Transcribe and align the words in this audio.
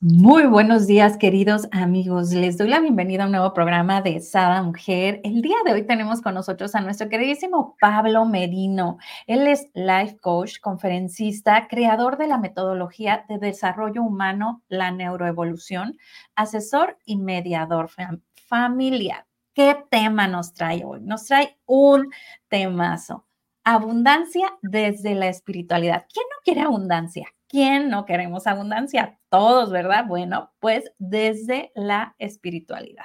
Muy 0.00 0.44
buenos 0.44 0.86
días, 0.86 1.16
queridos 1.16 1.68
amigos. 1.72 2.30
Les 2.30 2.58
doy 2.58 2.68
la 2.68 2.80
bienvenida 2.80 3.22
a 3.22 3.26
un 3.26 3.32
nuevo 3.32 3.54
programa 3.54 4.02
de 4.02 4.20
Sada 4.20 4.62
Mujer. 4.62 5.22
El 5.24 5.40
día 5.40 5.56
de 5.64 5.72
hoy 5.72 5.86
tenemos 5.86 6.20
con 6.20 6.34
nosotros 6.34 6.74
a 6.74 6.82
nuestro 6.82 7.08
queridísimo 7.08 7.76
Pablo 7.80 8.26
Medino. 8.26 8.98
Él 9.26 9.46
es 9.46 9.70
life 9.72 10.18
coach, 10.18 10.60
conferencista, 10.60 11.66
creador 11.66 12.18
de 12.18 12.26
la 12.26 12.36
metodología 12.36 13.24
de 13.30 13.38
desarrollo 13.38 14.02
humano, 14.02 14.62
la 14.68 14.90
neuroevolución, 14.90 15.96
asesor 16.34 16.98
y 17.06 17.16
mediador 17.16 17.88
familiar. 18.34 19.26
¿Qué 19.54 19.82
tema 19.90 20.28
nos 20.28 20.52
trae 20.52 20.84
hoy? 20.84 21.00
Nos 21.00 21.24
trae 21.24 21.56
un 21.64 22.12
temazo. 22.48 23.24
Abundancia 23.64 24.52
desde 24.60 25.14
la 25.14 25.28
espiritualidad. 25.28 26.04
¿Quién 26.12 26.26
no 26.30 26.36
quiere 26.44 26.60
abundancia? 26.60 27.32
¿Quién 27.48 27.90
no 27.90 28.06
queremos 28.06 28.46
abundancia? 28.46 29.18
Todos, 29.28 29.70
¿verdad? 29.70 30.06
Bueno, 30.06 30.52
pues 30.58 30.90
desde 30.98 31.70
la 31.74 32.16
espiritualidad. 32.18 33.04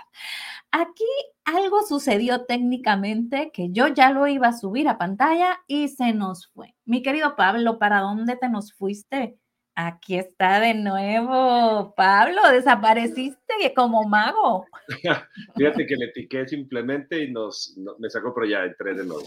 Aquí 0.72 1.06
algo 1.46 1.84
sucedió 1.84 2.46
técnicamente 2.46 3.52
que 3.54 3.72
yo 3.72 3.88
ya 3.90 4.10
lo 4.10 4.28
iba 4.28 4.48
a 4.48 4.58
subir 4.58 4.88
a 4.88 4.98
pantalla 4.98 5.60
y 5.68 5.90
se 5.90 6.14
nos 6.14 6.48
fue. 6.48 6.76
Mi 6.86 7.04
querido 7.04 7.36
Pablo, 7.36 7.78
¿para 7.78 8.00
dónde 8.00 8.36
te 8.36 8.50
nos 8.50 8.74
fuiste? 8.74 9.38
Aquí 9.76 10.18
está 10.18 10.60
de 10.60 10.74
nuevo. 10.74 11.94
Pablo, 11.96 12.42
desapareciste 12.52 13.74
como 13.76 14.04
mago. 14.04 14.66
Fíjate 15.56 15.86
que 15.86 15.96
le 15.96 16.08
piqué 16.10 16.48
simplemente 16.48 17.24
y 17.24 17.32
nos, 17.32 17.78
me 18.00 18.10
sacó, 18.10 18.34
pero 18.34 18.48
ya 18.48 18.64
entré 18.64 18.94
de 18.96 19.06
nuevo. 19.06 19.24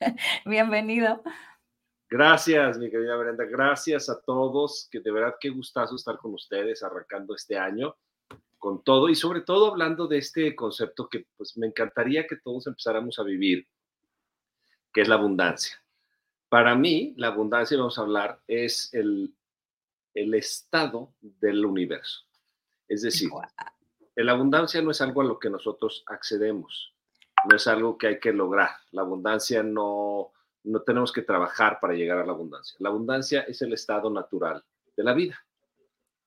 Bienvenido. 0.44 1.22
Gracias, 2.10 2.78
mi 2.78 2.90
querida 2.90 3.16
Brenda. 3.16 3.44
Gracias 3.44 4.08
a 4.08 4.20
todos, 4.20 4.88
que 4.90 5.00
de 5.00 5.12
verdad 5.12 5.36
qué 5.38 5.50
gustazo 5.50 5.96
estar 5.96 6.16
con 6.16 6.32
ustedes 6.34 6.82
arrancando 6.82 7.34
este 7.34 7.58
año 7.58 7.96
con 8.58 8.82
todo 8.82 9.08
y 9.08 9.14
sobre 9.14 9.42
todo 9.42 9.68
hablando 9.68 10.06
de 10.06 10.18
este 10.18 10.54
concepto 10.54 11.08
que 11.08 11.26
pues 11.36 11.56
me 11.56 11.66
encantaría 11.66 12.26
que 12.26 12.36
todos 12.36 12.66
empezáramos 12.66 13.18
a 13.18 13.22
vivir, 13.22 13.66
que 14.92 15.02
es 15.02 15.08
la 15.08 15.14
abundancia. 15.14 15.80
Para 16.48 16.74
mí, 16.74 17.14
la 17.16 17.28
abundancia, 17.28 17.76
vamos 17.76 17.98
a 17.98 18.02
hablar, 18.02 18.40
es 18.46 18.92
el, 18.94 19.34
el 20.14 20.34
estado 20.34 21.12
del 21.20 21.64
universo. 21.64 22.24
Es 22.88 23.02
decir, 23.02 23.30
la 24.16 24.32
abundancia 24.32 24.82
no 24.82 24.90
es 24.90 25.00
algo 25.00 25.20
a 25.20 25.24
lo 25.26 25.38
que 25.38 25.50
nosotros 25.50 26.02
accedemos, 26.06 26.94
no 27.48 27.54
es 27.54 27.66
algo 27.66 27.98
que 27.98 28.08
hay 28.08 28.18
que 28.18 28.32
lograr. 28.32 28.70
La 28.92 29.02
abundancia 29.02 29.62
no, 29.62 30.32
no 30.68 30.82
tenemos 30.82 31.12
que 31.12 31.22
trabajar 31.22 31.78
para 31.80 31.94
llegar 31.94 32.18
a 32.18 32.26
la 32.26 32.32
abundancia. 32.32 32.76
La 32.78 32.90
abundancia 32.90 33.40
es 33.42 33.62
el 33.62 33.72
estado 33.72 34.10
natural 34.10 34.62
de 34.96 35.04
la 35.04 35.14
vida. 35.14 35.38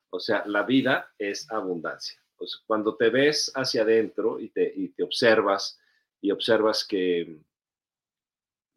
O 0.10 0.20
sea, 0.20 0.44
la 0.46 0.64
vida 0.64 1.14
es 1.18 1.50
abundancia. 1.52 2.20
cuando 2.66 2.96
te 2.96 3.10
ves 3.10 3.52
hacia 3.54 3.84
adentro 3.84 4.40
y 4.40 4.50
te, 4.50 4.74
te 4.96 5.04
observas 5.04 5.80
y 6.20 6.32
observas 6.32 6.86
que 6.86 7.40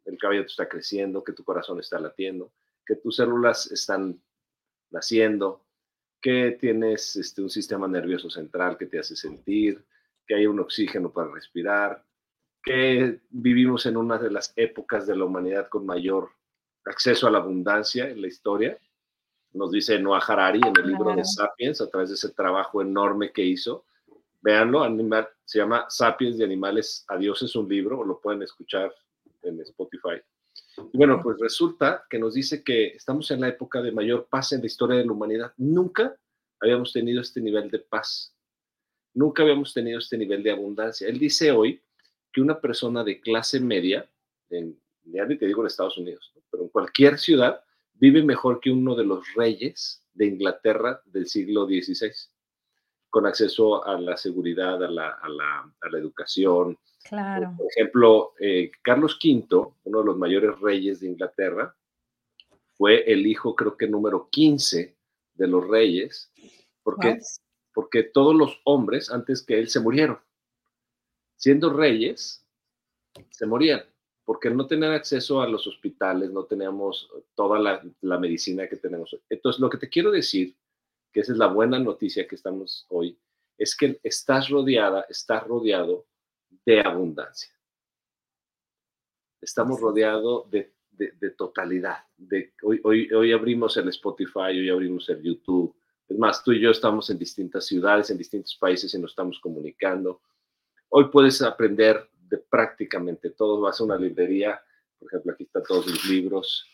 el 0.05 0.19
cabello 0.19 0.43
te 0.43 0.51
está 0.51 0.69
creciendo, 0.69 1.25
que 1.25 1.33
tu 1.33 1.45
corazón 1.45 1.81
está 1.81 1.99
latiendo, 1.99 2.53
que 2.85 2.97
tus 2.97 3.17
células 3.17 3.73
están 3.73 4.23
naciendo, 4.91 5.65
que 6.21 6.59
tienes 6.61 7.17
este, 7.17 7.41
un 7.41 7.49
sistema 7.49 7.89
nervioso 7.89 8.29
central 8.29 8.77
que 8.77 8.87
te 8.87 8.99
hace 8.99 9.17
sentir, 9.17 9.83
que 10.27 10.35
hay 10.35 10.47
un 10.47 10.61
oxígeno 10.61 11.11
para 11.11 11.31
respirar, 11.31 12.05
que 12.65 13.21
vivimos 13.31 13.87
en 13.87 13.97
una 13.97 14.19
de 14.19 14.31
las 14.31 14.53
épocas 14.57 15.07
de 15.07 15.17
la 15.17 15.25
humanidad 15.25 15.69
con 15.69 15.85
mayor 15.85 16.31
acceso 16.87 17.27
a 17.27 17.31
la 17.31 17.39
abundancia 17.39 18.09
en 18.09 18.23
la 18.23 18.29
historia. 18.29 18.79
Nos 19.53 19.71
dice 19.71 19.99
Noah 19.99 20.25
Harari 20.27 20.61
en 20.65 20.75
el 20.77 20.89
libro 20.89 21.15
de 21.15 21.25
Sapiens, 21.25 21.81
a 21.81 21.89
través 21.89 22.09
de 22.09 22.15
ese 22.17 22.31
trabajo 22.31 22.81
enorme 22.83 23.33
que 23.33 23.45
hizo. 23.45 23.85
Véanlo, 24.41 24.83
animal, 24.83 25.29
se 25.45 25.59
llama 25.59 25.87
Sapiens 25.89 26.39
de 26.39 26.45
Animales 26.45 27.05
a 27.09 27.17
Dios, 27.17 27.43
es 27.43 27.55
un 27.55 27.69
libro, 27.69 28.01
o 28.01 28.05
lo 28.05 28.21
pueden 28.21 28.43
escuchar 28.43 28.93
en 29.43 29.61
Spotify. 29.61 30.21
Y 30.93 30.97
bueno, 30.99 31.21
pues 31.23 31.39
resulta 31.39 32.05
que 32.09 32.19
nos 32.19 32.35
dice 32.35 32.65
que 32.65 32.89
estamos 32.89 33.31
en 33.31 33.41
la 33.41 33.49
época 33.49 33.81
de 33.81 33.93
mayor 33.93 34.27
paz 34.29 34.53
en 34.53 34.61
la 34.61 34.67
historia 34.67 34.99
de 34.99 35.07
la 35.07 35.13
humanidad. 35.13 35.53
Nunca 35.57 36.17
habíamos 36.61 36.93
tenido 36.93 37.21
este 37.21 37.41
nivel 37.41 37.71
de 37.71 37.79
paz. 37.79 38.35
Nunca 39.15 39.43
habíamos 39.43 39.73
tenido 39.73 39.99
este 39.99 40.19
nivel 40.19 40.43
de 40.43 40.51
abundancia. 40.51 41.09
Él 41.09 41.19
dice 41.19 41.53
hoy 41.53 41.81
que 42.35 42.41
una 42.41 42.61
persona 42.61 43.05
de 43.05 43.21
clase 43.21 43.61
media, 43.61 44.11
en, 44.51 44.77
ya 45.05 45.25
ni 45.25 45.39
te 45.39 45.47
digo 45.47 45.63
en 45.63 45.69
Estados 45.69 45.97
Unidos, 45.97 46.35
pero 46.51 46.65
en 46.65 46.69
cualquier 46.69 47.17
ciudad, 47.17 47.63
vive 47.95 48.25
mejor 48.25 48.61
que 48.61 48.71
uno 48.71 48.97
de 48.97 49.05
los 49.05 49.25
reyes 49.35 50.05
de 50.13 50.27
Inglaterra 50.27 51.01
del 51.07 51.29
siglo 51.29 51.65
XVI, 51.65 52.11
con 53.09 53.27
acceso 53.27 53.87
a 53.87 53.99
la 54.01 54.17
seguridad, 54.17 54.83
a 54.83 54.91
la, 54.91 55.11
a 55.11 55.29
la, 55.29 55.73
a 55.81 55.89
la 55.89 55.99
educación. 55.99 56.77
Claro. 57.05 57.55
Por 57.57 57.69
ejemplo, 57.71 58.33
eh, 58.41 58.73
Carlos 58.83 59.17
V, 59.23 59.73
uno 59.85 60.01
de 60.01 60.05
los 60.05 60.19
mayores 60.19 60.59
reyes 60.59 60.99
de 61.01 61.07
Inglaterra, 61.07 61.77
fue 62.77 63.05
el 63.13 63.25
hijo, 63.29 63.55
creo 63.55 63.77
que 63.77 63.87
número 63.87 64.29
15 64.29 64.97
de 65.35 65.47
los 65.47 65.69
reyes, 65.69 66.33
porque, 66.83 67.21
porque 67.73 68.03
todos 68.03 68.35
los 68.35 68.61
hombres 68.65 69.13
antes 69.13 69.43
que 69.43 69.57
él 69.57 69.69
se 69.69 69.79
murieron 69.79 70.19
siendo 71.45 71.69
reyes, 71.69 72.43
se 73.29 73.45
morían, 73.45 73.83
porque 74.25 74.49
no 74.49 74.67
tenían 74.67 74.93
acceso 74.93 75.43
a 75.43 75.47
los 75.47 75.67
hospitales, 75.67 76.31
no 76.31 76.47
teníamos 76.47 77.07
toda 77.35 77.59
la, 78.01 78.19
medicina 78.19 78.67
que 78.67 78.77
tenemos. 78.77 79.15
Entonces, 79.29 79.61
lo 79.61 79.69
que 79.69 79.77
te 79.77 79.91
quiero 79.91 80.11
decir, 80.11 80.57
que 81.13 81.21
esa 81.21 81.33
es 81.33 81.39
la 81.39 81.49
buena 81.49 81.79
noticia 81.79 82.27
que 82.27 82.37
estamos 82.37 82.87
hoy, 82.89 83.19
es 83.59 83.77
que 83.77 84.01
estás 84.03 84.49
rodeada, 84.49 85.05
estás 85.07 85.47
rodeado 85.47 86.07
de 86.65 86.81
abundancia. 86.81 87.53
Estamos 89.39 89.79
rodeados 89.79 90.51
de, 90.51 90.73
totalidad. 91.37 92.07
De, 92.17 92.55
hoy, 92.63 92.81
hoy, 92.85 93.13
hoy 93.13 93.33
abrimos 93.33 93.77
el 93.77 93.91
Spotify, 93.91 94.59
hoy 94.59 94.71
abrimos 94.71 95.11
el 95.11 95.23
YouTube. 95.23 95.77
Es 96.09 96.17
más, 96.17 96.43
tú 96.43 96.53
y 96.53 96.61
yo 96.61 96.71
estamos 96.71 97.11
en 97.11 97.19
distintas 97.19 97.67
ciudades, 97.67 98.09
en 98.09 98.17
distintos 98.17 98.57
países 98.57 98.95
y 98.95 98.99
nos 98.99 99.11
estamos 99.11 99.39
comunicando 99.41 100.23
Hoy 100.97 101.09
puedes 101.11 101.43
aprender 101.43 102.09
de 102.29 102.39
prácticamente 102.39 103.31
todo. 103.31 103.61
Vas 103.61 103.81
a 103.81 103.85
una 103.85 103.97
librería, 103.97 104.63
por 104.97 105.09
ejemplo, 105.09 105.33
aquí 105.33 105.43
están 105.43 105.65
todos 105.65 105.89
mis 105.89 106.09
libros 106.09 106.65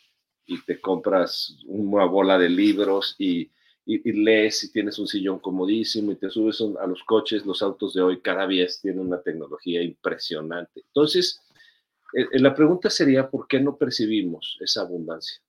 y 0.45 0.63
te 0.63 0.79
compras 0.79 1.57
una 1.65 2.05
bola 2.05 2.37
de 2.37 2.51
libros 2.51 3.17
y, 3.17 3.51
lees 3.87 4.63
y 4.63 4.73
tienes 4.73 4.99
un 4.99 5.07
sillón 5.07 5.39
comodísimo 5.39 6.13
y 6.13 6.17
te 6.17 6.29
subes 6.29 6.61
a 6.61 6.87
los 6.87 7.03
coches. 7.05 7.47
Los 7.47 7.63
autos 7.63 7.95
de 7.95 8.03
hoy 8.03 8.21
cada 8.21 8.45
vez 8.45 8.83
tienen 8.83 9.07
una 9.07 9.23
tecnología 9.23 9.81
impresionante. 9.81 10.83
Entonces, 10.89 11.41
eh, 12.13 12.27
eh, 12.31 12.41
la 12.41 12.55
pregunta 12.55 12.91
sería, 12.91 13.31
¿por 13.31 13.49
qué 13.49 13.59
no 13.59 13.79
percibimos 13.79 14.59
esa 14.61 14.83
abundancia? 14.83 15.41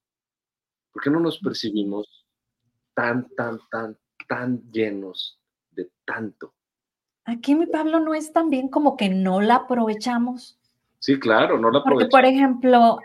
¿Por 0.94 1.04
qué 1.04 1.10
no 1.10 1.20
nos 1.20 1.40
percibimos 1.40 2.26
tan, 2.94 3.28
tan, 3.36 3.60
tan, 3.70 3.98
tan 4.30 4.72
llenos 4.72 5.42
de 5.72 5.92
tanto? 6.06 6.54
Aquí 7.26 7.56
mi 7.56 7.68
Pablo 7.68 8.00
no 8.00 8.14
es 8.14 8.34
tan 8.34 8.50
bien 8.50 8.68
como 8.68 8.98
que 8.98 9.10
no 9.10 9.42
la 9.42 9.56
aprovechamos. 9.56 10.60
Sí, 11.00 11.20
claro, 11.20 11.58
no 11.58 11.72
la 11.72 11.80
aprovechamos. 11.80 12.12
Porque, 12.12 12.12
por 12.12 12.26
ejemplo, 12.26 13.00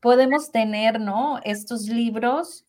podemos 0.00 0.50
tener, 0.50 1.00
¿no? 1.00 1.38
Estos 1.44 1.88
libros 1.88 2.66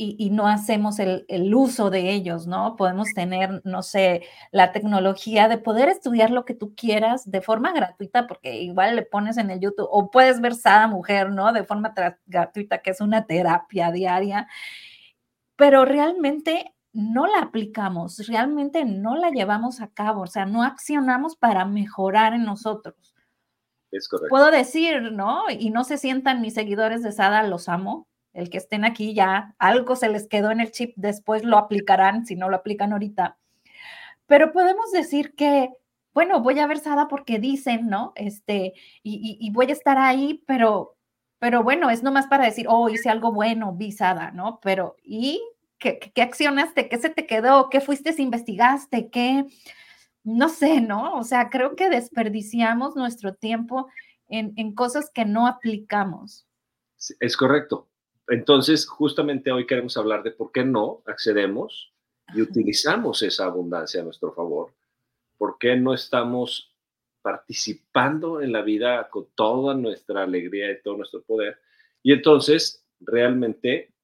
y, 0.00 0.30
no 0.30 0.46
hacemos 0.46 1.00
el, 1.00 1.26
uso 1.54 1.90
de 1.90 2.12
ellos, 2.12 2.46
¿no? 2.46 2.76
Podemos 2.76 3.08
tener, 3.14 3.60
no 3.64 3.82
sé, 3.82 4.22
la 4.52 4.70
tecnología 4.70 5.48
de 5.48 5.58
poder 5.58 5.88
estudiar 5.88 6.30
lo 6.30 6.44
que 6.44 6.54
tú 6.54 6.72
quieras 6.76 7.28
de 7.28 7.40
forma 7.40 7.72
gratuita, 7.72 8.28
porque 8.28 8.60
igual 8.60 8.94
le 8.94 9.02
pones 9.02 9.38
en 9.38 9.50
el 9.50 9.58
YouTube, 9.58 9.88
o 9.90 10.08
puedes 10.12 10.40
ver 10.40 10.54
Sada 10.54 10.86
Mujer, 10.86 11.32
¿no? 11.32 11.52
De 11.52 11.64
forma 11.64 11.92
gratuita, 12.26 12.78
que 12.78 12.90
es 12.90 13.00
una 13.00 13.26
terapia 13.26 13.90
diaria. 13.90 14.46
Pero 15.56 15.84
realmente 15.84 16.72
no 16.92 17.26
la 17.26 17.40
aplicamos, 17.40 18.26
realmente 18.26 18.84
no 18.84 19.16
la 19.16 19.30
llevamos 19.30 19.80
a 19.80 19.88
cabo, 19.88 20.22
o 20.22 20.26
sea, 20.26 20.46
no 20.46 20.62
accionamos 20.62 21.36
para 21.36 21.64
mejorar 21.64 22.34
en 22.34 22.44
nosotros. 22.44 23.14
Es 23.90 24.08
correcto. 24.08 24.30
Puedo 24.30 24.50
decir, 24.50 25.12
¿no? 25.12 25.44
Y 25.50 25.70
no 25.70 25.84
se 25.84 25.98
sientan 25.98 26.40
mis 26.40 26.54
seguidores 26.54 27.02
de 27.02 27.12
Sada, 27.12 27.42
los 27.42 27.68
amo. 27.68 28.06
El 28.34 28.50
que 28.50 28.58
estén 28.58 28.84
aquí 28.84 29.14
ya, 29.14 29.54
algo 29.58 29.96
se 29.96 30.08
les 30.08 30.28
quedó 30.28 30.50
en 30.50 30.60
el 30.60 30.70
chip, 30.70 30.92
después 30.96 31.44
lo 31.44 31.56
aplicarán 31.56 32.26
si 32.26 32.36
no 32.36 32.48
lo 32.48 32.56
aplican 32.56 32.92
ahorita. 32.92 33.38
Pero 34.26 34.52
podemos 34.52 34.92
decir 34.92 35.34
que, 35.34 35.70
bueno, 36.12 36.40
voy 36.40 36.58
a 36.58 36.66
ver 36.66 36.78
Sada 36.78 37.08
porque 37.08 37.38
dicen, 37.38 37.88
¿no? 37.88 38.12
Este, 38.14 38.74
y, 39.02 39.38
y 39.40 39.50
voy 39.50 39.66
a 39.70 39.72
estar 39.72 39.98
ahí, 39.98 40.44
pero, 40.46 40.96
pero 41.38 41.62
bueno, 41.62 41.90
es 41.90 42.02
nomás 42.02 42.26
para 42.26 42.44
decir, 42.44 42.66
oh, 42.68 42.88
hice 42.90 43.08
algo 43.08 43.32
bueno, 43.32 43.72
vi 43.72 43.92
Sada, 43.92 44.30
¿no? 44.30 44.60
Pero, 44.62 44.96
¿y 45.02 45.40
¿Qué, 45.78 45.98
qué 45.98 46.22
accionaste? 46.22 46.88
¿Qué 46.88 46.98
se 46.98 47.10
te 47.10 47.26
quedó? 47.26 47.70
¿Qué 47.70 47.80
fuiste, 47.80 48.14
investigaste? 48.20 49.10
¿Qué? 49.10 49.44
No 50.24 50.48
sé, 50.48 50.80
¿no? 50.80 51.16
O 51.16 51.24
sea, 51.24 51.48
creo 51.50 51.76
que 51.76 51.88
desperdiciamos 51.88 52.96
nuestro 52.96 53.34
tiempo 53.34 53.88
en, 54.28 54.74
cosas 54.74 55.10
que 55.10 55.24
no 55.24 55.46
aplicamos. 55.46 56.46
Es 57.20 57.36
correcto. 57.36 57.88
Entonces, 58.28 58.86
justamente 58.86 59.50
hoy 59.52 59.66
queremos 59.66 59.96
hablar 59.96 60.22
de 60.22 60.32
por 60.32 60.52
qué 60.52 60.64
no 60.64 61.02
accedemos 61.06 61.94
y 62.34 62.42
utilizamos 62.42 63.22
esa 63.22 63.46
abundancia 63.46 64.02
a 64.02 64.04
nuestro 64.04 64.32
favor, 64.34 64.74
¿por 65.38 65.56
qué 65.58 65.76
no 65.76 65.94
estamos 65.94 66.74
participando 67.22 68.42
en 68.42 68.52
la 68.52 68.60
vida 68.60 69.08
con 69.08 69.28
toda 69.34 69.74
nuestra 69.74 70.24
alegría 70.24 70.70
y 70.70 70.82
todo 70.82 70.98
nuestro 70.98 71.22
poder? 71.22 71.58
Y 72.02 72.12
entonces, 72.12 72.84
realmente, 73.00 73.94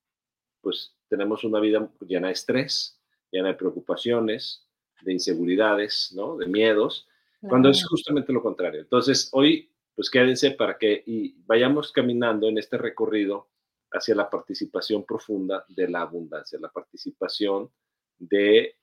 pues 0.63 0.97
tenemos 1.15 1.45
una 1.45 1.61
vida 1.61 1.89
llena 2.01 2.27
de 2.27 2.33
estrés, 2.33 3.01
llena 3.31 3.49
de 3.49 3.55
preocupaciones, 3.55 4.67
de 5.03 5.13
inseguridades, 5.13 6.13
¿no? 6.13 6.37
De 6.37 6.47
miedos, 6.47 7.07
cuando 7.49 7.69
es 7.69 7.87
justamente 7.87 8.33
lo 8.33 8.43
contrario. 8.43 8.81
Entonces, 8.81 9.29
hoy, 9.33 9.71
pues 9.95 10.11
quédense 10.11 10.51
para 10.51 10.77
que 10.77 11.05
y 11.07 11.37
vayamos 11.47 11.93
caminando 11.93 12.49
en 12.49 12.59
este 12.59 12.79
recorrido 12.79 13.49
hacia 13.93 14.17
la 14.17 14.29
participación 14.29 15.05
profunda 15.05 15.65
de 15.69 15.89
la 15.89 16.01
abundancia, 16.01 16.59
la 16.61 16.71
participación 16.71 17.71
de 18.19 18.75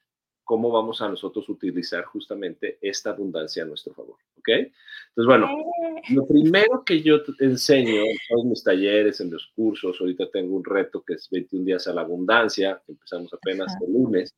cómo 0.45 0.71
vamos 0.71 1.01
a 1.01 1.09
nosotros 1.09 1.49
utilizar 1.49 2.05
justamente 2.05 2.77
esta 2.81 3.09
abundancia 3.09 3.63
a 3.63 3.65
nuestro 3.65 3.93
favor. 3.93 4.15
¿Ok? 4.41 4.49
Entonces, 4.49 5.27
bueno, 5.27 5.47
lo 6.09 6.27
primero 6.27 6.83
que 6.83 7.01
yo 7.01 7.21
enseño 7.39 8.01
en 8.01 8.17
todos 8.27 8.45
mis 8.45 8.63
talleres, 8.63 9.21
en 9.21 9.29
los 9.29 9.51
cursos, 9.55 9.97
ahorita 9.99 10.31
tengo 10.31 10.55
un 10.55 10.65
reto 10.65 11.03
que 11.03 11.13
es 11.13 11.29
21 11.29 11.65
días 11.65 11.87
a 11.87 11.93
la 11.93 12.01
abundancia, 12.01 12.81
que 12.85 12.93
empezamos 12.93 13.31
apenas 13.33 13.71
el 13.85 13.93
lunes, 13.93 14.35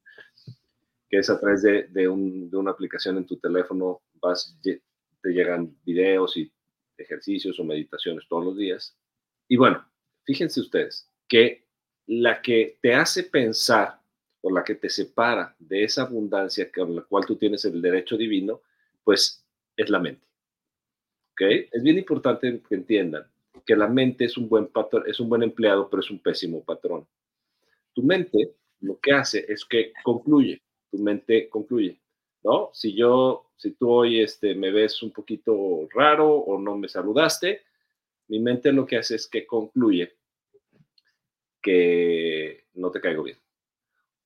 que 1.09 1.19
es 1.19 1.29
a 1.29 1.39
través 1.39 1.61
de, 1.61 1.83
de, 1.83 2.07
una 2.07 2.71
aplicación 2.71 3.17
en 3.17 3.25
tu 3.25 3.37
teléfono, 3.37 4.01
vas, 4.21 4.57
te 4.61 4.81
llegan 5.29 5.73
videos 5.85 6.35
y 6.35 6.51
ejercicios 6.97 7.59
o 7.59 7.63
meditaciones 7.63 8.25
todos 8.27 8.43
los 8.43 8.57
días. 8.57 8.97
Y 9.47 9.55
bueno, 9.55 9.85
fíjense 10.25 10.59
ustedes 10.59 11.09
que 11.27 11.65
la 12.07 12.41
que 12.41 12.77
te 12.81 12.93
hace 12.93 13.23
pensar 13.23 14.01
o 14.41 14.51
la 14.51 14.63
que 14.63 14.75
te 14.75 14.89
separa 14.89 15.55
de 15.57 15.83
esa 15.83 16.01
abundancia 16.01 16.69
con 16.71 16.95
la 16.95 17.03
cual 17.03 17.25
tú 17.25 17.37
tienes 17.37 17.63
el 17.63 17.81
derecho 17.81 18.17
divino, 18.17 18.61
pues 19.03 19.42
es 19.75 19.89
la 19.89 19.99
mente. 19.99 20.25
¿Ok? 21.31 21.41
Es 21.71 21.83
bien 21.83 21.97
importante 21.97 22.61
que 22.67 22.75
entiendan 22.75 23.25
que 23.65 23.75
la 23.75 23.87
mente 23.87 24.25
es 24.25 24.37
un 24.37 24.49
buen 24.49 24.67
patrón, 24.67 25.03
es 25.07 25.19
un 25.19 25.29
buen 25.29 25.43
empleado, 25.43 25.89
pero 25.89 26.01
es 26.01 26.11
un 26.11 26.19
pésimo 26.19 26.63
patrón. 26.63 27.07
Tu 27.93 28.03
mente 28.03 28.55
lo 28.81 28.99
que 28.99 29.13
hace 29.13 29.45
es 29.47 29.65
que 29.65 29.93
concluye, 30.03 30.61
tu 30.91 30.97
mente 30.97 31.47
concluye, 31.49 31.99
¿no? 32.43 32.69
Si 32.73 32.93
yo, 32.93 33.51
si 33.55 33.71
tú 33.71 33.89
hoy 33.89 34.19
este, 34.19 34.55
me 34.55 34.71
ves 34.71 35.01
un 35.01 35.11
poquito 35.11 35.87
raro 35.93 36.35
o 36.35 36.59
no 36.59 36.77
me 36.77 36.89
saludaste, 36.89 37.61
mi 38.27 38.39
mente 38.39 38.71
lo 38.71 38.85
que 38.85 38.97
hace 38.97 39.15
es 39.15 39.27
que 39.27 39.45
concluye 39.45 40.17
que 41.61 42.65
no 42.73 42.91
te 42.91 42.99
caigo 42.99 43.23
bien 43.23 43.37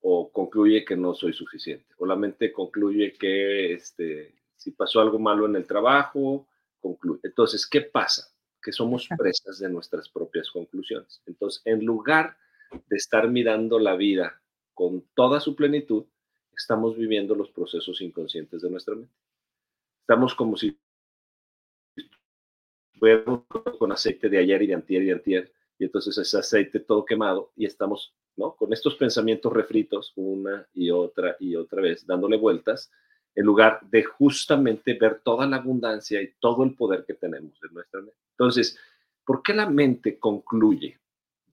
o 0.00 0.30
concluye 0.32 0.84
que 0.84 0.96
no 0.96 1.14
soy 1.14 1.32
suficiente, 1.32 1.86
o 1.98 2.06
la 2.06 2.16
mente 2.16 2.52
concluye 2.52 3.12
que 3.14 3.74
este, 3.74 4.34
si 4.58 4.72
pasó 4.72 5.00
algo 5.00 5.18
malo 5.18 5.46
en 5.46 5.56
el 5.56 5.66
trabajo, 5.66 6.46
concluye. 6.80 7.20
Entonces, 7.22 7.66
¿qué 7.66 7.80
pasa? 7.80 8.28
Que 8.60 8.72
somos 8.72 9.08
presas 9.16 9.58
de 9.60 9.70
nuestras 9.70 10.08
propias 10.08 10.50
conclusiones. 10.50 11.22
Entonces, 11.26 11.62
en 11.64 11.84
lugar 11.84 12.36
de 12.86 12.96
estar 12.96 13.28
mirando 13.28 13.78
la 13.78 13.94
vida 13.94 14.42
con 14.74 15.06
toda 15.14 15.40
su 15.40 15.54
plenitud, 15.54 16.04
estamos 16.56 16.96
viviendo 16.96 17.34
los 17.34 17.50
procesos 17.50 18.00
inconscientes 18.00 18.60
de 18.60 18.70
nuestra 18.70 18.96
mente. 18.96 19.14
Estamos 20.00 20.34
como 20.34 20.56
si 20.56 20.76
fuéramos 22.98 23.44
con 23.78 23.92
aceite 23.92 24.28
de 24.28 24.38
ayer 24.38 24.62
y 24.62 24.66
de 24.66 24.74
antier 24.74 25.02
y 25.02 25.06
de 25.06 25.12
antier, 25.12 25.52
y 25.78 25.84
entonces 25.84 26.18
ese 26.18 26.36
aceite 26.36 26.80
todo 26.80 27.04
quemado 27.04 27.52
y 27.54 27.64
estamos 27.64 28.12
con 28.56 28.72
estos 28.72 28.96
pensamientos 28.96 29.52
refritos 29.52 30.12
una 30.16 30.66
y 30.72 30.90
otra 30.90 31.36
y 31.38 31.54
otra 31.54 31.82
vez, 31.82 32.06
dándole 32.06 32.36
vueltas, 32.36 32.90
en 33.34 33.46
lugar 33.46 33.80
de 33.82 34.02
justamente 34.02 34.94
ver 34.94 35.20
toda 35.20 35.46
la 35.46 35.56
abundancia 35.56 36.20
y 36.20 36.34
todo 36.40 36.64
el 36.64 36.74
poder 36.74 37.04
que 37.06 37.14
tenemos 37.14 37.58
en 37.62 37.74
nuestra 37.74 38.00
mente. 38.00 38.18
Entonces, 38.32 38.78
¿por 39.24 39.42
qué 39.42 39.54
la 39.54 39.68
mente 39.68 40.18
concluye 40.18 40.98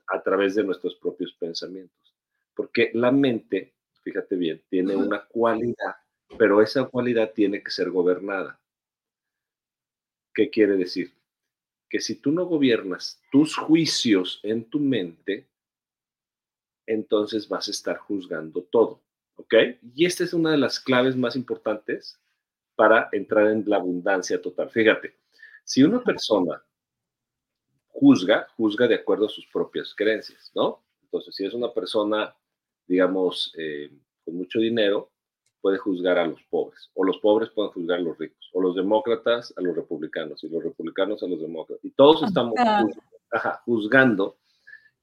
a 0.08 0.22
través 0.22 0.56
de 0.56 0.64
nuestros 0.64 0.96
propios 0.96 1.34
pensamientos? 1.34 2.16
Porque 2.56 2.92
la 2.94 3.12
mente, 3.12 3.76
fíjate 4.02 4.36
bien, 4.36 4.64
tiene 4.70 4.96
una 4.96 5.26
cualidad, 5.26 5.96
pero 6.38 6.62
esa 6.62 6.86
cualidad 6.86 7.32
tiene 7.34 7.62
que 7.62 7.72
ser 7.72 7.92
gobernada. 7.92 8.60
¿Qué 10.34 10.50
quiere 10.50 10.76
decir? 10.78 11.14
Que 11.90 12.00
si 12.00 12.16
tú 12.16 12.32
no 12.32 12.46
gobiernas 12.46 13.22
tus 13.32 13.56
juicios 13.56 14.40
en 14.44 14.66
tu 14.70 14.80
mente, 14.80 15.48
entonces 16.86 17.48
vas 17.48 17.68
a 17.68 17.72
estar 17.72 17.98
juzgando 17.98 18.64
todo. 18.64 19.05
¿Ok? 19.36 19.54
Y 19.96 20.06
esta 20.06 20.24
es 20.24 20.34
una 20.34 20.52
de 20.52 20.58
las 20.58 20.80
claves 20.80 21.16
más 21.16 21.36
importantes 21.36 22.20
para 22.76 23.10
entrar 23.12 23.48
en 23.48 23.64
la 23.68 23.78
abundancia 23.78 24.42
total. 24.42 24.70
Fíjate, 24.70 25.16
si 25.64 25.84
una 25.84 26.04
persona 26.04 26.64
juzga, 27.88 28.48
juzga 28.58 28.88
de 28.88 28.96
acuerdo 28.96 29.26
a 29.26 29.30
sus 29.30 29.48
propias 29.48 29.94
creencias, 29.96 30.52
¿no? 30.54 30.84
Entonces, 31.04 31.36
si 31.36 31.46
es 31.46 31.54
una 31.54 31.74
persona, 31.74 32.36
digamos, 32.88 33.54
eh, 33.58 33.92
con 34.24 34.36
mucho 34.36 34.60
dinero, 34.60 35.12
puede 35.62 35.78
juzgar 35.78 36.20
a 36.20 36.28
los 36.28 36.44
pobres, 36.44 36.92
o 36.94 37.04
los 37.04 37.18
pobres 37.20 37.50
pueden 37.50 37.72
juzgar 37.72 38.00
a 38.00 38.02
los 38.02 38.18
ricos, 38.18 38.50
o 38.54 38.62
los 38.62 38.76
demócratas 38.76 39.54
a 39.58 39.62
los 39.62 39.76
republicanos, 39.76 40.44
y 40.44 40.50
los 40.50 40.64
republicanos 40.64 41.24
a 41.24 41.28
los 41.28 41.42
demócratas. 41.42 41.84
Y 41.84 41.92
todos 41.92 42.22
estamos 42.24 42.54
juzgando 43.66 44.38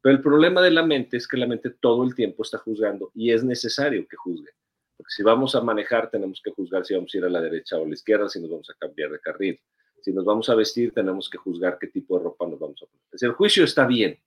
pero 0.02 0.16
el 0.16 0.20
problema 0.20 0.60
de 0.60 0.72
la 0.72 0.84
mente 0.84 1.16
es 1.16 1.28
que 1.28 1.36
la 1.36 1.46
mente 1.46 1.70
todo 1.70 2.02
el 2.02 2.14
tiempo 2.14 2.42
está 2.42 2.58
juzgando 2.58 3.12
y 3.14 3.30
es 3.30 3.44
necesario 3.44 4.06
que 4.08 4.16
juzgue. 4.16 4.50
Porque 4.96 5.12
si 5.12 5.22
vamos 5.22 5.54
a 5.54 5.60
manejar, 5.60 6.10
tenemos 6.10 6.40
que 6.44 6.50
juzgar 6.50 6.84
si 6.84 6.94
vamos 6.94 7.14
a 7.14 7.18
ir 7.18 7.24
a 7.24 7.28
la 7.28 7.40
derecha 7.40 7.78
o 7.78 7.84
a 7.84 7.86
la 7.86 7.94
izquierda, 7.94 8.28
si 8.28 8.40
nos 8.40 8.50
vamos 8.50 8.68
a 8.68 8.74
cambiar 8.78 9.10
de 9.10 9.20
carril. 9.20 9.60
Si 10.00 10.12
nos 10.12 10.24
vamos 10.24 10.48
a 10.48 10.56
vestir, 10.56 10.92
tenemos 10.92 11.30
que 11.30 11.38
juzgar 11.38 11.78
qué 11.80 11.86
tipo 11.86 12.18
de 12.18 12.24
ropa 12.24 12.48
nos 12.48 12.58
vamos 12.58 12.82
a 12.82 12.86
poner. 12.86 13.06
Es 13.12 13.22
el 13.22 13.32
juicio 13.32 13.64
está 13.64 13.86
bien. 13.86 14.18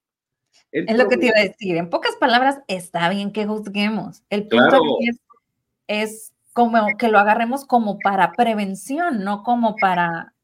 es 0.71 0.97
lo 0.97 1.09
que 1.09 1.17
te 1.17 1.25
iba 1.25 1.37
a 1.37 1.43
decir. 1.43 1.75
En 1.75 1.89
pocas 1.89 2.15
palabras, 2.15 2.59
está 2.67 3.09
bien 3.09 3.33
que 3.33 3.45
juzguemos. 3.45 4.23
El 4.29 4.47
punto 4.47 4.81
es, 5.01 5.19
es 5.87 6.33
como 6.53 6.87
que 6.97 7.09
lo 7.09 7.19
agarremos 7.19 7.65
como 7.65 7.99
para 7.99 8.31
prevención, 8.31 9.25
no 9.25 9.43
como 9.43 9.75
para 9.75 10.34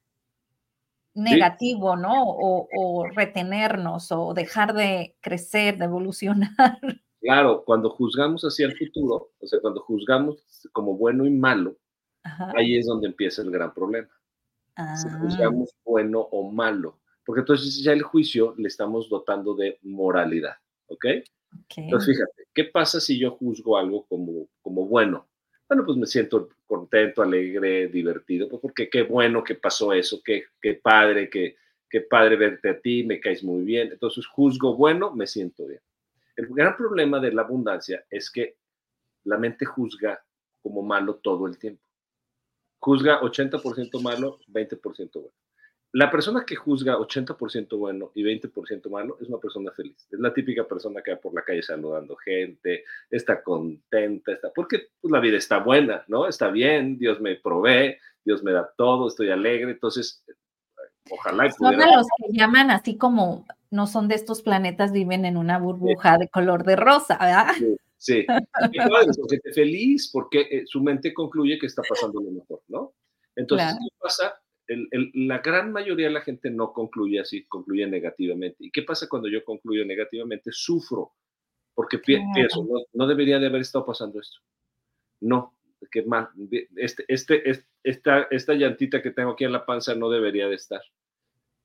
negativo, 1.13 1.95
¿no? 1.95 2.13
O, 2.23 3.05
retenernos 3.15 4.11
o 4.11 4.33
dejar 4.33 4.73
de 4.73 5.15
crecer, 5.21 5.77
de 5.77 5.85
evolucionar. 5.85 6.51
Claro, 7.23 7.63
cuando 7.63 7.91
juzgamos 7.91 8.41
hacia 8.41 8.65
el 8.65 8.75
futuro, 8.75 9.29
o 9.39 9.45
sea, 9.45 9.59
cuando 9.61 9.79
juzgamos 9.81 10.43
como 10.71 10.97
bueno 10.97 11.27
y 11.27 11.29
malo, 11.29 11.77
ahí 12.55 12.77
es 12.77 12.87
donde 12.87 13.09
empieza 13.09 13.43
el 13.43 13.51
gran 13.51 13.71
problema. 13.75 14.09
Si 14.75 15.07
ah. 15.07 15.19
juzgamos 15.21 15.69
bueno 15.85 16.19
o 16.19 16.51
malo, 16.51 16.99
porque 17.23 17.41
entonces 17.41 17.83
ya 17.83 17.93
el 17.93 18.01
juicio 18.01 18.55
le 18.57 18.67
estamos 18.67 19.07
dotando 19.07 19.53
de 19.53 19.77
moralidad, 19.83 20.55
¿ok? 20.87 21.05
Entonces 21.77 22.15
fíjate, 22.15 22.47
¿qué 22.55 22.63
pasa 22.65 22.99
si 22.99 23.19
yo 23.19 23.37
juzgo 23.37 23.77
algo 23.77 24.07
como, 24.07 24.47
como 24.63 24.87
bueno? 24.87 25.27
Bueno, 25.71 25.85
pues 25.85 25.97
me 25.97 26.05
siento 26.05 26.49
contento, 26.67 27.21
alegre, 27.21 27.87
divertido, 27.87 28.49
pues 28.49 28.61
porque 28.61 28.89
qué 28.89 29.03
bueno 29.03 29.41
que 29.41 29.55
pasó 29.55 29.93
eso, 29.93 30.19
qué, 30.21 30.43
qué 30.61 30.73
padre, 30.73 31.29
qué, 31.29 31.55
qué 31.89 32.01
padre 32.01 32.35
verte 32.35 32.71
a 32.71 32.81
ti, 32.81 33.05
me 33.05 33.21
caes 33.21 33.41
muy 33.41 33.63
bien. 33.63 33.89
Entonces 33.89 34.27
juzgo 34.27 34.75
bueno, 34.75 35.15
me 35.15 35.25
siento 35.25 35.65
bien. 35.65 35.79
El 36.35 36.47
gran 36.47 36.75
problema 36.75 37.21
de 37.21 37.31
la 37.31 37.43
abundancia 37.43 38.03
es 38.09 38.29
que 38.29 38.57
la 39.23 39.37
mente 39.37 39.63
juzga 39.63 40.21
como 40.61 40.81
malo 40.81 41.15
todo 41.23 41.47
el 41.47 41.57
tiempo. 41.57 41.81
Juzga 42.79 43.21
80% 43.21 44.01
malo, 44.01 44.39
20% 44.49 45.09
bueno. 45.13 45.31
La 45.93 46.09
persona 46.09 46.45
que 46.45 46.55
juzga 46.55 46.97
80% 46.97 47.77
bueno 47.77 48.11
y 48.15 48.23
20% 48.23 48.89
malo 48.89 49.17
es 49.19 49.27
una 49.27 49.39
persona 49.39 49.71
feliz. 49.71 50.07
Es 50.09 50.19
la 50.19 50.33
típica 50.33 50.65
persona 50.65 51.01
que 51.01 51.11
va 51.11 51.19
por 51.19 51.33
la 51.33 51.43
calle 51.43 51.61
saludando 51.61 52.15
gente, 52.15 52.85
está 53.09 53.43
contenta, 53.43 54.31
está, 54.31 54.51
porque 54.53 54.87
pues, 55.01 55.11
la 55.11 55.19
vida 55.19 55.37
está 55.37 55.59
buena, 55.59 56.05
¿no? 56.07 56.27
Está 56.27 56.49
bien, 56.49 56.97
Dios 56.97 57.19
me 57.19 57.35
provee, 57.35 57.97
Dios 58.23 58.41
me 58.41 58.53
da 58.53 58.71
todo, 58.77 59.09
estoy 59.09 59.31
alegre, 59.31 59.71
entonces 59.71 60.23
ojalá 61.09 61.47
y 61.47 61.49
pudiera... 61.51 61.83
Son 61.83 61.97
los 61.97 62.07
que 62.17 62.37
llaman 62.37 62.71
así 62.71 62.97
como 62.97 63.45
no 63.69 63.87
son 63.87 64.07
de 64.07 64.15
estos 64.15 64.41
planetas, 64.41 64.93
viven 64.93 65.25
en 65.25 65.35
una 65.35 65.57
burbuja 65.57 66.17
de 66.17 66.29
color 66.29 66.63
de 66.63 66.75
rosa, 66.77 67.17
¿verdad? 67.19 67.53
Sí, 67.57 67.75
sí. 67.97 68.25
feliz 69.53 70.09
porque 70.11 70.41
eh, 70.41 70.63
su 70.65 70.81
mente 70.81 71.13
concluye 71.13 71.59
que 71.59 71.65
está 71.65 71.81
pasando 71.87 72.21
lo 72.21 72.31
mejor, 72.31 72.61
¿no? 72.69 72.93
Entonces, 73.35 73.73
¿qué 73.73 73.95
pasa? 73.99 74.41
La 75.13 75.39
gran 75.39 75.71
mayoría 75.71 76.07
de 76.07 76.13
la 76.13 76.21
gente 76.21 76.49
no 76.49 76.73
concluye 76.73 77.19
así, 77.19 77.45
concluye 77.45 77.87
negativamente. 77.87 78.57
¿Y 78.65 78.71
qué 78.71 78.83
pasa 78.83 79.07
cuando 79.09 79.27
yo 79.27 79.43
concluyo 79.43 79.85
negativamente? 79.85 80.51
Sufro, 80.51 81.13
porque 81.73 81.99
pienso, 81.99 82.67
no, 82.93 83.07
debería 83.07 83.39
de 83.39 83.47
haber 83.47 83.61
estado 83.61 83.85
pasando 83.85 84.19
esto. 84.19 84.39
No, 85.21 85.55
que 85.91 86.03
mal, 86.03 86.29
este, 86.75 87.05
este, 87.07 87.63
esta, 87.83 88.23
esta 88.31 88.53
llantita 88.53 89.01
que 89.01 89.11
tengo 89.11 89.31
aquí 89.31 89.45
en 89.45 89.51
la 89.51 89.65
panza 89.65 89.95
no 89.95 90.09
debería 90.09 90.47
de 90.47 90.55
estar. 90.55 90.81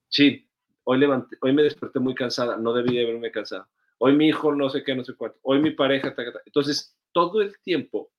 Sí, 0.08 0.48
hoy, 0.84 0.98
levanté, 0.98 1.36
hoy 1.40 1.52
me 1.52 1.62
desperté 1.62 1.98
muy 1.98 2.14
cansada, 2.14 2.56
no 2.56 2.72
debía 2.72 3.00
de 3.00 3.08
haberme 3.08 3.30
cansado. 3.30 3.66
Hoy 3.98 4.14
mi 4.14 4.28
hijo 4.28 4.54
no 4.54 4.68
sé 4.68 4.84
qué, 4.84 4.94
no 4.94 5.04
sé 5.04 5.14
cuánto. 5.14 5.38
Hoy 5.42 5.60
mi 5.60 5.70
pareja, 5.70 6.14
entonces 6.44 6.96
todo 7.12 7.40
el 7.40 7.58
tiempo 7.60 8.10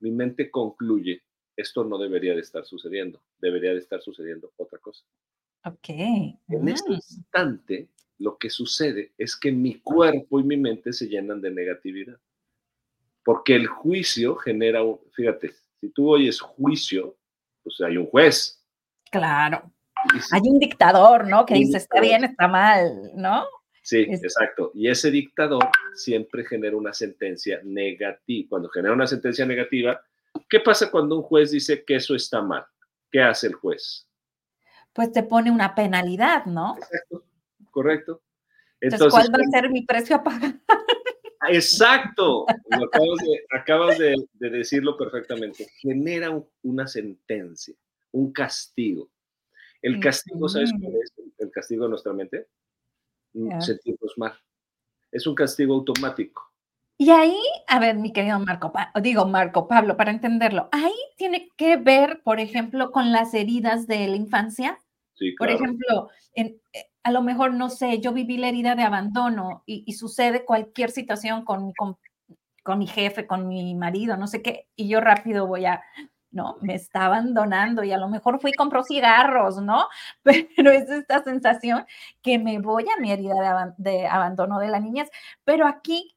mi 0.00 0.10
mente 0.10 0.50
concluye, 0.50 1.22
esto 1.62 1.82
no 1.84 1.96
debería 1.98 2.34
de 2.34 2.40
estar 2.42 2.64
sucediendo, 2.64 3.22
debería 3.40 3.70
de 3.72 3.78
estar 3.78 4.00
sucediendo 4.02 4.52
otra 4.56 4.78
cosa. 4.78 5.02
Ok. 5.64 5.88
En 5.88 6.68
este 6.68 6.92
instante, 6.92 7.88
lo 8.18 8.36
que 8.36 8.50
sucede 8.50 9.12
es 9.16 9.36
que 9.36 9.50
mi 9.50 9.80
cuerpo 9.80 10.38
y 10.40 10.44
mi 10.44 10.56
mente 10.56 10.92
se 10.92 11.06
llenan 11.08 11.40
de 11.40 11.50
negatividad. 11.50 12.18
Porque 13.24 13.54
el 13.54 13.66
juicio 13.66 14.34
genera, 14.36 14.82
un, 14.82 14.98
fíjate, 15.12 15.52
si 15.80 15.88
tú 15.90 16.10
oyes 16.10 16.40
juicio, 16.40 17.16
pues 17.62 17.80
hay 17.80 17.96
un 17.96 18.06
juez. 18.06 18.60
Claro. 19.10 19.70
Si- 20.20 20.34
Hay 20.34 20.40
un 20.44 20.58
dictador, 20.58 21.28
¿no? 21.28 21.46
Que 21.46 21.54
dice, 21.54 21.76
está 21.76 22.00
bien, 22.00 22.24
está 22.24 22.48
mal, 22.48 23.12
¿no? 23.14 23.44
Sí, 23.82 24.06
Es- 24.08 24.22
exacto. 24.24 24.72
Y 24.74 24.88
ese 24.88 25.10
dictador 25.12 25.68
siempre 25.94 26.44
genera 26.44 26.76
una 26.76 26.92
sentencia 26.92 27.60
negativa. 27.62 28.48
Cuando 28.48 28.68
genera 28.68 28.94
una 28.94 29.06
sentencia 29.06 29.46
negativa, 29.46 30.00
¿qué 30.48 30.60
pasa 30.60 30.90
cuando 30.90 31.16
un 31.16 31.22
juez 31.22 31.50
dice 31.50 31.84
que 31.84 31.96
eso 31.96 32.14
está 32.14 32.42
mal? 32.42 32.64
¿Qué 33.10 33.20
hace 33.20 33.46
el 33.48 33.54
juez? 33.54 34.08
Pues 34.92 35.12
te 35.12 35.22
pone 35.22 35.50
una 35.50 35.74
penalidad, 35.74 36.44
¿no? 36.46 36.76
Exacto, 36.76 37.24
correcto. 37.70 38.22
Entonces, 38.80 39.08
¿cuál 39.10 39.28
va 39.32 39.38
a 39.46 39.50
ser 39.50 39.70
mi 39.70 39.82
precio 39.86 40.16
a 40.16 40.22
pagar? 40.22 40.54
Exacto, 41.48 42.46
acabas, 42.48 43.18
de, 43.18 43.44
acabas 43.50 43.98
de- 43.98 44.28
de 44.34 44.50
decirlo 44.50 44.96
perfectamente. 44.96 45.66
Genera 45.78 46.30
un- 46.30 46.48
una 46.62 46.86
sentencia, 46.86 47.74
un 48.12 48.32
castigo. 48.32 49.10
El 49.80 49.98
castigo, 49.98 50.48
¿sabes 50.48 50.70
cuál 50.80 50.94
es 51.02 51.12
el 51.38 51.50
castigo 51.50 51.84
de 51.84 51.90
nuestra 51.90 52.12
mente? 52.12 52.46
Ya. 53.32 53.60
Sentirnos 53.60 54.16
mal. 54.16 54.38
Es 55.10 55.26
un 55.26 55.34
castigo 55.34 55.74
automático. 55.74 56.51
Y 56.98 57.10
ahí, 57.10 57.36
a 57.68 57.78
ver, 57.80 57.96
mi 57.96 58.12
querido 58.12 58.38
Marco, 58.38 58.72
Pa- 58.72 58.92
digo 59.02 59.26
Marco 59.26 59.66
Pablo, 59.68 59.96
para 59.96 60.10
entenderlo, 60.12 60.68
ahí 60.72 60.92
tiene 61.16 61.48
que 61.56 61.76
ver, 61.76 62.22
por 62.22 62.38
ejemplo, 62.40 62.92
con 62.92 63.10
las 63.12 63.34
heridas 63.34 63.86
de 63.86 64.06
la 64.08 64.16
infancia. 64.16 64.78
Sí, 65.14 65.32
Por 65.38 65.50
ejemplo, 65.50 66.08
en- 66.34 66.60
eh, 66.72 66.86
a 67.02 67.10
lo 67.12 67.22
mejor, 67.22 67.54
no 67.54 67.70
sé, 67.70 68.00
yo 68.00 68.12
viví 68.12 68.36
la 68.38 68.48
herida 68.48 68.74
de 68.76 68.84
abandono 68.84 69.62
y, 69.66 69.84
y 69.86 69.94
sucede 69.94 70.44
cualquier 70.44 70.90
situación 70.90 71.44
con, 71.44 71.66
mi- 71.68 71.74
con, 71.74 71.98
con 72.64 72.78
mi 72.78 72.86
jefe, 72.86 73.26
con 73.26 73.48
mi 73.48 73.74
marido, 73.74 74.16
no 74.16 74.26
sé 74.28 74.42
qué, 74.42 74.68
y 74.76 74.88
yo 74.88 75.00
rápido 75.00 75.46
voy 75.46 75.66
a, 75.66 75.82
no, 76.30 76.56
me 76.62 76.74
está 76.74 77.06
abandonando 77.06 77.82
y 77.84 77.92
a 77.92 77.98
lo 77.98 78.08
mejor 78.08 78.40
fui 78.40 78.50
y 78.52 78.54
compró 78.54 78.84
cigarros, 78.84 79.60
¿no? 79.62 79.86
Pero 80.56 80.70
es 80.70 80.88
esta 80.90 81.22
sensación 81.24 81.84
que 82.22 82.38
me 82.38 82.58
voy 82.60 82.84
a 82.96 83.00
mi 83.00 83.10
herida 83.12 83.34
de 83.78 84.06
abandono 84.06 84.58
de 84.60 84.68
la 84.68 84.80
niñez. 84.80 85.10
Pero 85.44 85.66
aquí 85.66 86.14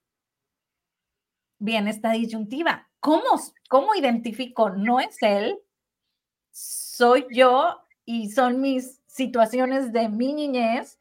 viene 1.60 1.92
esta 1.92 2.12
disyuntiva. 2.12 2.88
¿Cómo, 3.00 3.24
¿Cómo 3.70 3.96
identifico? 3.96 4.70
No 4.70 5.00
es 5.00 5.22
él, 5.22 5.60
soy 6.52 7.26
yo 7.32 7.82
y 8.06 8.30
son 8.32 8.62
mis 8.62 9.02
situaciones 9.08 9.94
de 9.94 10.10
mi 10.10 10.34
niñez. 10.34 11.00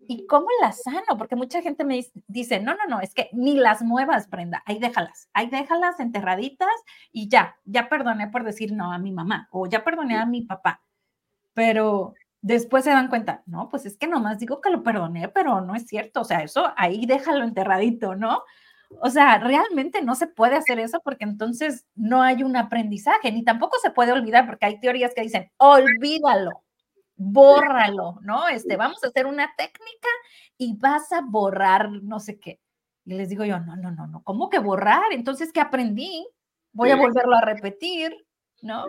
¿Y 0.00 0.26
cómo 0.26 0.46
las 0.62 0.82
sano? 0.82 1.18
Porque 1.18 1.36
mucha 1.36 1.60
gente 1.60 1.84
me 1.84 2.06
dice- 2.28 2.60
no, 2.60 2.74
no, 2.76 2.86
no, 2.88 3.00
es 3.00 3.14
que 3.14 3.28
ni 3.32 3.56
las 3.56 3.82
muevas, 3.82 4.30
Brenda, 4.30 4.62
ahí 4.66 4.78
déjalas, 4.78 5.28
ahí 5.34 5.48
déjalas 5.48 6.00
enterraditas 6.00 6.70
y 7.12 7.28
ya, 7.28 7.56
ya 7.64 7.88
perdoné 7.88 8.28
por 8.28 8.44
decir 8.44 8.72
no 8.72 8.92
a 8.92 8.98
mi 8.98 9.12
mamá 9.12 9.48
o 9.50 9.66
ya 9.66 9.84
perdoné 9.84 10.16
a 10.16 10.24
mi 10.26 10.42
papá. 10.42 10.82
Pero 11.54 12.14
después 12.42 12.84
se 12.84 12.90
dan 12.90 13.08
cuenta, 13.08 13.42
no, 13.46 13.68
pues 13.68 13.86
es 13.86 13.96
que 13.98 14.06
nomás 14.06 14.38
digo 14.38 14.60
que 14.60 14.70
lo 14.70 14.82
perdoné, 14.82 15.28
pero 15.28 15.60
no 15.60 15.74
es 15.74 15.86
cierto, 15.86 16.20
o 16.22 16.24
sea, 16.24 16.40
eso 16.42 16.72
ahí 16.76 17.04
déjalo 17.06 17.44
enterradito, 17.44 18.14
¿no? 18.14 18.44
O 19.00 19.10
sea, 19.10 19.38
realmente 19.38 20.02
no 20.02 20.14
se 20.14 20.26
puede 20.26 20.56
hacer 20.56 20.78
eso 20.78 21.00
porque 21.04 21.24
entonces 21.24 21.86
no 21.94 22.22
hay 22.22 22.42
un 22.42 22.56
aprendizaje, 22.56 23.30
ni 23.30 23.44
tampoco 23.44 23.76
se 23.82 23.90
puede 23.90 24.12
olvidar 24.12 24.46
porque 24.46 24.66
hay 24.66 24.80
teorías 24.80 25.12
que 25.14 25.22
dicen, 25.22 25.50
olvídalo, 25.58 26.62
bórralo, 27.16 28.18
¿no? 28.22 28.48
Este, 28.48 28.76
vamos 28.76 29.02
a 29.04 29.08
hacer 29.08 29.26
una 29.26 29.52
técnica 29.56 30.08
y 30.56 30.76
vas 30.76 31.12
a 31.12 31.20
borrar 31.20 31.90
no 31.90 32.18
sé 32.18 32.38
qué. 32.40 32.60
Y 33.04 33.14
les 33.14 33.28
digo 33.28 33.44
yo, 33.44 33.58
no, 33.60 33.76
no, 33.76 33.90
no, 33.90 34.06
no, 34.06 34.22
¿cómo 34.22 34.48
que 34.48 34.58
borrar? 34.58 35.12
Entonces, 35.12 35.52
¿qué 35.52 35.60
aprendí? 35.60 36.26
Voy 36.72 36.90
a 36.90 36.96
volverlo 36.96 37.36
a 37.36 37.40
repetir, 37.40 38.14
¿no? 38.62 38.86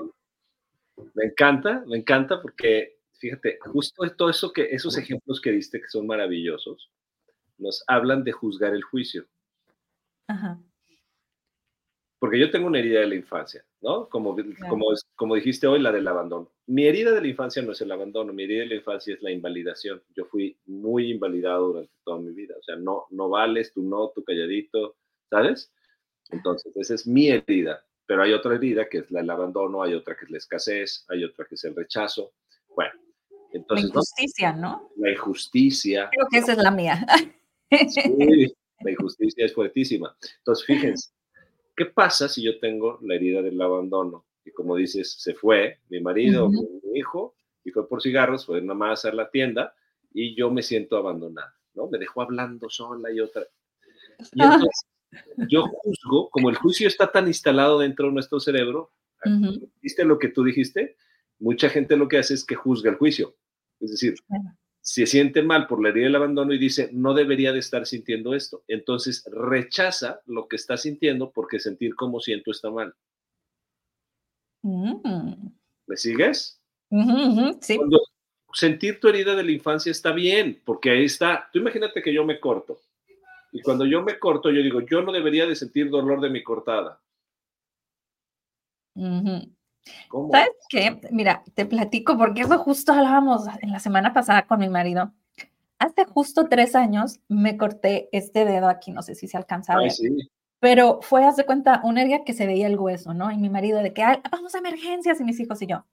Me 1.14 1.26
encanta, 1.26 1.84
me 1.88 1.98
encanta 1.98 2.42
porque, 2.42 3.00
fíjate, 3.18 3.58
justo 3.62 4.04
todo 4.16 4.30
eso 4.30 4.52
que, 4.52 4.68
esos 4.72 4.98
ejemplos 4.98 5.40
que 5.42 5.52
diste 5.52 5.80
que 5.80 5.88
son 5.88 6.06
maravillosos, 6.06 6.90
nos 7.58 7.84
hablan 7.88 8.24
de 8.24 8.32
juzgar 8.32 8.74
el 8.74 8.84
juicio. 8.84 9.26
Ajá. 10.30 10.62
Porque 12.20 12.38
yo 12.40 12.52
tengo 12.52 12.68
una 12.68 12.80
herida 12.80 13.00
de 13.00 13.08
la 13.08 13.16
infancia, 13.16 13.66
¿no? 13.82 14.10
Como, 14.10 14.36
Claro. 14.36 14.54
como, 14.70 14.88
como 15.16 15.36
dijiste 15.36 15.68
hoy, 15.68 15.80
la 15.82 15.92
del 15.92 16.08
abandono. 16.08 16.52
Mi 16.68 16.86
herida 16.86 17.12
de 17.12 17.22
la 17.22 17.28
infancia 17.28 17.62
no 17.62 17.72
es 17.72 17.80
el 17.82 17.92
abandono, 17.92 18.34
mi 18.34 18.44
herida 18.44 18.60
de 18.62 18.68
la 18.68 18.76
infancia 18.76 19.14
es 19.14 19.22
la 19.22 19.32
invalidación. 19.32 20.04
Yo 20.16 20.26
fui 20.26 20.58
muy 20.66 21.12
invalidado 21.12 21.68
durante 21.70 21.94
toda 22.04 22.20
mi 22.20 22.32
vida. 22.34 22.56
O 22.60 22.64
sea, 22.64 22.76
no, 22.76 23.06
no 23.12 23.30
vales, 23.30 23.72
tú 23.74 23.84
no, 23.84 24.10
tú 24.14 24.24
calladito, 24.24 24.98
¿sabes? 25.30 25.74
Entonces, 26.30 26.76
esa 26.76 26.94
es 26.96 27.08
mi 27.08 27.30
herida. 27.30 27.86
Pero 28.06 28.22
hay 28.24 28.34
otra 28.34 28.56
herida 28.56 28.90
que 28.90 28.98
es 29.00 29.12
la 29.12 29.22
del 29.22 29.30
abandono, 29.30 29.82
hay 29.82 29.94
otra 29.94 30.16
que 30.18 30.26
es 30.26 30.32
la 30.32 30.38
escasez, 30.40 31.06
hay 31.10 31.24
otra 31.24 31.46
que 31.46 31.56
es 31.56 31.64
el 31.64 31.76
rechazo. 31.76 32.34
Bueno, 32.76 32.92
La 33.32 33.38
entonces, 33.60 33.86
¿no? 33.86 33.90
injusticia, 33.92 34.54
¿no? 34.54 34.92
la 34.98 35.12
injusticia, 35.12 36.10
Creo 36.12 36.28
que 36.30 36.38
esa 36.40 36.52
es 36.52 36.58
la 36.58 36.72
mía. 36.72 37.06
Sí, 37.88 38.52
la 38.84 38.92
injusticia 38.92 39.46
es 39.46 39.54
fuertísima. 39.54 40.16
Entonces, 40.40 40.66
fíjense, 40.66 41.12
¿qué 41.76 41.86
pasa 41.86 42.28
si 42.30 42.44
yo 42.44 42.60
tengo 42.60 43.00
la 43.02 43.16
herida 43.16 43.42
del 43.42 43.62
abandono? 43.62 44.26
Y 44.46 44.52
como 44.52 44.76
dices, 44.76 45.14
se 45.20 45.34
fue 45.34 45.80
mi 45.90 46.00
marido, 46.00 46.50
mi 46.50 47.00
hijo, 47.00 47.36
y 47.64 47.72
fue 47.72 47.88
por 47.88 48.02
cigarros, 48.02 48.46
fue 48.46 48.62
nada 48.62 48.74
más 48.74 49.06
a 49.06 49.12
la 49.14 49.30
tienda, 49.30 49.74
y 50.14 50.36
yo 50.36 50.50
me 50.50 50.62
siento 50.64 50.98
abandonada, 50.98 51.54
¿no? 51.76 51.88
Me 51.88 51.98
dejó 52.00 52.22
hablando 52.22 52.70
sola 52.70 53.12
y 53.12 53.20
otra. 53.20 53.46
Y 54.34 54.42
Ah. 54.42 54.54
entonces, 54.56 54.86
yo 55.50 55.64
juzgo, 55.68 56.30
como 56.30 56.50
el 56.50 56.56
juicio 56.56 56.88
está 56.88 57.12
tan 57.12 57.28
instalado 57.28 57.80
dentro 57.80 58.08
de 58.08 58.14
nuestro 58.14 58.40
cerebro, 58.40 58.92
Ujú. 59.26 59.70
¿viste 59.82 60.04
lo 60.06 60.18
que 60.18 60.30
tú 60.30 60.44
dijiste? 60.44 60.96
Mucha 61.40 61.70
gente 61.70 61.96
lo 61.98 62.08
que 62.08 62.18
hace 62.18 62.34
es 62.34 62.46
que 62.46 62.56
juzga 62.56 62.90
el 62.92 62.98
juicio. 62.98 63.36
Es 63.80 63.92
decir. 63.92 64.16
Se 64.90 65.06
siente 65.06 65.44
mal 65.44 65.68
por 65.68 65.84
la 65.84 65.90
herida 65.90 66.06
del 66.06 66.16
abandono 66.16 66.52
y 66.52 66.58
dice, 66.58 66.90
no 66.92 67.14
debería 67.14 67.54
de 67.54 67.60
estar 67.60 67.86
sintiendo 67.86 68.34
esto. 68.34 68.64
Entonces 68.68 69.24
rechaza 69.32 70.20
lo 70.26 70.48
que 70.48 70.56
está 70.56 70.78
sintiendo 70.78 71.30
porque 71.30 71.60
sentir 71.60 71.94
como 71.94 72.20
siento 72.20 72.50
está 72.50 72.72
mal. 72.72 72.96
Mm. 74.64 75.50
¿Me 75.86 75.96
sigues? 75.96 76.60
Sí. 77.62 77.78
Cuando 77.78 78.02
sentir 78.52 79.00
tu 79.00 79.10
herida 79.10 79.36
de 79.36 79.44
la 79.44 79.52
infancia 79.52 79.92
está 79.92 80.12
bien, 80.12 80.60
porque 80.66 80.90
ahí 80.90 81.06
está. 81.06 81.48
Tú 81.54 81.60
imagínate 81.60 82.02
que 82.02 82.12
yo 82.12 82.26
me 82.26 82.40
corto. 82.40 82.80
Y 83.52 83.62
cuando 83.62 83.86
yo 83.86 84.02
me 84.02 84.18
corto, 84.18 84.50
yo 84.50 84.64
digo, 84.64 84.82
yo 84.82 85.04
no 85.04 85.12
debería 85.12 85.46
de 85.46 85.56
sentir 85.56 85.92
dolor 85.92 86.20
de 86.20 86.32
mi 86.32 86.42
cortada. 86.42 87.00
¿Cómo? 90.10 90.32
¿Sabes 90.32 90.50
qué? 90.70 91.00
Mira, 91.12 91.44
te 91.56 91.66
platico 91.66 92.18
porque 92.18 92.42
eso 92.42 92.58
justo 92.60 92.92
hablábamos 92.94 93.44
en 93.62 93.72
la 93.72 93.80
semana 93.80 94.14
pasada 94.14 94.46
con 94.48 94.60
mi 94.60 94.70
marido. 94.70 95.14
Hace 95.80 96.06
justo 96.06 96.48
tres 96.50 96.76
años 96.76 97.20
me 97.30 97.58
corté 97.58 98.10
este 98.12 98.46
dedo 98.46 98.68
aquí, 98.68 98.92
no 98.92 99.02
sé 99.02 99.16
si 99.16 99.28
se 99.28 99.38
alcanza 99.38 99.74
a 99.74 99.78
Ay, 99.78 99.84
ver, 99.86 99.92
sí. 99.92 100.30
pero 100.60 101.00
fue, 101.02 101.24
haz 101.26 101.38
de 101.38 101.46
cuenta, 101.46 101.82
una 101.86 102.02
herida 102.02 102.24
que 102.26 102.34
se 102.34 102.46
veía 102.46 102.68
el 102.68 102.78
hueso, 102.78 103.14
¿no? 103.14 103.32
Y 103.32 103.38
mi 103.38 103.50
marido 103.50 103.80
de 103.82 103.94
que, 103.94 104.04
"Ay, 104.04 104.18
vamos 104.30 104.54
a 104.56 104.58
emergencias 104.60 105.22
y 105.22 105.24
mis 105.24 105.40
hijos 105.40 105.62
y 105.62 105.68
yo. 105.68 105.86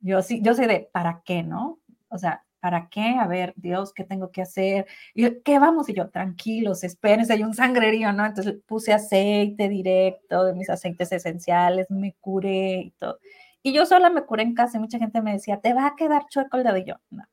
Yo 0.00 0.22
sí, 0.22 0.40
yo 0.42 0.54
sé 0.54 0.66
de, 0.66 0.88
¿para 0.92 1.22
qué, 1.24 1.42
no? 1.42 1.78
O 2.08 2.18
sea, 2.18 2.44
¿para 2.62 2.88
qué? 2.88 3.16
A 3.18 3.26
ver, 3.26 3.54
Dios, 3.56 3.92
¿qué 3.92 4.04
tengo 4.04 4.30
que 4.30 4.40
hacer? 4.40 4.86
Y 5.14 5.22
yo, 5.24 5.42
¿qué 5.42 5.58
vamos? 5.58 5.88
Y 5.88 5.94
yo, 5.94 6.10
tranquilos, 6.10 6.84
espérense, 6.84 7.32
hay 7.32 7.42
un 7.42 7.54
sangrerío, 7.54 8.12
¿no? 8.12 8.24
Entonces 8.24 8.54
puse 8.66 8.92
aceite 8.92 9.68
directo 9.68 10.44
de 10.44 10.54
mis 10.54 10.70
aceites 10.70 11.10
esenciales, 11.10 11.90
me 11.90 12.14
curé 12.20 12.82
y 12.86 12.90
todo. 12.92 13.18
Y 13.64 13.72
yo 13.72 13.84
sola 13.84 14.10
me 14.10 14.22
curé 14.24 14.44
en 14.44 14.54
casa 14.54 14.78
y 14.78 14.80
mucha 14.80 14.98
gente 15.00 15.20
me 15.20 15.32
decía, 15.32 15.60
te 15.60 15.74
va 15.74 15.88
a 15.88 15.96
quedar 15.96 16.26
chueco 16.28 16.56
el 16.56 16.62
dedo. 16.62 16.76
Y 16.76 16.84
yo, 16.84 16.94
no. 17.10 17.24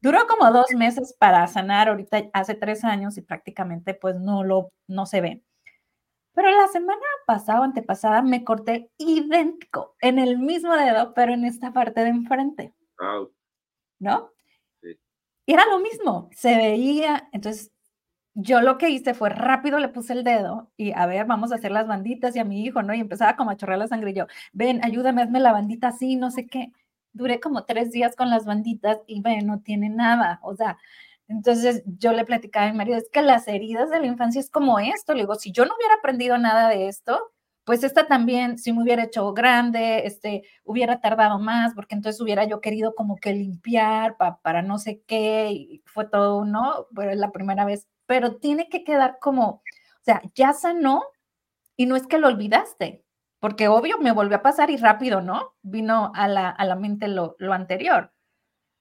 Duró 0.00 0.20
como 0.28 0.50
dos 0.52 0.70
meses 0.76 1.14
para 1.18 1.44
sanar, 1.48 1.88
ahorita 1.88 2.30
hace 2.32 2.54
tres 2.54 2.84
años 2.84 3.18
y 3.18 3.22
prácticamente 3.22 3.92
pues 3.94 4.14
no 4.20 4.44
lo, 4.44 4.70
no 4.86 5.04
se 5.04 5.20
ve. 5.20 5.42
Pero 6.32 6.48
la 6.52 6.68
semana 6.68 7.00
pasada 7.26 7.60
o 7.60 7.64
antepasada 7.64 8.22
me 8.22 8.44
corté 8.44 8.88
idéntico, 8.98 9.96
en 10.00 10.20
el 10.20 10.38
mismo 10.38 10.76
dedo, 10.76 11.12
pero 11.12 11.34
en 11.34 11.44
esta 11.44 11.72
parte 11.72 12.02
de 12.02 12.10
enfrente, 12.10 12.72
Au. 12.98 13.32
¿no? 13.98 14.30
Era 15.52 15.66
lo 15.66 15.80
mismo, 15.80 16.28
se 16.32 16.56
veía, 16.56 17.28
entonces 17.32 17.72
yo 18.34 18.60
lo 18.60 18.78
que 18.78 18.90
hice 18.90 19.14
fue 19.14 19.30
rápido 19.30 19.80
le 19.80 19.88
puse 19.88 20.12
el 20.12 20.24
dedo 20.24 20.70
y 20.76 20.92
a 20.92 21.06
ver, 21.06 21.26
vamos 21.26 21.52
a 21.52 21.56
hacer 21.56 21.72
las 21.72 21.88
banditas 21.88 22.36
y 22.36 22.38
a 22.40 22.44
mi 22.44 22.64
hijo, 22.64 22.82
¿no? 22.84 22.94
Y 22.94 23.00
empezaba 23.00 23.36
como 23.36 23.50
a 23.50 23.56
chorrear 23.56 23.80
la 23.80 23.88
sangre 23.88 24.12
y 24.12 24.14
yo, 24.14 24.26
ven, 24.52 24.80
ayúdame, 24.84 25.22
hazme 25.22 25.40
la 25.40 25.52
bandita 25.52 25.88
así, 25.88 26.16
no 26.16 26.30
sé 26.30 26.46
qué. 26.46 26.72
Duré 27.12 27.40
como 27.40 27.64
tres 27.64 27.90
días 27.92 28.14
con 28.16 28.30
las 28.30 28.44
banditas 28.46 28.98
y 29.08 29.22
ve, 29.22 29.42
no 29.42 29.60
tiene 29.60 29.88
nada, 29.90 30.38
o 30.42 30.54
sea, 30.56 30.78
Entonces 31.28 31.84
yo 31.86 32.12
le 32.12 32.24
platicaba 32.26 32.66
a 32.68 32.72
mi 32.72 32.78
marido, 32.78 32.98
es 32.98 33.08
que 33.12 33.22
las 33.22 33.48
heridas 33.48 33.90
de 33.90 34.00
la 34.00 34.06
infancia 34.08 34.40
es 34.40 34.50
como 34.50 34.80
esto. 34.80 35.14
Le 35.14 35.22
digo, 35.22 35.36
si 35.36 35.52
yo 35.52 35.64
no 35.66 35.74
hubiera 35.76 35.96
aprendido 35.96 36.38
nada 36.38 36.68
de 36.70 36.88
esto, 36.88 37.20
pues 37.70 37.84
esta 37.84 38.08
también, 38.08 38.58
si 38.58 38.72
me 38.72 38.82
hubiera 38.82 39.04
hecho 39.04 39.32
grande, 39.32 40.04
este, 40.04 40.42
hubiera 40.64 41.00
tardado 41.00 41.38
más, 41.38 41.72
porque 41.72 41.94
entonces 41.94 42.20
hubiera 42.20 42.42
yo 42.42 42.60
querido 42.60 42.96
como 42.96 43.14
que 43.14 43.32
limpiar 43.32 44.16
para 44.42 44.60
no 44.60 44.76
sé 44.76 45.04
qué, 45.06 45.52
y 45.52 45.82
fue 45.86 46.04
todo, 46.04 46.44
¿no? 46.44 46.88
Pero 46.96 47.12
es 47.12 47.16
la 47.16 47.30
primera 47.30 47.64
vez, 47.64 47.86
pero 48.06 48.38
tiene 48.38 48.68
que 48.68 48.82
quedar 48.82 49.18
como, 49.20 49.48
o 49.50 49.62
sea, 50.02 50.20
ya 50.34 50.52
sanó 50.52 51.04
y 51.76 51.86
no 51.86 51.94
es 51.94 52.08
que 52.08 52.18
lo 52.18 52.26
olvidaste, 52.26 53.04
porque 53.38 53.68
obvio 53.68 53.98
me 53.98 54.10
volvió 54.10 54.38
a 54.38 54.42
pasar 54.42 54.70
y 54.70 54.76
rápido, 54.76 55.20
¿no? 55.20 55.54
Vino 55.62 56.10
a 56.16 56.26
la, 56.26 56.48
a 56.50 56.64
la 56.64 56.74
mente 56.74 57.06
lo, 57.06 57.36
lo 57.38 57.52
anterior. 57.52 58.12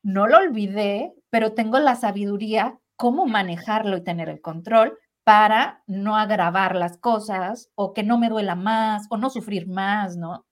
No 0.02 0.26
lo 0.26 0.38
olvidé, 0.38 1.14
pero 1.30 1.54
tengo 1.54 1.78
la 1.78 1.96
sabiduría 1.96 2.80
cómo 2.96 3.28
manejarlo 3.28 3.98
y 3.98 4.04
tener 4.04 4.30
el 4.30 4.42
control 4.42 4.98
para 5.30 5.84
no 5.86 6.16
agravar 6.16 6.76
las 6.76 6.98
cosas 6.98 7.72
o 7.76 7.94
que 7.94 8.02
no 8.02 8.18
me 8.18 8.30
duela 8.30 8.56
más 8.56 9.06
o 9.12 9.18
no 9.18 9.30
sufrir 9.30 9.68
más, 9.68 10.18
¿no? 10.18 10.48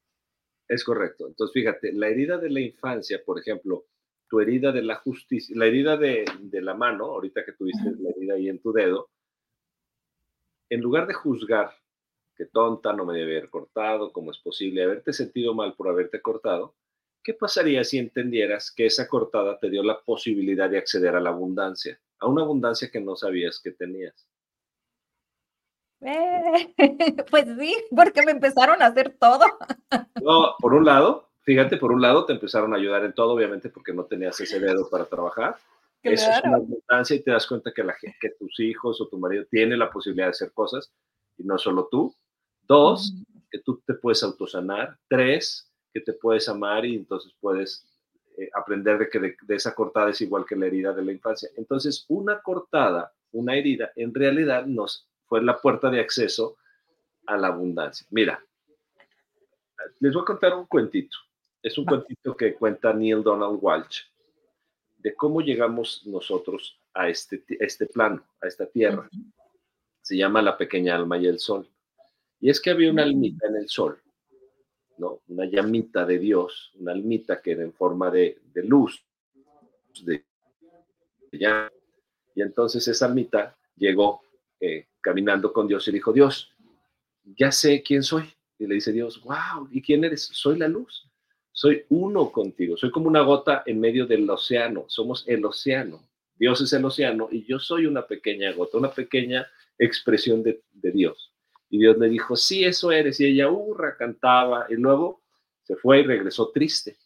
Es 0.68 0.84
correcto. 0.84 1.26
Entonces, 1.28 1.52
fíjate, 1.52 1.94
la 1.94 2.10
herida 2.10 2.38
de 2.38 2.52
la 2.52 2.60
infancia, 2.60 3.20
por 3.26 3.40
ejemplo, 3.40 3.88
tu 4.30 4.40
herida 4.40 4.72
de 4.72 4.84
la 4.84 4.98
justicia, 4.98 5.56
la 5.58 5.66
herida 5.66 5.98
de, 5.98 6.26
de 6.42 6.62
la 6.62 6.76
mano, 6.76 7.06
ahorita 7.06 7.44
que 7.44 7.54
tuviste 7.54 7.90
la 8.00 8.12
herida 8.12 8.36
ahí 8.36 8.50
en 8.50 8.62
tu 8.62 8.72
dedo, 8.72 9.10
en 10.70 10.82
lugar 10.82 11.08
de 11.08 11.16
juzgar 11.16 11.72
que 12.36 12.46
tonta, 12.46 12.94
no 12.94 13.04
me 13.04 13.18
debe 13.18 13.38
haber 13.38 13.50
cortado, 13.50 14.14
cómo 14.14 14.30
es 14.30 14.38
posible 14.38 14.84
haberte 14.84 15.12
sentido 15.12 15.56
mal 15.56 15.74
por 15.74 15.88
haberte 15.88 16.22
cortado, 16.22 16.76
¿qué 17.24 17.34
pasaría 17.34 17.84
si 17.84 17.98
entendieras 17.98 18.72
que 18.72 18.86
esa 18.86 19.08
cortada 19.08 19.58
te 19.58 19.72
dio 19.72 19.82
la 19.82 20.00
posibilidad 20.02 20.70
de 20.70 20.78
acceder 20.78 21.16
a 21.16 21.20
la 21.20 21.32
abundancia, 21.32 22.00
a 22.20 22.28
una 22.28 22.44
abundancia 22.44 22.92
que 22.92 23.02
no 23.02 23.16
sabías 23.16 23.60
que 23.60 23.72
tenías? 23.72 24.28
Eh, 26.02 26.74
pues 27.30 27.46
sí, 27.60 27.76
porque 27.96 28.22
me 28.24 28.32
empezaron 28.32 28.82
a 28.82 28.88
hacer 28.88 29.16
todo. 29.20 29.46
No, 30.22 30.56
por 30.60 30.74
un 30.74 30.84
lado, 30.84 31.30
fíjate, 31.44 31.78
por 31.78 31.92
un 31.92 32.02
lado 32.02 32.26
te 32.26 32.34
empezaron 32.34 32.74
a 32.74 32.78
ayudar 32.78 33.06
en 33.06 33.14
todo, 33.14 33.34
obviamente 33.34 33.70
porque 33.70 33.94
no 33.94 34.04
tenías 34.04 34.40
ese 34.42 34.60
dedo 34.60 34.90
para 34.90 35.06
trabajar. 35.06 35.56
Eso 36.04 36.30
es 36.30 36.44
una 36.44 36.58
abundancia 36.58 37.16
y 37.16 37.22
te 37.22 37.32
das 37.32 37.48
cuenta 37.48 37.72
que, 37.74 37.84
la, 37.84 37.96
que 38.02 38.30
tus 38.32 38.60
hijos 38.60 39.00
o 39.00 39.08
tu 39.08 39.18
marido 39.18 39.46
tiene 39.50 39.78
la 39.78 39.90
posibilidad 39.90 40.28
de 40.28 40.32
hacer 40.32 40.52
cosas 40.52 40.92
y 41.38 41.44
no 41.44 41.58
solo 41.58 41.88
tú. 41.90 42.14
Dos, 42.64 43.14
que 43.50 43.60
tú 43.60 43.82
te 43.86 43.94
puedes 43.94 44.24
autosanar. 44.24 44.98
Tres, 45.08 45.72
que 45.94 46.02
te 46.02 46.14
puedes 46.14 46.50
amar 46.50 46.86
y 46.86 46.96
entonces 46.96 47.34
puedes 47.40 47.86
eh, 48.38 48.50
aprender 48.54 48.98
de 49.00 49.10
que 49.10 49.20
de, 49.20 49.56
esa 49.56 49.74
cortada 49.74 50.10
es 50.10 50.22
igual 50.22 50.46
que 50.46 50.56
la 50.56 50.68
herida 50.68 50.94
de 50.94 51.04
la 51.04 51.12
infancia. 51.12 51.50
Entonces, 51.56 52.06
una 52.08 52.42
cortada, 52.42 53.14
una 53.32 53.56
herida, 53.56 53.92
en 53.96 54.14
realidad 54.14 54.66
nos 54.66 55.07
fue 55.28 55.44
la 55.44 55.60
puerta 55.60 55.90
de 55.90 56.00
acceso 56.00 56.58
a 57.26 57.38
la 57.38 57.48
abundancia. 57.48 58.08
Mira, 58.10 58.44
les 60.00 60.14
voy 60.14 60.22
a 60.22 60.26
contar 60.26 60.56
un 60.56 60.66
cuentito. 60.66 61.18
Es 61.62 61.78
un 61.78 61.86
cuentito 61.86 62.36
que 62.36 62.54
cuenta 62.54 62.94
Neil 62.94 63.24
Donald 63.24 63.60
Walsh 63.62 64.02
de 64.98 65.16
cómo 65.16 65.42
llegamos 65.42 66.06
nosotros 66.06 66.80
a 66.94 67.10
este, 67.10 67.44
este 67.60 67.86
plano, 67.86 68.24
a 68.42 68.48
esta 68.48 68.66
tierra. 68.66 69.10
Se 70.02 70.18
llama 70.18 70.42
La 70.42 70.58
pequeña 70.58 70.96
alma 70.96 71.18
y 71.18 71.28
el 71.28 71.40
sol. 71.40 71.68
Y 72.40 72.50
es 72.50 72.62
que 72.62 72.72
había 72.72 72.92
una 72.92 73.04
almita 73.04 73.48
en 73.48 73.58
el 73.58 73.68
sol, 73.68 74.00
¿no? 74.98 75.22
Una 75.28 75.46
llamita 75.46 76.06
de 76.06 76.20
Dios, 76.20 76.72
una 76.76 76.92
almita 76.92 77.42
que 77.42 77.52
era 77.52 77.64
en 77.64 77.74
forma 77.74 78.12
de, 78.12 78.40
luz, 78.56 79.04
de, 80.04 80.24
Y 81.32 82.42
entonces 82.42 82.88
esa 82.88 83.06
almita 83.06 83.58
llegó 83.76 84.22
eh, 84.60 84.88
caminando 85.08 85.54
con 85.54 85.70
Dios 85.70 85.88
y 85.88 85.94
dijo, 85.94 86.12
Dios, 86.12 86.54
ya 87.24 87.50
sé 87.50 87.82
quién 87.82 88.04
soy. 88.04 88.26
Y 88.60 88.68
le 88.68 88.76
dice 88.76 88.92
Dios, 88.92 89.24
wow, 89.24 89.70
¿y 89.72 89.82
quién 89.82 90.04
eres? 90.04 90.30
Soy 90.34 90.58
la 90.58 90.68
luz. 90.68 91.10
Soy 91.54 91.86
uno 91.88 92.30
contigo. 92.30 92.76
Soy 92.76 92.92
como 92.92 93.08
una 93.08 93.22
gota 93.22 93.64
en 93.66 93.80
medio 93.80 94.06
del 94.06 94.30
océano. 94.30 94.84
Somos 94.90 95.24
el 95.26 95.46
océano. 95.46 96.02
Dios 96.36 96.60
es 96.60 96.74
el 96.74 96.84
océano 96.84 97.30
y 97.32 97.46
yo 97.46 97.58
soy 97.58 97.86
una 97.86 98.06
pequeña 98.06 98.52
gota, 98.52 98.78
una 98.78 98.92
pequeña 98.92 99.48
expresión 99.80 100.44
de, 100.44 100.62
Dios. 100.74 101.32
Y 101.70 101.80
Dios 101.80 101.98
le 101.98 102.10
dijo, 102.10 102.36
sí, 102.36 102.66
eso 102.66 102.92
eres. 102.92 103.22
Y 103.22 103.28
ella, 103.28 103.50
hurra, 103.50 103.96
cantaba. 103.96 104.66
Y 104.70 104.74
luego 104.74 105.22
se 105.64 105.78
fue 105.78 106.02
y 106.02 106.04
regresó 106.04 106.52
triste. 106.52 106.98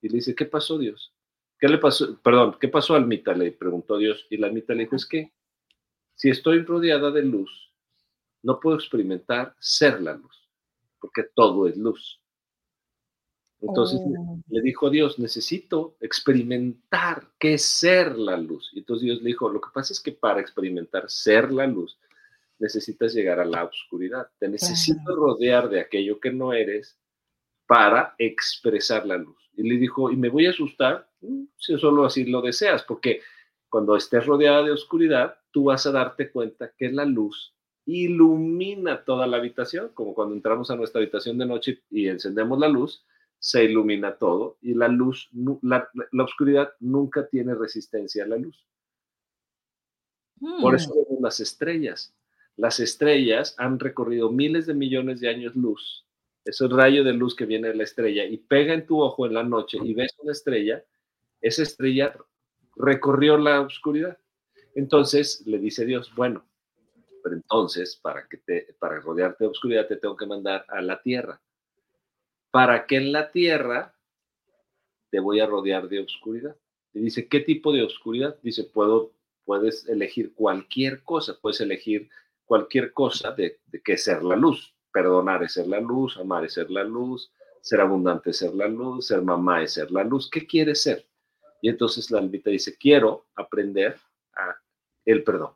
Y 0.00 0.08
le 0.08 0.14
dice, 0.14 0.34
¿qué 0.34 0.46
pasó 0.46 0.78
Dios? 0.78 1.12
¿Qué 1.58 1.68
le 1.68 1.76
pasó? 1.76 2.18
Perdón, 2.22 2.56
¿qué 2.58 2.68
pasó 2.68 2.94
al 2.94 3.02
Almita? 3.02 3.34
Le 3.34 3.52
preguntó 3.52 3.98
Dios. 3.98 4.26
Y 4.30 4.38
la 4.38 4.46
Almita 4.46 4.72
le 4.72 4.84
dijo, 4.84 4.96
es 4.96 5.04
que 5.04 5.32
si 6.14 6.30
estoy 6.30 6.62
rodeada 6.62 7.10
de 7.10 7.22
luz, 7.22 7.72
no 8.42 8.60
puedo 8.60 8.76
experimentar 8.76 9.54
ser 9.58 10.00
la 10.00 10.14
luz, 10.14 10.48
porque 11.00 11.24
todo 11.34 11.66
es 11.68 11.76
luz. 11.76 12.20
Entonces 13.60 14.00
oh. 14.04 14.40
le 14.48 14.60
dijo 14.60 14.90
Dios, 14.90 15.18
necesito 15.18 15.96
experimentar 16.00 17.28
qué 17.38 17.54
es 17.54 17.64
ser 17.64 18.18
la 18.18 18.36
luz. 18.36 18.70
Y 18.72 18.80
entonces 18.80 19.04
Dios 19.04 19.22
le 19.22 19.28
dijo, 19.28 19.48
lo 19.48 19.60
que 19.60 19.70
pasa 19.72 19.92
es 19.92 20.00
que 20.00 20.12
para 20.12 20.40
experimentar 20.40 21.08
ser 21.08 21.52
la 21.52 21.66
luz, 21.66 21.96
necesitas 22.58 23.14
llegar 23.14 23.38
a 23.38 23.44
la 23.44 23.64
oscuridad. 23.64 24.28
Te 24.38 24.48
necesito 24.48 25.14
rodear 25.14 25.68
de 25.68 25.80
aquello 25.80 26.18
que 26.18 26.32
no 26.32 26.52
eres 26.52 26.98
para 27.66 28.14
expresar 28.18 29.06
la 29.06 29.16
luz. 29.16 29.36
Y 29.56 29.68
le 29.68 29.76
dijo, 29.76 30.10
¿y 30.10 30.16
me 30.16 30.28
voy 30.28 30.46
a 30.46 30.50
asustar? 30.50 31.08
Mm, 31.20 31.44
si 31.56 31.78
solo 31.78 32.04
así 32.04 32.24
lo 32.24 32.40
deseas, 32.40 32.82
porque 32.82 33.20
cuando 33.68 33.96
estés 33.96 34.26
rodeada 34.26 34.62
de 34.62 34.72
oscuridad, 34.72 35.38
tú 35.52 35.64
vas 35.64 35.86
a 35.86 35.92
darte 35.92 36.30
cuenta 36.30 36.72
que 36.76 36.90
la 36.90 37.04
luz 37.04 37.54
ilumina 37.86 39.04
toda 39.04 39.26
la 39.26 39.36
habitación, 39.36 39.90
como 39.94 40.14
cuando 40.14 40.34
entramos 40.34 40.70
a 40.70 40.76
nuestra 40.76 41.00
habitación 41.00 41.38
de 41.38 41.46
noche 41.46 41.82
y 41.90 42.08
encendemos 42.08 42.58
la 42.58 42.68
luz, 42.68 43.04
se 43.38 43.64
ilumina 43.64 44.16
todo 44.18 44.56
y 44.62 44.74
la 44.74 44.86
luz, 44.88 45.28
la, 45.62 45.88
oscuridad 46.22 46.74
nunca 46.78 47.26
tiene 47.26 47.54
resistencia 47.54 48.24
a 48.24 48.28
la 48.28 48.36
luz. 48.36 48.64
Por 50.60 50.74
eso 50.74 50.90
mm. 50.90 50.94
vemos 50.94 51.22
las 51.22 51.40
estrellas. 51.40 52.14
Las 52.56 52.78
estrellas 52.78 53.54
han 53.58 53.78
recorrido 53.80 54.30
miles 54.30 54.66
de 54.66 54.74
millones 54.74 55.20
de 55.20 55.28
años 55.28 55.56
luz. 55.56 56.06
Ese 56.44 56.68
rayo 56.68 57.02
de 57.02 57.14
luz 57.14 57.34
que 57.34 57.46
viene 57.46 57.68
de 57.68 57.74
la 57.74 57.84
estrella 57.84 58.24
y 58.24 58.36
pega 58.36 58.74
en 58.74 58.86
tu 58.86 59.00
ojo 59.00 59.26
en 59.26 59.34
la 59.34 59.42
noche 59.42 59.78
y 59.82 59.94
ves 59.94 60.12
una 60.18 60.32
estrella, 60.32 60.84
esa 61.40 61.62
estrella 61.62 62.14
recorrió 62.76 63.38
la 63.38 63.60
oscuridad. 63.60 64.18
Entonces 64.74 65.42
le 65.46 65.58
dice 65.58 65.84
Dios, 65.84 66.14
bueno, 66.14 66.44
pero 67.22 67.36
entonces 67.36 67.96
para, 67.96 68.26
que 68.28 68.38
te, 68.38 68.74
para 68.78 69.00
rodearte 69.00 69.44
de 69.44 69.50
oscuridad 69.50 69.86
te 69.86 69.96
tengo 69.96 70.16
que 70.16 70.26
mandar 70.26 70.64
a 70.68 70.80
la 70.80 71.00
tierra. 71.00 71.40
Para 72.50 72.86
que 72.86 72.96
en 72.96 73.12
la 73.12 73.30
tierra 73.30 73.94
te 75.10 75.20
voy 75.20 75.40
a 75.40 75.46
rodear 75.46 75.88
de 75.88 76.00
oscuridad. 76.00 76.56
Y 76.92 77.00
dice, 77.00 77.28
¿qué 77.28 77.40
tipo 77.40 77.72
de 77.72 77.82
oscuridad? 77.82 78.38
Dice, 78.42 78.64
puedo, 78.64 79.12
puedes 79.44 79.88
elegir 79.88 80.34
cualquier 80.34 81.02
cosa, 81.04 81.38
puedes 81.40 81.60
elegir 81.60 82.10
cualquier 82.44 82.92
cosa 82.92 83.30
de, 83.32 83.60
de 83.66 83.80
que 83.80 83.96
ser 83.96 84.22
la 84.22 84.36
luz. 84.36 84.74
Perdonar 84.92 85.42
es 85.42 85.54
ser 85.54 85.68
la 85.68 85.80
luz, 85.80 86.18
amar 86.18 86.44
es 86.44 86.54
ser 86.54 86.70
la 86.70 86.84
luz, 86.84 87.32
ser 87.62 87.80
abundante 87.80 88.30
es 88.30 88.38
ser 88.38 88.54
la 88.54 88.68
luz, 88.68 89.06
ser 89.06 89.22
mamá 89.22 89.62
es 89.62 89.74
ser 89.74 89.90
la 89.90 90.04
luz. 90.04 90.28
¿Qué 90.28 90.46
quieres 90.46 90.82
ser? 90.82 91.06
Y 91.62 91.68
entonces 91.68 92.10
la 92.10 92.18
almita 92.18 92.50
dice, 92.50 92.76
quiero 92.76 93.26
aprender 93.34 93.96
a 94.34 94.61
el 95.04 95.24
perdón. 95.24 95.52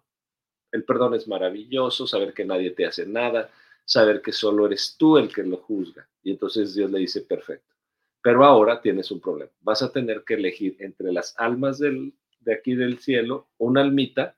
El 0.73 0.85
perdón 0.85 1.15
es 1.15 1.29
maravilloso, 1.29 2.07
saber 2.07 2.35
que 2.35 2.45
nadie 2.45 2.71
te 2.71 2.87
hace 2.87 3.07
nada, 3.07 3.51
saber 3.85 4.21
que 4.21 4.33
solo 4.33 4.67
eres 4.67 4.97
tú 4.99 5.17
el 5.17 5.33
que 5.33 5.43
lo 5.43 5.59
juzga. 5.59 6.09
Y 6.23 6.33
entonces 6.33 6.75
Dios 6.75 6.91
le 6.91 6.99
dice, 6.99 7.23
perfecto. 7.23 7.75
Pero 8.23 8.45
ahora 8.45 8.81
tienes 8.81 9.11
un 9.11 9.21
problema. 9.21 9.51
Vas 9.61 9.83
a 9.83 9.93
tener 9.93 10.25
que 10.25 10.35
elegir 10.35 10.77
entre 10.81 11.13
las 11.13 11.35
almas 11.39 11.79
del, 11.79 12.13
de 12.41 12.55
aquí 12.55 12.75
del 12.75 12.99
cielo 12.99 13.49
una 13.59 13.81
almita 13.83 14.37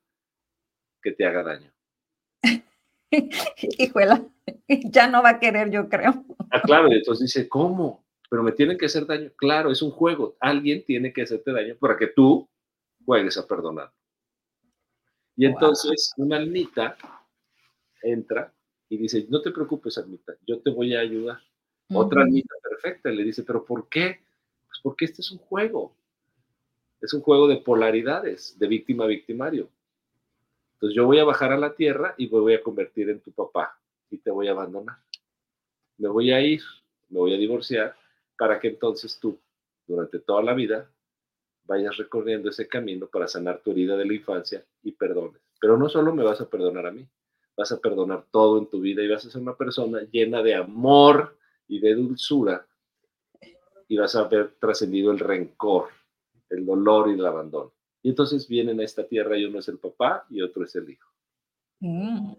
que 1.03 1.13
te 1.13 1.25
haga 1.25 1.43
daño. 1.43 1.73
Hijuela, 3.79 4.23
ya 4.69 5.09
no 5.09 5.23
va 5.23 5.31
a 5.31 5.41
querer, 5.41 5.71
yo 5.71 5.89
creo. 5.89 6.25
Ah, 6.51 6.61
claro, 6.63 6.93
entonces 6.93 7.33
dice, 7.33 7.49
¿cómo? 7.49 8.05
Pero 8.29 8.43
me 8.43 8.53
tienen 8.53 8.77
que 8.77 8.87
hacer 8.87 9.07
daño. 9.07 9.31
Claro, 9.37 9.71
es 9.71 9.81
un 9.81 9.91
juego. 9.91 10.37
Alguien 10.41 10.85
tiene 10.85 11.13
que 11.13 11.23
hacerte 11.23 11.53
daño 11.53 11.77
para 11.81 11.97
que 11.97 12.09
tú 12.09 12.47
juegues 13.05 13.39
a 13.39 13.47
perdonar. 13.47 13.91
Y 15.39 15.47
entonces 15.47 16.13
una 16.17 16.37
almita 16.37 16.97
entra 18.03 18.53
y 18.89 18.97
dice, 18.97 19.25
no 19.29 19.41
te 19.41 19.53
preocupes, 19.53 19.97
almita, 19.97 20.35
yo 20.45 20.59
te 20.61 20.71
voy 20.71 20.97
a 20.97 21.01
ayudar. 21.01 21.39
Otra 21.95 22.23
almita 22.23 22.57
perfecta 22.61 23.09
le 23.11 23.23
dice, 23.23 23.45
pero 23.45 23.65
¿por 23.65 23.89
qué? 23.89 24.21
Pues 24.67 24.81
porque 24.83 25.05
este 25.05 25.23
es 25.23 25.31
un 25.31 25.39
juego. 25.39 25.95
Es 27.01 27.15
un 27.15 27.21
juego 27.21 27.47
de 27.47 27.59
polaridades, 27.59 28.59
de 28.59 28.67
víctima-victimario. 28.67 29.71
Entonces 30.75 30.97
yo 30.97 31.07
voy 31.07 31.21
a 31.21 31.25
bajar 31.25 31.53
a 31.53 31.57
la 31.57 31.77
tierra 31.77 32.17
y 32.19 32.27
me 32.29 32.41
voy 32.41 32.55
a 32.55 32.63
convertir 32.63 33.09
en 33.09 33.21
tu 33.21 33.31
papá 33.31 33.81
y 34.11 34.19
te 34.19 34.33
voy 34.33 34.49
a 34.49 34.51
abandonar. 34.51 34.97
Me 35.99 36.09
voy 36.09 36.33
a 36.33 36.41
ir, 36.41 36.63
me 37.11 37.21
voy 37.21 37.35
a 37.35 37.39
divorciar 37.39 37.95
para 38.37 38.59
que 38.59 38.67
entonces 38.67 39.17
tú, 39.21 39.39
durante 39.87 40.19
toda 40.19 40.43
la 40.43 40.55
vida, 40.55 40.91
vayas 41.69 41.99
recorriendo 41.99 42.49
ese 42.49 42.67
camino 42.67 43.07
para 43.07 43.29
sanar 43.29 43.61
tu 43.61 43.71
herida 43.71 43.97
de 43.97 44.07
la 44.07 44.15
infancia 44.15 44.65
y 44.83 44.93
perdones. 44.93 45.43
Pero 45.61 45.77
no 45.77 45.89
solo 45.89 46.15
me 46.15 46.25
vas 46.25 46.41
a 46.41 46.49
perdonar 46.49 46.87
a 46.87 46.91
mí, 46.91 47.07
vas 47.57 47.71
a 47.71 47.79
perdonar 47.79 48.25
todo 48.31 48.59
en 48.59 48.67
tu 48.71 48.81
vida 48.81 49.03
y 49.03 49.09
vas 49.09 49.27
a 49.27 49.31
ser 49.31 49.43
una 49.43 49.55
persona 49.55 50.01
llena 50.11 50.43
de 50.43 50.55
amor 50.55 51.37
y 51.69 51.79
de 51.79 51.95
dulzura 51.95 52.67
y 53.87 53.97
vas 53.99 54.17
a 54.17 54.21
haber 54.21 54.55
trascendido 54.59 55.13
el 55.13 55.19
rencor, 55.19 55.89
el 56.49 56.65
dolor 56.65 57.11
y 57.11 57.15
el 57.15 57.27
abandono. 57.27 57.75
Y 58.03 58.11
entonces 58.11 58.49
vienen 58.49 58.81
a 58.81 58.85
esta 58.85 59.07
tierra 59.07 59.37
y 59.37 59.45
uno 59.45 59.59
es 59.59 59.69
el 59.69 59.79
papá 59.79 60.27
y 60.31 60.41
otro 60.41 60.65
es 60.65 60.75
el 60.75 60.89
hijo. 60.89 61.11
Mm. 61.81 62.33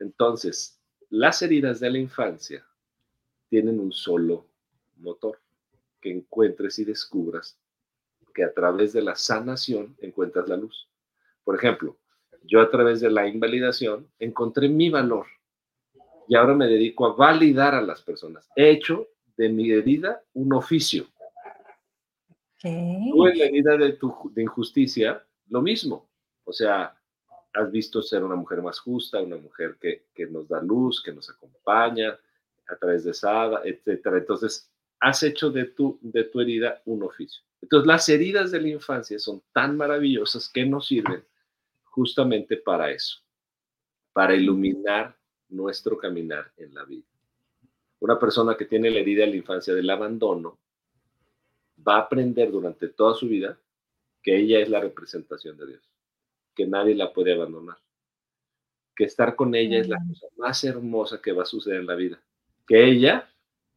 Entonces, 0.00 0.80
las 1.10 1.40
heridas 1.40 1.78
de 1.78 1.90
la 1.90 1.98
infancia 1.98 2.66
tienen 3.48 3.78
un 3.78 3.92
solo 3.92 4.46
motor, 4.96 5.38
que 6.00 6.10
encuentres 6.10 6.78
y 6.80 6.84
descubras 6.84 7.60
que 8.36 8.44
a 8.44 8.52
través 8.52 8.92
de 8.92 9.00
la 9.00 9.16
sanación 9.16 9.96
encuentras 9.98 10.46
la 10.46 10.58
luz. 10.58 10.90
Por 11.42 11.56
ejemplo, 11.56 11.96
yo 12.42 12.60
a 12.60 12.70
través 12.70 13.00
de 13.00 13.10
la 13.10 13.26
invalidación 13.26 14.06
encontré 14.18 14.68
mi 14.68 14.90
valor 14.90 15.26
y 16.28 16.36
ahora 16.36 16.54
me 16.54 16.66
dedico 16.66 17.06
a 17.06 17.14
validar 17.14 17.74
a 17.74 17.80
las 17.80 18.02
personas. 18.02 18.46
He 18.54 18.68
hecho 18.68 19.08
de 19.38 19.48
mi 19.48 19.70
herida 19.70 20.22
un 20.34 20.52
oficio. 20.52 21.06
Tú 22.60 23.26
en 23.26 23.38
la 23.38 23.44
herida 23.46 23.76
de 23.78 23.94
tu 23.94 24.30
de 24.34 24.42
injusticia, 24.42 25.24
lo 25.48 25.62
mismo. 25.62 26.06
O 26.44 26.52
sea, 26.52 26.94
has 27.54 27.70
visto 27.70 28.02
ser 28.02 28.22
una 28.22 28.36
mujer 28.36 28.60
más 28.60 28.78
justa, 28.80 29.22
una 29.22 29.36
mujer 29.36 29.78
que, 29.80 30.08
que 30.14 30.26
nos 30.26 30.46
da 30.46 30.60
luz, 30.60 31.02
que 31.02 31.12
nos 31.12 31.30
acompaña 31.30 32.18
a 32.68 32.76
través 32.76 33.04
de 33.04 33.14
Sada, 33.14 33.62
etcétera. 33.64 34.18
Entonces, 34.18 34.70
has 35.00 35.22
hecho 35.22 35.50
de 35.50 35.64
tu, 35.66 35.98
de 36.02 36.24
tu 36.24 36.40
herida 36.40 36.82
un 36.84 37.02
oficio. 37.02 37.46
Entonces, 37.66 37.88
las 37.88 38.08
heridas 38.08 38.52
de 38.52 38.60
la 38.60 38.68
infancia 38.68 39.18
son 39.18 39.42
tan 39.52 39.76
maravillosas 39.76 40.48
que 40.48 40.64
nos 40.64 40.86
sirven 40.86 41.24
justamente 41.82 42.58
para 42.58 42.92
eso, 42.92 43.18
para 44.12 44.36
iluminar 44.36 45.16
nuestro 45.48 45.98
caminar 45.98 46.52
en 46.58 46.72
la 46.72 46.84
vida. 46.84 47.02
Una 47.98 48.20
persona 48.20 48.56
que 48.56 48.66
tiene 48.66 48.88
la 48.88 49.00
herida 49.00 49.24
de 49.24 49.32
la 49.32 49.36
infancia 49.38 49.74
del 49.74 49.90
abandono 49.90 50.60
va 51.76 51.96
a 51.96 52.02
aprender 52.02 52.52
durante 52.52 52.86
toda 52.86 53.16
su 53.16 53.26
vida 53.26 53.58
que 54.22 54.36
ella 54.36 54.60
es 54.60 54.68
la 54.68 54.78
representación 54.78 55.56
de 55.56 55.66
Dios, 55.66 55.90
que 56.54 56.68
nadie 56.68 56.94
la 56.94 57.12
puede 57.12 57.34
abandonar, 57.34 57.78
que 58.94 59.02
estar 59.02 59.34
con 59.34 59.56
ella 59.56 59.80
es 59.80 59.88
la 59.88 59.98
cosa 60.08 60.28
más 60.36 60.62
hermosa 60.62 61.20
que 61.20 61.32
va 61.32 61.42
a 61.42 61.46
suceder 61.46 61.80
en 61.80 61.86
la 61.86 61.96
vida, 61.96 62.22
que 62.64 62.84
ella 62.84 63.28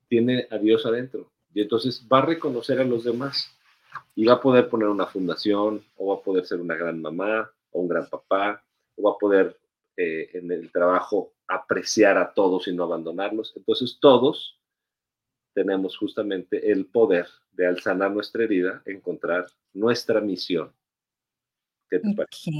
tiene 0.07 0.47
a 0.51 0.59
Dios 0.59 0.85
adentro 0.85 1.31
y 1.55 1.61
entonces 1.61 2.07
va 2.07 2.19
a 2.19 2.25
reconocer 2.27 2.79
a 2.79 2.85
los 2.85 3.03
demás 3.03 3.55
y 4.19 4.25
va 4.25 4.33
a 4.33 4.41
poder 4.41 4.67
poner 4.67 4.89
una 4.89 5.05
fundación 5.05 5.81
o 5.95 6.07
va 6.07 6.15
a 6.15 6.21
poder 6.21 6.45
ser 6.45 6.59
una 6.59 6.75
gran 6.75 7.01
mamá 7.01 7.49
o 7.71 7.79
un 7.79 7.87
gran 7.87 8.05
papá 8.09 8.61
o 8.97 9.03
va 9.03 9.11
a 9.11 9.17
poder 9.17 9.57
eh, 9.95 10.29
en 10.33 10.51
el 10.51 10.69
trabajo 10.73 11.31
apreciar 11.47 12.17
a 12.17 12.33
todos 12.33 12.67
y 12.67 12.73
no 12.73 12.83
abandonarlos. 12.83 13.53
Entonces 13.55 13.97
todos 14.01 14.59
tenemos 15.53 15.97
justamente 15.97 16.69
el 16.69 16.87
poder 16.87 17.27
de 17.53 17.65
al 17.65 17.79
sanar 17.79 18.11
nuestra 18.11 18.43
herida, 18.43 18.81
encontrar 18.85 19.45
nuestra 19.71 20.19
misión. 20.19 20.73
¿Qué 21.89 21.99
te 21.99 22.13
parece? 22.13 22.51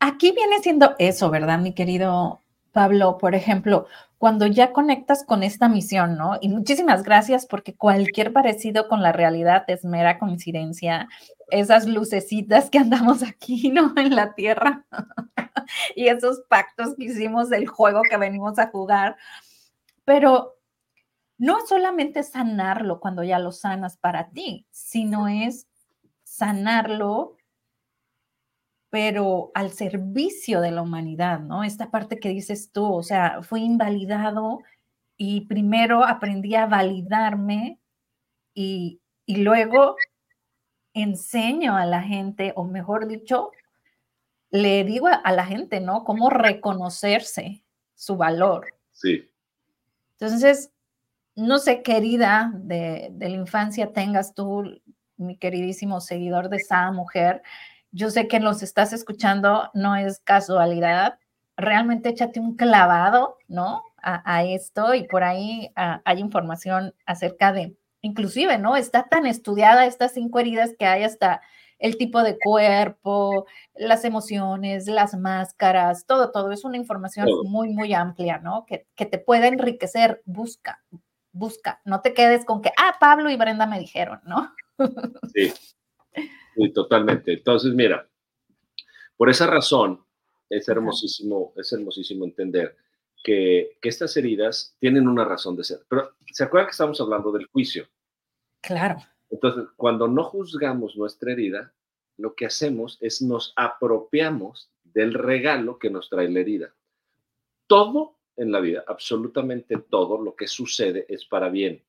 Aquí 0.00 0.32
viene 0.32 0.58
siendo 0.60 0.96
eso, 0.98 1.30
¿verdad, 1.30 1.60
mi 1.60 1.76
querido 1.76 2.40
Pablo? 2.72 3.18
Por 3.18 3.36
ejemplo, 3.36 3.86
cuando 4.20 4.46
ya 4.46 4.74
conectas 4.74 5.24
con 5.24 5.42
esta 5.42 5.70
misión, 5.70 6.18
¿no? 6.18 6.36
Y 6.42 6.50
muchísimas 6.50 7.04
gracias 7.04 7.46
porque 7.46 7.74
cualquier 7.74 8.34
parecido 8.34 8.86
con 8.86 9.02
la 9.02 9.12
realidad 9.12 9.64
es 9.66 9.82
mera 9.82 10.18
coincidencia. 10.18 11.08
Esas 11.48 11.86
lucecitas 11.86 12.68
que 12.68 12.76
andamos 12.76 13.22
aquí, 13.22 13.70
¿no? 13.72 13.94
En 13.96 14.14
la 14.14 14.34
tierra. 14.34 14.84
y 15.96 16.08
esos 16.08 16.42
pactos 16.50 16.96
que 16.98 17.04
hicimos 17.04 17.48
del 17.48 17.66
juego 17.66 18.02
que 18.10 18.18
venimos 18.18 18.58
a 18.58 18.66
jugar. 18.66 19.16
Pero 20.04 20.58
no 21.38 21.66
solamente 21.66 22.22
sanarlo 22.22 23.00
cuando 23.00 23.22
ya 23.24 23.38
lo 23.38 23.52
sanas 23.52 23.96
para 23.96 24.28
ti, 24.28 24.66
sino 24.70 25.28
es 25.28 25.66
sanarlo 26.24 27.38
pero 28.90 29.52
al 29.54 29.70
servicio 29.70 30.60
de 30.60 30.72
la 30.72 30.82
humanidad, 30.82 31.38
¿no? 31.40 31.62
Esta 31.62 31.90
parte 31.90 32.18
que 32.18 32.28
dices 32.28 32.72
tú, 32.72 32.92
o 32.92 33.02
sea, 33.04 33.40
fui 33.42 33.62
invalidado 33.62 34.60
y 35.16 35.42
primero 35.42 36.04
aprendí 36.04 36.56
a 36.56 36.66
validarme 36.66 37.78
y, 38.52 39.00
y 39.26 39.36
luego 39.36 39.94
enseño 40.92 41.76
a 41.76 41.86
la 41.86 42.02
gente, 42.02 42.52
o 42.56 42.64
mejor 42.64 43.06
dicho, 43.06 43.52
le 44.50 44.82
digo 44.82 45.06
a, 45.06 45.32
la 45.32 45.46
gente, 45.46 45.80
¿no? 45.80 46.02
Cómo 46.02 46.28
reconocerse 46.28 47.62
su 47.94 48.16
valor. 48.16 48.74
Sí. 48.90 49.30
Entonces, 50.18 50.72
no 51.36 51.58
sé, 51.58 51.82
querida 51.82 52.50
de, 52.54 53.10
de 53.12 53.28
la 53.28 53.36
infancia, 53.36 53.92
tengas 53.92 54.34
tú, 54.34 54.80
mi 55.16 55.36
queridísimo 55.36 56.00
seguidor 56.00 56.48
de 56.48 56.56
esa 56.56 56.90
mujer, 56.90 57.42
yo 57.92 58.10
sé 58.10 58.28
que 58.28 58.40
los 58.40 58.62
estás 58.62 58.92
escuchando, 58.92 59.70
no 59.74 59.96
es 59.96 60.20
casualidad. 60.20 61.18
Realmente 61.56 62.08
échate 62.10 62.40
un 62.40 62.56
clavado, 62.56 63.36
¿no? 63.48 63.82
A, 64.02 64.44
esto 64.44 64.94
y 64.94 65.06
por 65.06 65.24
ahí 65.24 65.70
hay 65.74 66.20
información 66.20 66.94
acerca 67.04 67.52
de, 67.52 67.76
inclusive, 68.00 68.56
¿no? 68.56 68.74
Está 68.76 69.08
tan 69.10 69.26
estudiada 69.26 69.84
estas 69.84 70.14
cinco 70.14 70.38
heridas 70.38 70.70
que 70.78 70.86
hay 70.86 71.02
hasta 71.02 71.42
el 71.78 71.98
tipo 71.98 72.22
de 72.22 72.38
cuerpo, 72.38 73.46
las 73.74 74.06
emociones, 74.06 74.86
las 74.86 75.14
máscaras, 75.14 76.06
todo, 76.06 76.30
todo. 76.30 76.50
Es 76.50 76.64
una 76.64 76.78
información 76.78 77.28
muy, 77.44 77.68
muy 77.68 77.92
amplia, 77.92 78.38
¿no? 78.38 78.64
Que, 78.64 78.86
que 78.94 79.04
te 79.04 79.18
puede 79.18 79.48
enriquecer. 79.48 80.22
Busca, 80.24 80.82
busca. 81.32 81.82
No 81.84 82.00
te 82.00 82.14
quedes 82.14 82.46
con 82.46 82.62
que, 82.62 82.70
ah, 82.78 82.96
Pablo 82.98 83.28
y 83.28 83.36
Brenda 83.36 83.66
me 83.66 83.78
dijeron, 83.78 84.20
¿no? 84.24 84.50
Sí, 85.34 85.52
Sí, 86.54 86.72
totalmente. 86.72 87.32
Entonces, 87.32 87.72
mira, 87.74 88.08
por 89.16 89.30
esa 89.30 89.46
razón 89.46 90.04
es 90.48 90.68
hermosísimo, 90.68 91.52
es 91.56 91.72
hermosísimo 91.72 92.24
entender 92.24 92.76
que, 93.22 93.76
que, 93.80 93.88
estas 93.88 94.16
heridas 94.16 94.76
tienen 94.80 95.06
una 95.06 95.24
razón 95.24 95.56
de 95.56 95.64
ser. 95.64 95.80
Pero, 95.88 96.14
¿se 96.32 96.44
acuerdan 96.44 96.68
que 96.68 96.72
estamos 96.72 97.00
hablando 97.00 97.30
del 97.32 97.46
juicio? 97.46 97.86
Claro. 98.60 98.96
Entonces, 99.30 99.64
cuando 99.76 100.08
no 100.08 100.24
juzgamos 100.24 100.96
nuestra 100.96 101.32
herida, 101.32 101.72
lo 102.16 102.34
que 102.34 102.46
hacemos 102.46 102.98
es 103.00 103.22
nos 103.22 103.52
apropiamos 103.56 104.70
del 104.84 105.14
regalo 105.14 105.78
que 105.78 105.90
nos 105.90 106.08
trae 106.08 106.28
la 106.28 106.40
herida. 106.40 106.74
Todo 107.66 108.16
en 108.36 108.52
la 108.52 108.60
vida, 108.60 108.84
absolutamente 108.86 109.78
todo 109.78 110.20
lo 110.20 110.34
que 110.34 110.46
sucede 110.46 111.06
es 111.08 111.24
para 111.24 111.48
bien. 111.48 111.82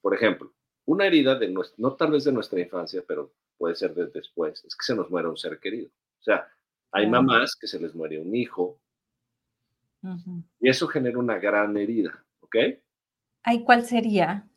Por 0.00 0.14
ejemplo, 0.14 0.52
una 0.86 1.06
herida 1.06 1.38
de 1.38 1.48
nuestra, 1.48 1.76
no 1.78 1.94
tal 1.94 2.12
vez 2.12 2.24
de 2.24 2.32
nuestra 2.32 2.60
infancia, 2.60 3.04
pero 3.06 3.32
puede 3.60 3.74
ser 3.74 3.94
de 3.94 4.06
después, 4.06 4.64
es 4.64 4.74
que 4.74 4.84
se 4.84 4.94
nos 4.96 5.10
muere 5.10 5.28
un 5.28 5.36
ser 5.36 5.60
querido. 5.60 5.90
O 6.18 6.22
sea, 6.22 6.48
hay 6.92 7.06
mamás 7.06 7.54
que 7.60 7.66
se 7.66 7.78
les 7.78 7.94
muere 7.94 8.18
un 8.18 8.34
hijo 8.34 8.80
y 10.58 10.68
eso 10.70 10.88
genera 10.88 11.18
una 11.18 11.38
gran 11.38 11.76
herida, 11.76 12.24
¿ok? 12.40 12.56
¿Ay, 13.42 13.62
cuál 13.62 13.84
sería? 13.84 14.48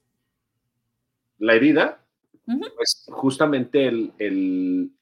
La 1.38 1.56
herida, 1.56 2.02
pues 2.46 3.06
justamente 3.10 3.88
el, 3.88 4.13
el, 4.20 4.94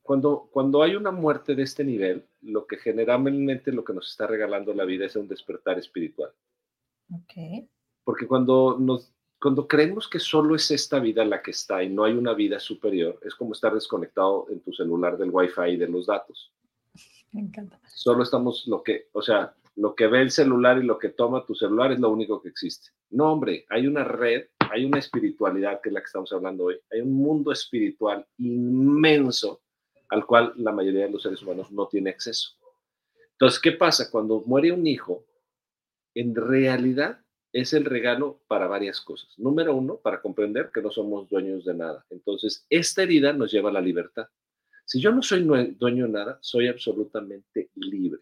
cuando, 0.00 0.48
cuando 0.50 0.82
hay 0.82 0.96
una 0.96 1.10
muerte 1.10 1.54
de 1.54 1.64
este 1.64 1.84
nivel, 1.84 2.24
lo 2.40 2.66
que 2.66 2.78
generalmente 2.78 3.72
lo 3.72 3.84
que 3.84 3.92
nos 3.92 4.10
está 4.10 4.26
regalando 4.26 4.72
la 4.72 4.86
vida 4.86 5.04
es 5.04 5.16
un 5.16 5.28
despertar 5.28 5.78
espiritual. 5.78 6.32
Ok. 7.12 7.68
Porque 8.04 8.26
cuando 8.26 8.78
nos 8.80 9.12
cuando 9.46 9.68
creemos 9.68 10.08
que 10.08 10.18
solo 10.18 10.56
es 10.56 10.72
esta 10.72 10.98
vida 10.98 11.24
la 11.24 11.40
que 11.40 11.52
está 11.52 11.80
y 11.80 11.88
no 11.88 12.02
hay 12.02 12.14
una 12.14 12.34
vida 12.34 12.58
superior, 12.58 13.20
es 13.22 13.32
como 13.32 13.52
estar 13.52 13.72
desconectado 13.72 14.48
en 14.50 14.58
tu 14.58 14.72
celular 14.72 15.16
del 15.16 15.30
wifi 15.30 15.68
y 15.68 15.76
de 15.76 15.86
los 15.86 16.06
datos. 16.06 16.52
Me 17.30 17.42
encanta. 17.42 17.78
Solo 17.86 18.24
estamos 18.24 18.66
lo 18.66 18.82
que, 18.82 19.06
o 19.12 19.22
sea, 19.22 19.54
lo 19.76 19.94
que 19.94 20.08
ve 20.08 20.22
el 20.22 20.32
celular 20.32 20.78
y 20.78 20.82
lo 20.82 20.98
que 20.98 21.10
toma 21.10 21.46
tu 21.46 21.54
celular 21.54 21.92
es 21.92 22.00
lo 22.00 22.10
único 22.10 22.42
que 22.42 22.48
existe. 22.48 22.90
No, 23.10 23.30
hombre, 23.34 23.64
hay 23.68 23.86
una 23.86 24.02
red, 24.02 24.46
hay 24.58 24.84
una 24.84 24.98
espiritualidad 24.98 25.80
que 25.80 25.90
es 25.90 25.92
la 25.92 26.00
que 26.00 26.06
estamos 26.06 26.32
hablando 26.32 26.64
hoy. 26.64 26.80
Hay 26.90 27.02
un 27.02 27.12
mundo 27.12 27.52
espiritual 27.52 28.26
inmenso 28.38 29.60
al 30.08 30.26
cual 30.26 30.54
la 30.56 30.72
mayoría 30.72 31.04
de 31.04 31.12
los 31.12 31.22
seres 31.22 31.40
humanos 31.40 31.70
no 31.70 31.86
tiene 31.86 32.10
acceso. 32.10 32.56
Entonces, 33.30 33.60
¿qué 33.60 33.70
pasa? 33.70 34.10
Cuando 34.10 34.42
muere 34.44 34.72
un 34.72 34.88
hijo, 34.88 35.24
en 36.16 36.34
realidad 36.34 37.20
es 37.60 37.72
el 37.72 37.86
regalo 37.86 38.38
para 38.48 38.66
varias 38.66 39.00
cosas. 39.00 39.32
Número 39.38 39.74
uno, 39.74 39.96
para 39.96 40.20
comprender 40.20 40.70
que 40.74 40.82
no 40.82 40.90
somos 40.90 41.26
dueños 41.30 41.64
de 41.64 41.74
nada. 41.74 42.04
Entonces, 42.10 42.66
esta 42.68 43.02
herida 43.02 43.32
nos 43.32 43.50
lleva 43.50 43.70
a 43.70 43.72
la 43.72 43.80
libertad. 43.80 44.28
Si 44.84 45.00
yo 45.00 45.10
no 45.10 45.22
soy 45.22 45.42
dueño 45.42 46.04
de 46.06 46.12
nada, 46.12 46.38
soy 46.42 46.68
absolutamente 46.68 47.70
libre. 47.76 48.20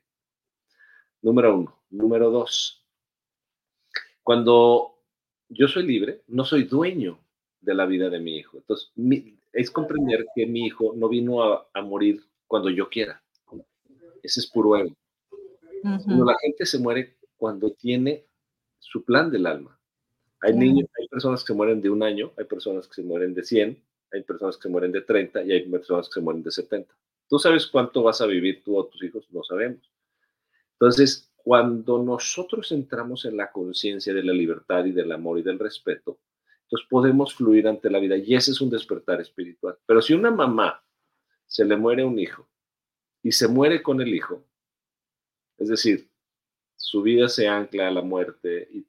Número 1.20 1.58
uno. 1.58 1.82
Número 1.90 2.30
dos, 2.30 2.86
cuando 4.22 5.00
yo 5.48 5.66
soy 5.66 5.84
libre, 5.84 6.22
no 6.28 6.44
soy 6.44 6.64
dueño 6.64 7.18
de 7.60 7.74
la 7.74 7.86
vida 7.86 8.08
de 8.10 8.20
mi 8.20 8.36
hijo. 8.36 8.58
Entonces, 8.58 8.92
es 9.52 9.70
comprender 9.70 10.26
que 10.34 10.46
mi 10.46 10.66
hijo 10.66 10.94
no 10.94 11.08
vino 11.08 11.42
a, 11.42 11.82
morir 11.82 12.24
cuando 12.46 12.70
yo 12.70 12.88
quiera. 12.88 13.20
Ese 14.22 14.40
es 14.40 14.46
puro 14.46 14.76
ego. 14.76 14.94
la 15.82 16.36
gente 16.40 16.66
se 16.66 16.78
muere 16.78 17.16
cuando 17.36 17.72
tiene 17.72 18.26
su 18.84 19.04
plan 19.04 19.30
del 19.30 19.46
alma. 19.46 19.78
Hay 20.40 20.54
niños, 20.54 20.88
hay 20.98 21.08
personas 21.08 21.42
que 21.42 21.54
mueren 21.54 21.80
de 21.80 21.88
un 21.88 22.02
año, 22.02 22.32
hay 22.36 22.44
personas 22.44 22.86
que 22.86 22.94
se 22.94 23.02
mueren 23.02 23.32
de 23.32 23.42
100, 23.42 23.82
hay 24.12 24.22
personas 24.22 24.56
que 24.56 24.62
se 24.64 24.68
mueren 24.68 24.92
de 24.92 25.00
30 25.00 25.42
y 25.42 25.52
hay 25.52 25.68
personas 25.68 26.08
que 26.08 26.14
se 26.14 26.20
mueren 26.20 26.42
de 26.42 26.50
70. 26.50 26.94
¿Tú 27.28 27.38
sabes 27.38 27.66
cuánto 27.66 28.02
vas 28.02 28.20
a 28.20 28.26
vivir 28.26 28.62
tú 28.62 28.76
o 28.76 28.86
tus 28.86 29.02
hijos? 29.02 29.26
No 29.30 29.42
sabemos. 29.42 29.90
Entonces, 30.72 31.32
cuando 31.36 32.02
nosotros 32.02 32.70
entramos 32.72 33.24
en 33.24 33.38
la 33.38 33.50
conciencia 33.50 34.12
de 34.12 34.22
la 34.22 34.32
libertad 34.32 34.84
y 34.84 34.92
del 34.92 35.12
amor 35.12 35.38
y 35.38 35.42
del 35.42 35.58
respeto, 35.58 36.18
entonces 36.64 36.86
podemos 36.90 37.34
fluir 37.34 37.66
ante 37.66 37.90
la 37.90 37.98
vida 37.98 38.16
y 38.16 38.34
ese 38.34 38.50
es 38.50 38.60
un 38.60 38.70
despertar 38.70 39.20
espiritual. 39.20 39.78
Pero 39.86 40.02
si 40.02 40.12
una 40.12 40.30
mamá 40.30 40.84
se 41.46 41.64
le 41.64 41.76
muere 41.76 42.04
un 42.04 42.18
hijo 42.18 42.48
y 43.22 43.32
se 43.32 43.48
muere 43.48 43.82
con 43.82 44.00
el 44.00 44.14
hijo, 44.14 44.44
es 45.56 45.68
decir, 45.68 46.10
su 46.84 47.00
vida 47.00 47.28
se 47.28 47.48
ancla 47.48 47.88
a 47.88 47.90
la 47.90 48.02
muerte 48.02 48.68
y, 48.70 48.86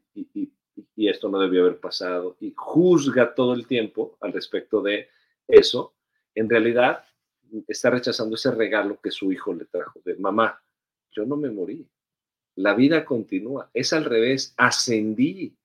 esto 0.97 1.29
no 1.29 1.39
debió 1.39 1.61
haber 1.61 1.79
pasado 1.79 2.35
y 2.41 2.51
juzga 2.53 3.33
todo 3.33 3.53
el 3.53 3.65
tiempo 3.65 4.17
al 4.19 4.33
respecto 4.33 4.81
de 4.81 5.07
eso, 5.47 5.93
en 6.33 6.49
realidad 6.49 7.05
está 7.67 7.91
rechazando 7.91 8.35
ese 8.35 8.51
regalo 8.51 8.99
que 9.01 9.11
su 9.11 9.31
hijo 9.31 9.53
le 9.53 9.63
trajo 9.63 10.01
de 10.03 10.15
mamá. 10.15 10.61
Yo 11.11 11.25
no 11.25 11.37
me 11.37 11.49
morí. 11.49 11.87
La 12.55 12.73
vida 12.73 13.05
continúa. 13.05 13.69
Es 13.73 13.93
al 13.93 14.03
revés. 14.03 14.53
Ascendí. 14.57 15.55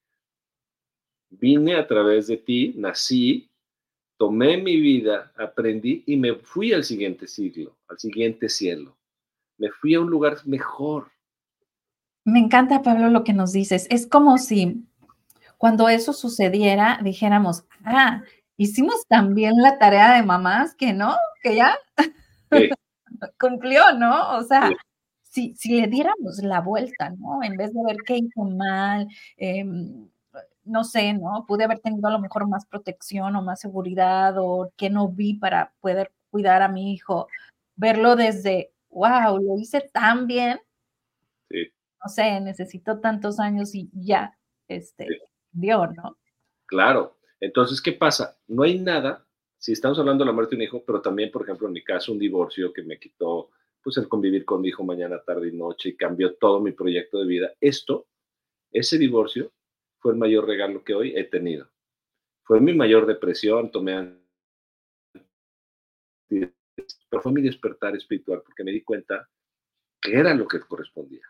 Vine 1.30 1.74
a 1.74 1.88
través 1.88 2.28
de 2.28 2.36
ti, 2.36 2.74
nací, 2.76 3.50
tomé 4.16 4.56
mi 4.56 4.80
vida, 4.80 5.32
aprendí 5.36 6.04
y 6.06 6.16
me 6.16 6.34
fui 6.36 6.72
al 6.72 6.84
siguiente 6.84 7.26
siglo, 7.26 7.76
al 7.88 7.98
siguiente 7.98 8.48
cielo. 8.48 8.96
Me 9.58 9.70
fui 9.70 9.94
a 9.94 10.00
un 10.00 10.10
lugar 10.10 10.38
mejor. 10.46 11.10
Me 12.24 12.38
encanta, 12.38 12.82
Pablo, 12.82 13.08
lo 13.08 13.24
que 13.24 13.32
nos 13.32 13.52
dices. 13.52 13.86
Es 13.90 14.06
como 14.06 14.38
si 14.38 14.86
cuando 15.58 15.88
eso 15.88 16.12
sucediera 16.12 17.00
dijéramos, 17.02 17.64
ah, 17.84 18.22
hicimos 18.56 19.06
también 19.08 19.56
la 19.56 19.78
tarea 19.78 20.14
de 20.14 20.22
mamás 20.22 20.74
que 20.74 20.92
no, 20.92 21.16
que 21.42 21.56
ya 21.56 21.76
cumplió, 23.38 23.92
¿no? 23.94 24.38
O 24.38 24.42
sea, 24.42 24.70
si, 25.22 25.54
si, 25.56 25.80
le 25.80 25.86
diéramos 25.86 26.38
la 26.42 26.60
vuelta, 26.60 27.10
¿no? 27.10 27.42
En 27.42 27.56
vez 27.56 27.72
de 27.72 27.82
ver 27.84 27.96
qué 28.06 28.18
hizo 28.18 28.42
mal, 28.44 29.08
em, 29.36 30.08
no 30.64 30.84
sé, 30.84 31.12
¿no? 31.12 31.44
Pude 31.46 31.64
haber 31.64 31.80
tenido 31.80 32.08
a 32.08 32.12
lo 32.12 32.20
mejor 32.20 32.48
más 32.48 32.66
protección 32.66 33.36
o 33.36 33.42
más 33.42 33.60
seguridad 33.60 34.34
o 34.38 34.72
que 34.76 34.90
no 34.90 35.08
vi 35.08 35.34
para 35.34 35.72
poder 35.80 36.12
cuidar 36.30 36.62
a 36.62 36.68
mi 36.68 36.92
hijo. 36.92 37.28
Verlo 37.76 38.16
desde, 38.16 38.72
wow, 38.90 39.38
lo 39.38 39.58
hice 39.58 39.80
tan 39.92 40.26
bien. 40.26 40.60
No 42.02 42.08
sé, 42.08 42.40
necesito 42.40 43.00
tantos 43.00 43.38
años 43.38 43.74
y 43.74 43.90
ya, 43.92 44.38
este, 44.68 45.06
dio, 45.52 45.86
¿no? 45.86 46.18
Claro, 46.66 47.18
entonces, 47.40 47.80
¿qué 47.82 47.92
pasa? 47.92 48.38
No 48.46 48.62
hay 48.62 48.78
nada, 48.78 49.26
si 49.58 49.72
estamos 49.72 49.98
hablando 49.98 50.24
de 50.24 50.28
la 50.28 50.34
muerte 50.34 50.56
de 50.56 50.56
un 50.56 50.62
hijo, 50.62 50.84
pero 50.86 51.02
también, 51.02 51.30
por 51.30 51.42
ejemplo, 51.42 51.66
en 51.66 51.74
mi 51.74 51.84
caso, 51.84 52.12
un 52.12 52.18
divorcio 52.18 52.72
que 52.72 52.82
me 52.82 52.98
quitó, 52.98 53.50
pues, 53.82 53.96
el 53.96 54.08
convivir 54.08 54.44
con 54.44 54.60
mi 54.60 54.68
hijo 54.68 54.84
mañana, 54.84 55.22
tarde 55.22 55.48
y 55.48 55.52
noche 55.56 55.90
y 55.90 55.96
cambió 55.96 56.34
todo 56.36 56.60
mi 56.60 56.72
proyecto 56.72 57.18
de 57.18 57.26
vida. 57.26 57.52
Esto, 57.60 58.06
ese 58.72 58.98
divorcio, 58.98 59.52
fue 59.98 60.12
el 60.12 60.18
mayor 60.18 60.46
regalo 60.46 60.82
que 60.82 60.94
hoy 60.94 61.14
he 61.14 61.24
tenido. 61.24 61.68
Fue 62.44 62.60
mi 62.60 62.74
mayor 62.74 63.06
depresión, 63.06 63.70
tomé 63.70 64.16
pero 66.28 67.22
fue 67.22 67.32
mi 67.32 67.42
despertar 67.42 67.94
espiritual 67.96 68.42
porque 68.44 68.64
me 68.64 68.70
di 68.70 68.82
cuenta 68.82 69.28
que 70.00 70.14
era 70.14 70.32
lo 70.34 70.46
que 70.48 70.60
correspondía, 70.60 71.26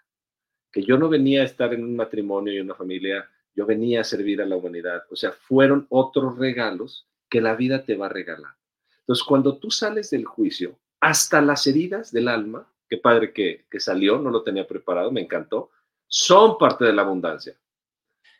que 0.72 0.82
yo 0.82 0.96
no 0.98 1.08
venía 1.08 1.42
a 1.42 1.44
estar 1.44 1.72
en 1.74 1.84
un 1.84 1.96
matrimonio 1.96 2.52
y 2.52 2.60
una 2.60 2.74
familia 2.74 3.28
yo 3.54 3.66
venía 3.66 4.00
a 4.00 4.04
servir 4.04 4.40
a 4.40 4.46
la 4.46 4.56
humanidad. 4.56 5.02
O 5.10 5.16
sea, 5.16 5.32
fueron 5.32 5.86
otros 5.90 6.38
regalos 6.38 7.08
que 7.28 7.40
la 7.40 7.54
vida 7.54 7.84
te 7.84 7.96
va 7.96 8.06
a 8.06 8.10
regalar. 8.10 8.54
Entonces, 9.00 9.24
cuando 9.24 9.58
tú 9.58 9.70
sales 9.70 10.10
del 10.10 10.24
juicio, 10.24 10.78
hasta 11.00 11.40
las 11.40 11.66
heridas 11.66 12.12
del 12.12 12.28
alma, 12.28 12.66
qué 12.88 12.96
padre 12.96 13.32
que, 13.32 13.66
que 13.70 13.80
salió, 13.80 14.18
no 14.18 14.30
lo 14.30 14.42
tenía 14.42 14.66
preparado, 14.66 15.10
me 15.10 15.20
encantó, 15.20 15.70
son 16.06 16.58
parte 16.58 16.84
de 16.84 16.92
la 16.92 17.02
abundancia. 17.02 17.56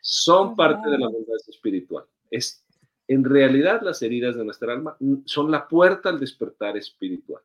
Son 0.01 0.55
parte 0.55 0.89
de 0.89 0.97
la 0.97 1.05
abundancia 1.05 1.51
espiritual. 1.51 2.05
Es, 2.29 2.65
en 3.07 3.23
realidad, 3.23 3.81
las 3.81 4.01
heridas 4.01 4.35
de 4.35 4.45
nuestra 4.45 4.73
alma 4.73 4.97
son 5.25 5.51
la 5.51 5.67
puerta 5.67 6.09
al 6.09 6.19
despertar 6.19 6.77
espiritual. 6.77 7.41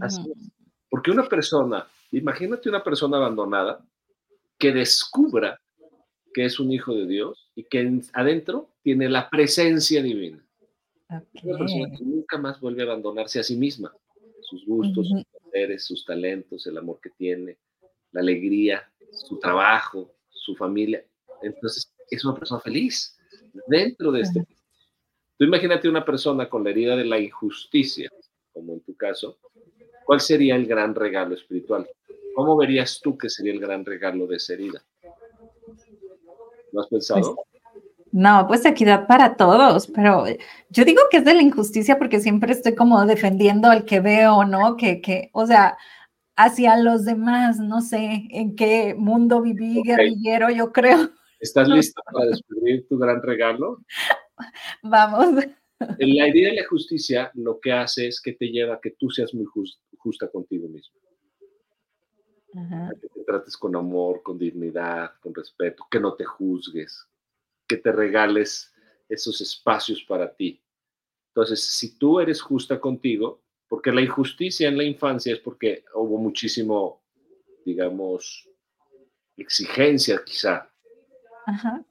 Así 0.00 0.20
es. 0.20 0.50
Porque 0.88 1.10
una 1.10 1.28
persona, 1.28 1.86
imagínate 2.10 2.68
una 2.68 2.84
persona 2.84 3.16
abandonada 3.16 3.84
que 4.58 4.72
descubra 4.72 5.60
que 6.32 6.44
es 6.44 6.58
un 6.58 6.72
hijo 6.72 6.94
de 6.94 7.06
Dios 7.06 7.50
y 7.54 7.64
que 7.64 8.00
adentro 8.12 8.70
tiene 8.82 9.08
la 9.08 9.28
presencia 9.28 10.02
divina. 10.02 10.44
Una 11.42 11.58
persona 11.58 11.90
que 11.96 12.04
nunca 12.04 12.38
más 12.38 12.60
vuelve 12.60 12.82
a 12.82 12.86
abandonarse 12.86 13.38
a 13.38 13.42
sí 13.42 13.56
misma, 13.56 13.94
sus 14.40 14.64
gustos, 14.64 15.08
sus 15.08 15.24
poderes, 15.24 15.84
sus 15.84 16.04
talentos, 16.04 16.66
el 16.66 16.78
amor 16.78 17.00
que 17.02 17.10
tiene, 17.10 17.58
la 18.12 18.20
alegría, 18.20 18.90
su 19.10 19.38
trabajo, 19.38 20.14
su 20.30 20.56
familia. 20.56 21.04
Entonces, 21.42 21.92
es 22.10 22.24
una 22.24 22.34
persona 22.34 22.60
feliz 22.60 23.16
dentro 23.66 24.10
de 24.12 24.22
este. 24.22 24.46
Tú 25.38 25.44
imagínate 25.44 25.88
una 25.88 26.04
persona 26.04 26.48
con 26.48 26.64
la 26.64 26.70
herida 26.70 26.96
de 26.96 27.04
la 27.04 27.18
injusticia, 27.18 28.10
como 28.52 28.74
en 28.74 28.80
tu 28.80 28.96
caso, 28.96 29.38
¿cuál 30.04 30.20
sería 30.20 30.56
el 30.56 30.66
gran 30.66 30.94
regalo 30.94 31.34
espiritual? 31.34 31.88
¿Cómo 32.34 32.56
verías 32.56 33.00
tú 33.02 33.16
que 33.16 33.28
sería 33.28 33.52
el 33.52 33.60
gran 33.60 33.84
regalo 33.84 34.26
de 34.26 34.36
esa 34.36 34.54
herida? 34.54 34.82
¿Lo 36.72 36.80
has 36.80 36.88
pensado? 36.88 37.34
Pues, 37.34 37.46
no, 38.12 38.46
pues 38.46 38.64
equidad 38.66 39.06
para 39.06 39.36
todos, 39.36 39.86
pero 39.86 40.24
yo 40.68 40.84
digo 40.84 41.00
que 41.10 41.18
es 41.18 41.24
de 41.24 41.32
la 41.34 41.42
injusticia 41.42 41.98
porque 41.98 42.20
siempre 42.20 42.52
estoy 42.52 42.74
como 42.74 43.04
defendiendo 43.06 43.68
al 43.68 43.86
que 43.86 44.00
veo, 44.00 44.44
¿no? 44.44 44.76
Que, 44.76 45.00
que, 45.00 45.30
o 45.32 45.46
sea, 45.46 45.78
hacia 46.36 46.76
los 46.76 47.06
demás, 47.06 47.58
no 47.58 47.80
sé 47.80 48.28
en 48.30 48.54
qué 48.54 48.94
mundo 48.94 49.40
viví 49.40 49.82
guerrillero, 49.82 50.50
yo 50.50 50.72
creo. 50.72 51.10
¿Estás 51.40 51.68
lista 51.68 52.02
para 52.12 52.26
descubrir 52.26 52.86
tu 52.86 52.98
gran 52.98 53.22
regalo? 53.22 53.82
Vamos. 54.82 55.44
La 55.78 56.28
idea 56.28 56.50
de 56.50 56.56
la 56.60 56.68
justicia 56.68 57.30
lo 57.34 57.58
que 57.60 57.72
hace 57.72 58.08
es 58.08 58.20
que 58.20 58.32
te 58.32 58.46
lleva 58.46 58.74
a 58.74 58.80
que 58.80 58.90
tú 58.90 59.10
seas 59.10 59.34
muy 59.34 59.46
justa 59.96 60.28
contigo 60.28 60.68
mismo 60.68 61.01
que 62.52 63.08
te 63.08 63.24
trates 63.24 63.56
con 63.56 63.74
amor, 63.76 64.22
con 64.22 64.38
dignidad, 64.38 65.12
con 65.20 65.34
respeto, 65.34 65.86
que 65.90 65.98
no 65.98 66.14
te 66.14 66.24
juzgues, 66.24 67.06
que 67.66 67.78
te 67.78 67.92
regales 67.92 68.72
esos 69.08 69.40
espacios 69.40 70.02
para 70.04 70.34
ti. 70.34 70.62
Entonces, 71.28 71.64
si 71.64 71.98
tú 71.98 72.20
eres 72.20 72.42
justa 72.42 72.78
contigo, 72.78 73.42
porque 73.68 73.90
la 73.90 74.02
injusticia 74.02 74.68
en 74.68 74.76
la 74.76 74.84
infancia 74.84 75.32
es 75.32 75.40
porque 75.40 75.84
hubo 75.94 76.18
muchísimo, 76.18 77.02
digamos, 77.64 78.48
exigencia 79.36 80.22
quizá. 80.24 80.70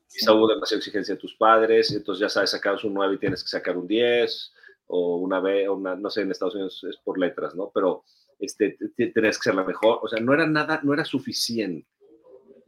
quizá 0.07 0.33
hubo 0.33 0.47
demasiada 0.47 0.77
exigencia 0.79 1.15
de 1.15 1.21
tus 1.21 1.35
padres, 1.35 1.91
entonces 1.91 2.21
ya 2.21 2.29
sabes, 2.29 2.51
sacabas 2.51 2.83
un 2.83 2.93
9 2.93 3.15
y 3.15 3.17
tienes 3.17 3.43
que 3.43 3.49
sacar 3.49 3.77
un 3.77 3.87
10, 3.87 4.53
o 4.93 5.17
una 5.17 5.39
B, 5.39 5.67
o 5.69 5.75
una, 5.75 5.95
no 5.95 6.09
sé, 6.09 6.21
en 6.21 6.31
Estados 6.31 6.53
Unidos 6.53 6.85
es 6.87 6.97
por 6.97 7.17
letras, 7.17 7.55
¿no? 7.55 7.71
Pero 7.73 8.03
este, 8.41 8.77
tenías 8.95 9.37
que 9.37 9.43
ser 9.43 9.55
la 9.55 9.63
mejor, 9.63 9.99
o 10.01 10.07
sea, 10.07 10.19
no 10.19 10.33
era 10.33 10.47
nada, 10.47 10.81
no 10.83 10.93
era 10.93 11.05
suficiente. 11.05 11.87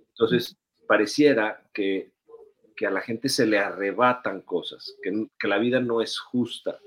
Entonces, 0.10 0.56
pareciera 0.88 1.68
que, 1.74 2.14
que 2.76 2.86
a 2.86 2.92
la 2.92 3.02
gente 3.02 3.28
se 3.28 3.46
le 3.46 3.58
arrebatan 3.58 4.42
cosas, 4.42 4.96
que, 5.02 5.28
que 5.40 5.48
la 5.48 5.58
vida 5.58 5.80
no 5.80 6.02
es 6.02 6.20
justa. 6.20 6.80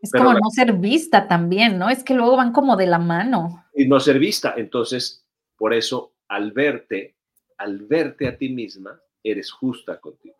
Es 0.00 0.12
como 0.12 0.32
no 0.32 0.48
ser 0.50 0.72
vista 0.74 1.28
también, 1.28 1.78
¿no? 1.78 1.90
Es 1.90 2.02
que 2.02 2.14
luego 2.14 2.36
van 2.36 2.52
como 2.52 2.76
de 2.76 2.86
la 2.86 2.98
mano. 2.98 3.66
Y 3.74 3.86
no 3.86 4.00
ser 4.00 4.18
vista. 4.18 4.54
Entonces, 4.56 5.26
por 5.58 5.74
eso, 5.74 6.14
al 6.28 6.52
verte, 6.52 7.16
al 7.58 7.80
verte 7.80 8.28
a 8.28 8.38
ti 8.38 8.48
misma, 8.48 8.98
eres 9.22 9.50
justa 9.50 10.00
contigo. 10.00 10.36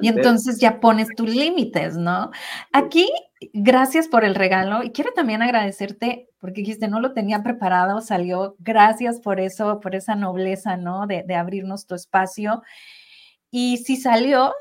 Y 0.00 0.08
entonces 0.08 0.58
ya 0.58 0.80
pones 0.80 1.08
tus 1.16 1.28
límites, 1.28 1.96
¿no? 1.96 2.30
Aquí, 2.72 3.08
gracias 3.52 4.08
por 4.08 4.24
el 4.24 4.34
regalo 4.34 4.82
y 4.82 4.90
quiero 4.90 5.12
también 5.12 5.42
agradecerte 5.42 6.28
porque 6.38 6.60
dijiste, 6.60 6.88
no 6.88 7.00
lo 7.00 7.14
tenía 7.14 7.42
preparado, 7.42 8.02
salió. 8.02 8.54
Gracias 8.58 9.18
por 9.18 9.40
eso, 9.40 9.80
por 9.80 9.94
esa 9.94 10.14
nobleza, 10.14 10.76
¿no? 10.76 11.06
De, 11.06 11.24
abrirnos 11.34 11.86
tu 11.86 11.94
espacio. 11.94 12.62
Y 13.50 13.78
si 13.78 13.96
salió, 13.96 14.52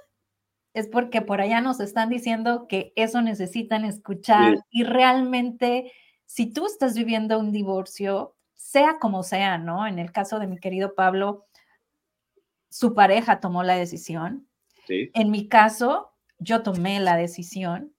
es 0.74 0.88
porque 0.88 1.22
por 1.22 1.42
allá 1.42 1.60
nos 1.60 1.82
están 1.82 2.10
diciendo 2.10 2.68
que 2.70 2.94
eso 2.96 3.22
necesitan 3.22 3.84
escuchar 3.84 4.64
y 4.70 4.84
realmente, 4.84 5.92
si 6.26 6.54
tú 6.54 6.66
estás 6.66 6.96
viviendo 6.96 7.38
un 7.38 7.52
divorcio, 7.52 8.36
sea 8.56 8.98
como 9.00 9.24
sea, 9.24 9.58
¿no? 9.58 9.86
En 9.86 10.00
el 10.00 10.12
caso 10.12 10.40
de 10.40 10.48
mi 10.48 10.58
querido 10.58 10.96
Pablo, 10.96 11.48
su 12.70 12.94
pareja 12.94 13.40
tomó 13.42 13.62
la 13.64 13.76
decisión, 13.76 14.48
en 14.88 15.32
mi 15.32 15.48
caso, 15.48 16.14
yo 16.40 16.64
tomé 16.64 17.00
la 17.00 17.16
decisión, 17.16 17.93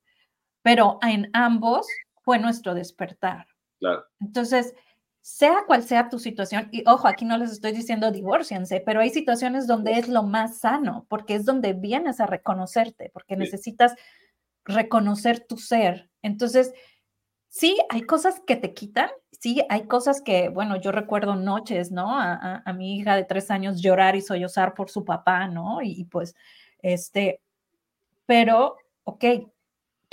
pero 0.64 0.98
en 1.02 1.28
ambos 1.34 1.86
fue 2.22 2.38
nuestro 2.38 2.74
despertar. 2.74 3.46
Claro. 3.78 4.02
Entonces, 4.18 4.74
sea 5.20 5.64
cual 5.66 5.82
sea 5.82 6.08
tu 6.08 6.18
situación, 6.18 6.70
y 6.72 6.82
ojo, 6.88 7.06
aquí 7.06 7.26
no 7.26 7.36
les 7.36 7.52
estoy 7.52 7.72
diciendo 7.72 8.10
divorciense, 8.10 8.82
pero 8.84 9.00
hay 9.00 9.10
situaciones 9.10 9.66
donde 9.66 9.98
es 9.98 10.08
lo 10.08 10.22
más 10.22 10.60
sano, 10.60 11.04
porque 11.10 11.34
es 11.34 11.44
donde 11.44 11.74
vienes 11.74 12.18
a 12.18 12.26
reconocerte, 12.26 13.10
porque 13.12 13.36
necesitas 13.36 13.94
reconocer 14.64 15.40
tu 15.46 15.58
ser. 15.58 16.10
Entonces, 16.22 16.72
sí, 17.48 17.78
hay 17.90 18.00
cosas 18.02 18.40
que 18.46 18.56
te 18.56 18.72
quitan, 18.72 19.10
sí, 19.38 19.62
hay 19.68 19.86
cosas 19.86 20.22
que, 20.22 20.48
bueno, 20.48 20.80
yo 20.80 20.92
recuerdo 20.92 21.36
noches, 21.36 21.92
¿no? 21.92 22.06
A, 22.18 22.62
mi 22.72 22.96
hija 22.96 23.16
de 23.16 23.24
tres 23.24 23.50
años 23.50 23.82
llorar 23.82 24.16
y 24.16 24.22
sollozar 24.22 24.72
por 24.72 24.88
su 24.88 25.04
papá, 25.04 25.46
¿no? 25.46 25.82
Y, 25.82 25.90
y 25.90 26.04
pues, 26.04 26.34
este, 26.80 27.42
pero, 28.24 28.76
ok, 29.04 29.24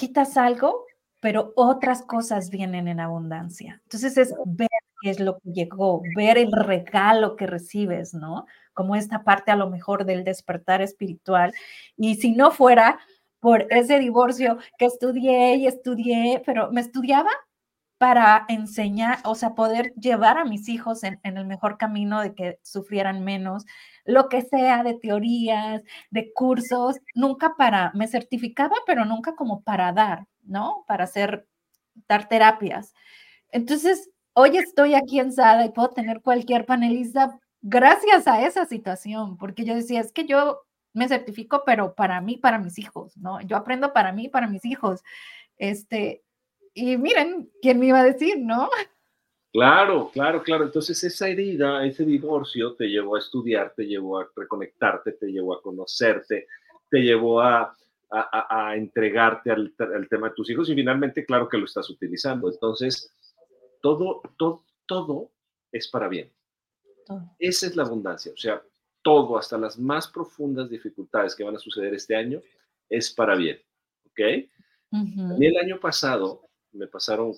quitas 0.01 0.35
algo, 0.35 0.87
pero 1.19 1.53
otras 1.55 2.01
cosas 2.01 2.49
vienen 2.49 2.87
en 2.87 2.99
abundancia. 2.99 3.79
Entonces 3.83 4.17
es 4.17 4.33
ver 4.47 4.67
qué 4.99 5.11
es 5.11 5.19
lo 5.19 5.37
que 5.37 5.51
llegó, 5.51 6.01
ver 6.15 6.39
el 6.39 6.51
regalo 6.51 7.35
que 7.35 7.45
recibes, 7.45 8.15
¿no? 8.15 8.47
Como 8.73 8.95
esta 8.95 9.23
parte 9.23 9.51
a 9.51 9.55
lo 9.55 9.69
mejor 9.69 10.05
del 10.05 10.23
despertar 10.23 10.81
espiritual. 10.81 11.53
Y 11.97 12.15
si 12.15 12.31
no 12.31 12.49
fuera 12.49 12.99
por 13.39 13.67
ese 13.69 13.99
divorcio 13.99 14.57
que 14.79 14.85
estudié 14.85 15.57
y 15.57 15.67
estudié, 15.67 16.41
pero 16.47 16.71
me 16.71 16.81
estudiaba 16.81 17.29
para 18.01 18.45
enseñar, 18.47 19.19
o 19.25 19.35
sea, 19.35 19.53
poder 19.53 19.93
llevar 19.93 20.39
a 20.39 20.43
mis 20.43 20.69
hijos 20.69 21.03
en, 21.03 21.19
el 21.23 21.45
mejor 21.45 21.77
camino 21.77 22.19
de 22.19 22.33
que 22.33 22.59
sufrieran 22.63 23.23
menos, 23.23 23.67
lo 24.05 24.27
que 24.27 24.41
sea 24.41 24.81
de 24.81 24.95
teorías, 24.95 25.83
de 26.09 26.33
cursos, 26.33 26.99
nunca 27.13 27.53
para, 27.59 27.91
me 27.93 28.07
certificaba, 28.07 28.75
pero 28.87 29.05
nunca 29.05 29.35
como 29.35 29.61
para 29.61 29.93
dar, 29.93 30.25
¿no? 30.41 30.83
Para 30.87 31.03
hacer, 31.03 31.47
dar 32.07 32.27
terapias. 32.27 32.95
Entonces, 33.51 34.09
hoy 34.33 34.57
estoy 34.57 34.95
aquí 34.95 35.19
en 35.19 35.31
SADA 35.31 35.65
y 35.65 35.69
puedo 35.69 35.91
tener 35.91 36.23
cualquier 36.23 36.65
panelista 36.65 37.37
gracias 37.61 38.27
a 38.27 38.41
esa 38.43 38.65
situación, 38.65 39.37
porque 39.37 39.63
yo 39.63 39.75
decía, 39.75 40.01
es 40.01 40.11
que 40.11 40.25
yo 40.25 40.63
me 40.93 41.07
certifico, 41.07 41.61
pero 41.67 41.93
para 41.93 42.19
mí, 42.19 42.37
para 42.37 42.57
mis 42.57 42.79
hijos, 42.79 43.15
¿no? 43.15 43.41
Yo 43.41 43.57
aprendo 43.57 43.93
para 43.93 44.11
mí, 44.11 44.27
para 44.27 44.47
mis 44.47 44.65
hijos. 44.65 45.03
Este, 45.59 46.23
y 46.73 46.97
miren, 46.97 47.51
¿quién 47.61 47.79
me 47.79 47.87
iba 47.87 47.99
a 47.99 48.05
decir, 48.05 48.39
no? 48.39 48.69
Claro, 49.51 50.09
claro, 50.13 50.41
claro. 50.41 50.63
Entonces 50.63 51.03
esa 51.03 51.27
herida, 51.27 51.85
ese 51.85 52.05
divorcio 52.05 52.73
te 52.75 52.87
llevó 52.87 53.15
a 53.15 53.19
estudiar, 53.19 53.73
te 53.75 53.85
llevó 53.85 54.19
a 54.19 54.29
reconectarte, 54.35 55.13
te 55.13 55.27
llevó 55.27 55.53
a 55.53 55.61
conocerte, 55.61 56.47
te 56.89 56.99
llevó 56.99 57.41
a, 57.41 57.75
a, 58.09 58.75
entregarte 58.75 59.51
al, 59.51 59.73
al, 59.77 60.07
tema 60.07 60.29
de 60.29 60.35
tus 60.35 60.49
hijos 60.49 60.69
y 60.69 60.75
finalmente, 60.75 61.25
claro 61.25 61.49
que 61.49 61.57
lo 61.57 61.65
estás 61.65 61.89
utilizando. 61.89 62.49
Entonces, 62.49 63.13
todo, 63.81 64.21
todo, 64.37 64.63
todo 64.85 65.31
es 65.71 65.89
para 65.89 66.07
bien. 66.07 66.31
Esa 67.39 67.67
es 67.67 67.75
la 67.75 67.83
abundancia. 67.83 68.31
O 68.33 68.37
sea, 68.37 68.61
todo, 69.01 69.37
hasta 69.37 69.57
las 69.57 69.77
más 69.77 70.07
profundas 70.07 70.69
dificultades 70.69 71.35
que 71.35 71.43
van 71.43 71.55
a 71.55 71.59
suceder 71.59 71.93
este 71.93 72.15
año, 72.15 72.41
es 72.89 73.11
para 73.11 73.35
bien. 73.35 73.59
¿Ok? 74.05 74.19
Y 75.39 75.45
el 75.45 75.57
año 75.57 75.79
pasado 75.79 76.49
me 76.73 76.87
pasaron 76.87 77.33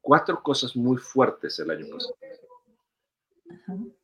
cuatro 0.00 0.42
cosas 0.42 0.76
muy 0.76 0.96
fuertes 0.96 1.58
el 1.58 1.70
año 1.70 1.86
pasado. 1.92 2.16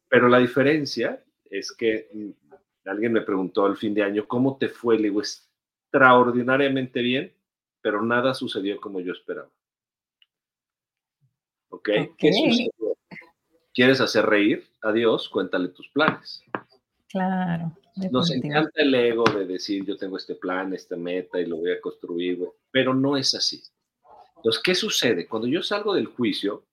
Pero 0.09 0.29
la 0.29 0.39
diferencia 0.39 1.23
es 1.45 1.73
que 1.73 2.09
mm, 2.13 2.89
alguien 2.89 3.13
me 3.13 3.23
preguntó 3.23 3.67
al 3.67 3.77
fin 3.77 3.95
de 3.95 4.03
año, 4.03 4.27
¿cómo 4.27 4.57
te 4.57 4.69
fue? 4.69 4.97
Le 4.97 5.05
digo, 5.05 5.21
extraordinariamente 5.21 7.01
bien, 7.01 7.35
pero 7.81 8.03
nada 8.03 8.35
sucedió 8.35 8.81
como 8.81 9.01
yo 9.01 9.13
esperaba. 9.13 9.51
¿Ok? 11.69 11.89
¿Qué 12.19 12.33
sucedió? 12.33 12.97
¿Quieres 13.73 14.01
hacer 14.01 14.27
reír 14.27 14.67
a 14.83 14.93
Dios? 14.93 15.29
Cuéntale 15.29 15.69
tus 15.69 15.89
planes. 15.89 16.43
Claro. 17.09 17.77
Nos 18.11 18.31
encanta 18.31 18.83
el 18.83 18.95
ego 18.95 19.25
de 19.25 19.47
decir 19.47 19.85
yo 19.85 19.97
tengo 19.97 20.17
este 20.17 20.35
plan, 20.35 20.73
esta 20.73 20.97
meta 20.97 21.41
y 21.41 21.47
lo 21.47 21.57
voy 21.57 21.73
a 21.73 21.81
construir, 21.81 22.49
pero 22.71 22.95
no 22.95 23.17
es 23.17 23.35
así. 23.35 23.63
Entonces, 24.41 24.63
¿qué 24.63 24.75
sucede? 24.75 25.29
Cuando 25.29 25.47
yo 25.47 25.63
salgo 25.63 25.95
del 25.95 26.07
juicio 26.07 26.65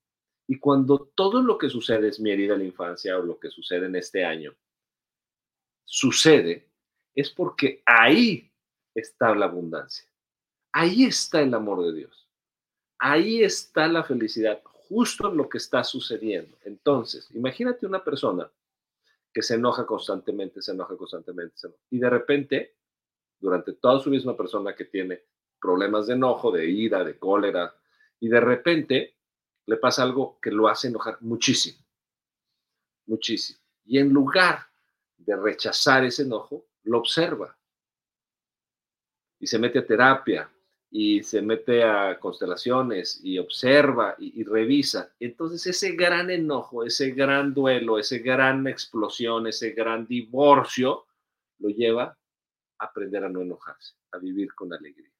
y 0.48 0.58
cuando 0.58 1.12
todo 1.14 1.42
lo 1.42 1.58
que 1.58 1.70
sucede 1.70 2.08
es 2.08 2.18
mi 2.18 2.32
herida 2.32 2.54
de 2.54 2.60
la 2.60 2.66
infancia 2.66 3.18
o 3.18 3.24
lo 3.24 3.38
que 3.38 3.50
sucede 3.50 3.88
en 3.88 3.98
este 3.98 4.24
año, 4.24 4.56
sucede, 5.84 6.70
es 7.14 7.30
porque 7.30 7.84
ahí 7.86 8.50
está 8.96 9.36
la 9.36 9.48
abundancia. 9.48 10.10
Ahí 10.72 11.04
está 11.04 11.42
el 11.42 11.54
amor 11.54 11.84
de 11.84 11.94
Dios. 11.94 12.30
Ahí 13.00 13.44
está 13.44 13.90
la 13.90 14.06
felicidad, 14.06 14.62
justo 14.64 15.30
en 15.30 15.36
lo 15.36 15.50
que 15.50 15.58
está 15.58 15.84
sucediendo. 15.84 16.58
Entonces, 16.64 17.30
imagínate 17.34 17.86
una 17.86 18.02
persona 18.02 18.50
que 19.34 19.42
se 19.42 19.56
enoja 19.56 19.86
constantemente, 19.86 20.62
se 20.62 20.72
enoja 20.72 20.96
constantemente, 20.96 21.56
y 21.90 22.00
de 22.00 22.10
repente, 22.10 22.78
durante 23.40 23.74
toda 23.74 24.00
su 24.00 24.10
misma 24.10 24.38
persona 24.38 24.74
que 24.74 24.86
tiene 24.86 25.22
problemas 25.60 26.08
de 26.08 26.14
enojo, 26.14 26.52
de 26.52 26.68
ira, 26.70 27.04
de 27.04 27.18
cólera, 27.18 27.74
y 28.20 28.28
de 28.28 28.40
repente 28.40 29.16
le 29.66 29.78
pasa 29.78 30.04
algo 30.04 30.40
que 30.42 30.52
lo 30.52 30.68
hace 30.68 30.88
enojar 30.88 31.18
muchísimo, 31.22 31.80
muchísimo. 33.06 33.60
Y 33.86 34.00
en 34.00 34.10
lugar 34.10 34.60
de 35.18 35.36
rechazar 35.36 36.06
ese 36.06 36.24
enojo, 36.24 36.66
lo 36.84 37.00
observa 37.00 37.58
y 39.40 39.48
se 39.48 39.60
mete 39.60 39.80
a 39.80 39.86
terapia 39.86 40.50
y 40.90 41.22
se 41.22 41.42
mete 41.42 41.84
a 41.84 42.18
constelaciones 42.20 43.20
y 43.24 43.38
observa 43.38 44.16
y, 44.18 44.40
y, 44.40 44.44
revisa. 44.44 45.12
Entonces 45.20 45.68
ese 45.68 45.92
gran 45.96 46.30
enojo, 46.30 46.84
ese 46.84 47.12
gran 47.12 47.54
duelo, 47.54 48.00
esa 48.00 48.18
gran 48.20 48.68
explosión, 48.68 49.48
ese 49.48 49.72
gran 49.72 50.08
divorcio, 50.08 51.06
lo 51.60 51.70
lleva 51.70 52.18
a 52.80 52.86
aprender 52.86 53.24
a 53.26 53.30
no 53.30 53.42
enojarse, 53.42 53.96
a 54.12 54.18
vivir 54.18 54.54
con 54.54 54.74
alegría. 54.74 55.12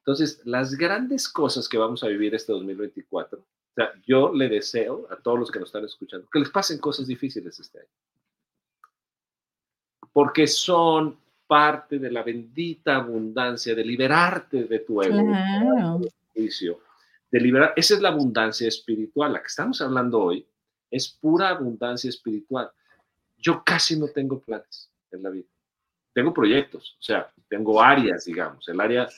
Entonces, 0.00 0.40
las 0.44 0.74
grandes 0.76 1.28
cosas 1.28 1.68
que 1.68 1.78
vamos 1.78 2.02
a 2.02 2.08
vivir 2.08 2.34
este 2.34 2.52
2024, 2.52 3.38
o 3.38 3.74
sea, 3.74 3.92
yo 4.06 4.32
le 4.32 4.48
deseo 4.48 5.06
a 5.10 5.16
todos 5.16 5.38
los 5.38 5.50
que 5.50 5.60
nos 5.60 5.68
están 5.68 5.84
escuchando 5.84 6.28
que 6.32 6.38
les 6.38 6.50
pasen 6.50 6.78
cosas 6.78 7.06
difíciles 7.06 7.60
este 7.60 7.80
año. 7.80 7.88
Porque 10.12 10.46
son 10.46 11.18
parte 11.46 11.98
de 11.98 12.10
la 12.10 12.22
bendita 12.22 12.96
abundancia 12.96 13.74
de 13.74 13.84
liberarte 13.84 14.64
de 14.64 14.78
tu 14.80 15.02
ego, 15.02 16.00
juicio, 16.34 16.80
de 17.30 17.40
liberar. 17.40 17.72
Esa 17.76 17.94
es 17.94 18.00
la 18.00 18.08
abundancia 18.08 18.66
espiritual. 18.66 19.32
La 19.32 19.40
que 19.40 19.48
estamos 19.48 19.80
hablando 19.80 20.20
hoy 20.20 20.46
es 20.90 21.08
pura 21.08 21.50
abundancia 21.50 22.08
espiritual. 22.08 22.70
Yo 23.36 23.62
casi 23.64 23.98
no 23.98 24.08
tengo 24.08 24.40
planes 24.40 24.90
en 25.12 25.22
la 25.22 25.30
vida. 25.30 25.48
Tengo 26.12 26.34
proyectos, 26.34 26.96
o 26.98 27.02
sea, 27.02 27.32
tengo 27.48 27.80
áreas, 27.80 28.24
digamos. 28.24 28.68
El 28.68 28.80
área 28.80 29.08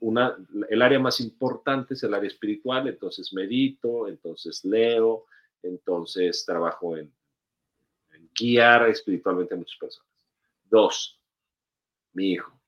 una, 0.00 0.36
el 0.68 0.82
área 0.82 0.98
más 0.98 1.20
importante 1.20 1.94
es 1.94 2.02
el 2.02 2.14
área 2.14 2.28
espiritual, 2.28 2.88
entonces 2.88 3.32
medito, 3.32 4.08
entonces 4.08 4.64
leo, 4.64 5.26
entonces 5.62 6.44
trabajo 6.44 6.96
en, 6.96 7.12
guiar 8.38 8.88
espiritualmente 8.88 9.54
a 9.54 9.56
muchas 9.56 9.76
personas. 9.78 10.10
Dos, 10.64 11.20
mi 12.12 12.32
hijo. 12.32 12.58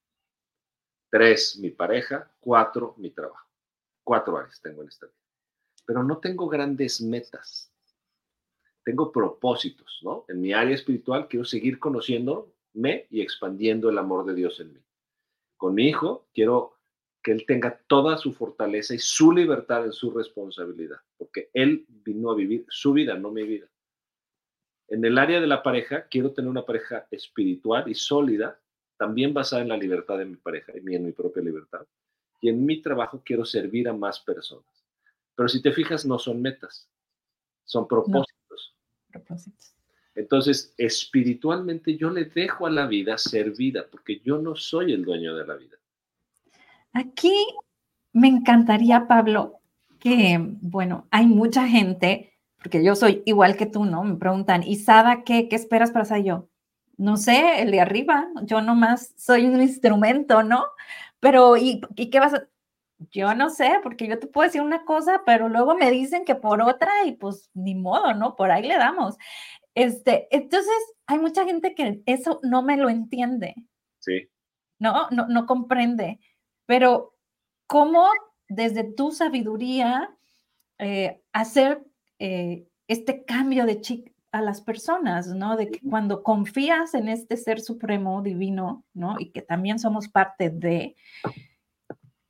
Tres, 1.09 1.57
mi 1.57 1.70
pareja. 1.70 2.31
Cuatro, 2.40 2.94
mi 2.98 3.11
trabajo. 3.11 3.46
Cuatro 4.03 4.37
áreas 4.37 4.61
tengo 4.61 4.83
en 4.83 4.88
esta 4.88 5.07
vida. 5.07 5.16
Pero 5.87 6.03
no 6.03 6.18
tengo 6.18 6.48
grandes 6.48 7.01
metas. 7.01 7.72
Tengo 8.85 9.12
propósitos, 9.12 10.01
¿no? 10.03 10.25
En 10.29 10.40
mi 10.40 10.53
área 10.53 10.75
espiritual 10.75 11.29
quiero 11.29 11.44
seguir 11.44 11.79
conociéndome 11.79 13.07
y 13.11 13.20
expandiendo 13.20 13.88
el 13.88 13.98
amor 13.98 14.25
de 14.27 14.35
Dios 14.35 14.59
en 14.59 14.72
mí. 14.72 14.81
Con 15.57 15.75
mi 15.75 15.88
hijo 15.88 16.27
quiero 16.35 16.82
que 17.22 17.32
él 17.32 17.44
tenga 17.46 17.80
toda 17.87 18.18
su 18.18 18.32
fortaleza 18.32 18.94
y 18.94 18.99
su 18.99 19.32
libertad 19.32 19.84
en 19.84 19.92
su 19.92 20.11
responsabilidad, 20.11 20.99
porque 21.16 21.51
él 21.53 21.86
vino 21.88 22.30
a 22.30 22.34
vivir 22.34 22.66
su 22.68 22.92
vida, 22.92 23.14
no 23.14 23.30
mi 23.30 23.44
vida. 23.44 23.68
En 24.88 25.05
el 25.05 25.16
área 25.16 25.40
de 25.40 25.47
la 25.47 25.62
pareja, 25.62 26.07
quiero 26.09 26.32
tener 26.32 26.51
una 26.51 26.66
pareja 26.66 27.07
espiritual 27.11 27.88
y 27.88 27.94
sólida, 27.94 28.61
también 28.97 29.32
basada 29.32 29.62
en 29.62 29.68
la 29.68 29.76
libertad 29.76 30.18
de 30.18 30.26
mi 30.26 30.36
pareja 30.36 30.72
y 30.74 30.94
en 30.94 31.05
mi 31.05 31.12
propia 31.12 31.42
libertad. 31.42 31.86
Y 32.40 32.49
en 32.49 32.66
mi 32.66 32.82
trabajo 32.82 33.22
quiero 33.24 33.44
servir 33.44 33.88
a 33.88 33.92
más 33.92 34.20
personas. 34.20 34.84
Pero 35.34 35.49
si 35.49 35.62
te 35.62 35.72
fijas, 35.72 36.05
no 36.05 36.18
son 36.18 36.42
metas, 36.42 36.90
son 37.64 37.86
propósitos. 37.88 38.76
propósitos. 39.11 39.74
Entonces, 40.14 40.74
espiritualmente 40.76 41.97
yo 41.97 42.11
le 42.11 42.26
dejo 42.26 42.66
a 42.66 42.70
la 42.70 42.86
vida 42.86 43.16
ser 43.16 43.53
vida, 43.53 43.86
porque 43.90 44.20
yo 44.20 44.38
no 44.38 44.57
soy 44.57 44.92
el 44.92 45.05
dueño 45.05 45.34
de 45.34 45.47
la 45.47 45.55
vida. 45.55 45.78
Aquí 46.93 47.32
me 48.12 48.28
encantaría, 48.28 49.07
Pablo, 49.09 49.61
que, 49.99 50.38
bueno, 50.61 51.07
hay 51.11 51.26
mucha 51.26 51.66
gente, 51.68 52.34
porque 52.59 52.84
yo 52.84 52.95
soy 52.97 53.22
igual 53.26 53.57
que 53.57 53.66
tú, 53.66 53.84
¿no? 53.84 54.05
Me 54.05 54.16
preguntan, 54.16 54.62
¿y 54.62 54.76
Sada 54.76 55.24
qué, 55.24 55.49
qué 55.49 55.57
esperas 55.57 55.90
para 55.90 56.05
ser 56.05 56.24
yo? 56.24 56.49
No 56.97 57.16
sé, 57.16 57.62
el 57.62 57.70
de 57.70 57.80
arriba, 57.80 58.28
yo 58.45 58.61
nomás 58.61 59.14
soy 59.16 59.47
un 59.47 59.62
instrumento, 59.62 60.43
¿no? 60.43 60.64
pero 61.22 61.57
¿y, 61.57 61.80
¿y 61.95 62.11
qué 62.11 62.18
vas 62.18 62.34
a...? 62.34 62.49
Yo 63.12 63.32
no 63.34 63.49
sé, 63.49 63.78
porque 63.82 64.09
yo 64.09 64.18
te 64.18 64.26
puedo 64.26 64.47
decir 64.49 64.61
una 64.61 64.84
cosa, 64.84 65.22
pero 65.24 65.49
luego 65.49 65.76
me 65.76 65.90
dicen 65.90 66.24
que 66.24 66.34
por 66.34 66.61
otra 66.62 66.90
y 67.07 67.12
pues 67.12 67.49
ni 67.55 67.76
modo, 67.76 68.12
¿no? 68.14 68.34
Por 68.34 68.51
ahí 68.51 68.62
le 68.66 68.76
damos. 68.76 69.16
Este, 69.74 70.26
entonces, 70.36 70.74
hay 71.07 71.18
mucha 71.20 71.45
gente 71.45 71.74
que 71.76 72.03
eso 72.07 72.40
no 72.43 72.62
me 72.62 72.76
lo 72.76 72.90
entiende. 72.90 73.55
Sí. 74.01 74.28
No, 74.80 75.09
no, 75.11 75.28
no 75.28 75.47
comprende. 75.47 76.18
Pero, 76.66 77.14
¿cómo 77.66 78.06
desde 78.48 78.84
tu 78.84 79.10
sabiduría 79.10 80.10
eh, 80.78 81.22
hacer 81.32 81.82
eh, 82.18 82.66
este 82.88 83.24
cambio 83.24 83.66
de 83.66 83.80
chip 83.80 84.08
a 84.32 84.40
las 84.40 84.62
personas, 84.62 85.28
¿no? 85.28 85.56
De 85.56 85.70
que 85.70 85.80
cuando 85.88 86.22
confías 86.22 86.94
en 86.94 87.08
este 87.08 87.36
ser 87.36 87.60
supremo 87.60 88.22
divino, 88.22 88.84
¿no? 88.94 89.16
Y 89.18 89.30
que 89.30 89.42
también 89.42 89.78
somos 89.78 90.08
parte 90.08 90.50
de, 90.50 90.96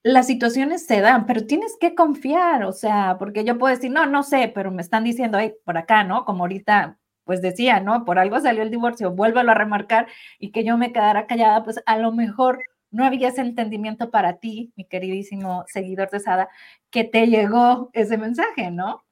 las 0.03 0.27
situaciones 0.27 0.85
se 0.87 1.01
dan, 1.01 1.27
pero 1.27 1.47
tienes 1.47 1.77
que 1.81 1.95
confiar, 1.95 2.65
o 2.65 2.73
sea, 2.73 3.17
porque 3.19 3.45
yo 3.45 3.59
puedo 3.59 3.75
decir, 3.75 3.91
no, 3.91 4.07
no 4.07 4.23
sé, 4.23 4.51
pero 4.53 4.71
me 4.73 4.83
están 4.83 5.05
diciendo, 5.05 5.39
ahí 5.39 5.55
por 5.65 5.79
acá, 5.79 6.03
¿no? 6.03 6.25
Como 6.25 6.43
ahorita, 6.43 6.99
pues 7.25 7.41
decía, 7.41 7.81
¿no? 7.81 8.05
Por 8.05 8.19
algo 8.19 8.41
salió 8.41 8.63
el 8.63 8.71
divorcio, 8.71 9.13
vuélvelo 9.13 9.53
a 9.53 9.55
remarcar 9.55 10.09
y 10.41 10.51
que 10.51 10.65
yo 10.65 10.77
me 10.77 10.93
quedara 10.93 11.27
callada, 11.27 11.63
pues 11.63 11.81
a 11.87 11.99
lo 11.99 12.13
mejor 12.13 12.61
no 12.93 13.05
había 13.05 13.29
ese 13.29 13.41
entendimiento 13.41 14.11
para 14.11 14.39
ti, 14.39 14.73
mi 14.77 14.85
queridísimo 14.85 15.65
seguidor 15.67 16.11
de 16.11 16.21
Sada, 16.21 16.49
que 16.91 17.05
te 17.05 17.27
llegó 17.27 17.91
ese 17.93 18.17
mensaje, 18.17 18.71
¿no? 18.71 19.03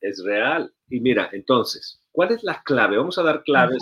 Es 0.00 0.22
real. 0.22 0.72
Y 0.88 1.00
mira, 1.00 1.30
entonces, 1.32 2.00
¿cuál 2.12 2.32
es 2.32 2.44
la 2.44 2.62
clave? 2.62 2.98
Vamos 2.98 3.18
a 3.18 3.22
dar 3.22 3.42
claves 3.42 3.78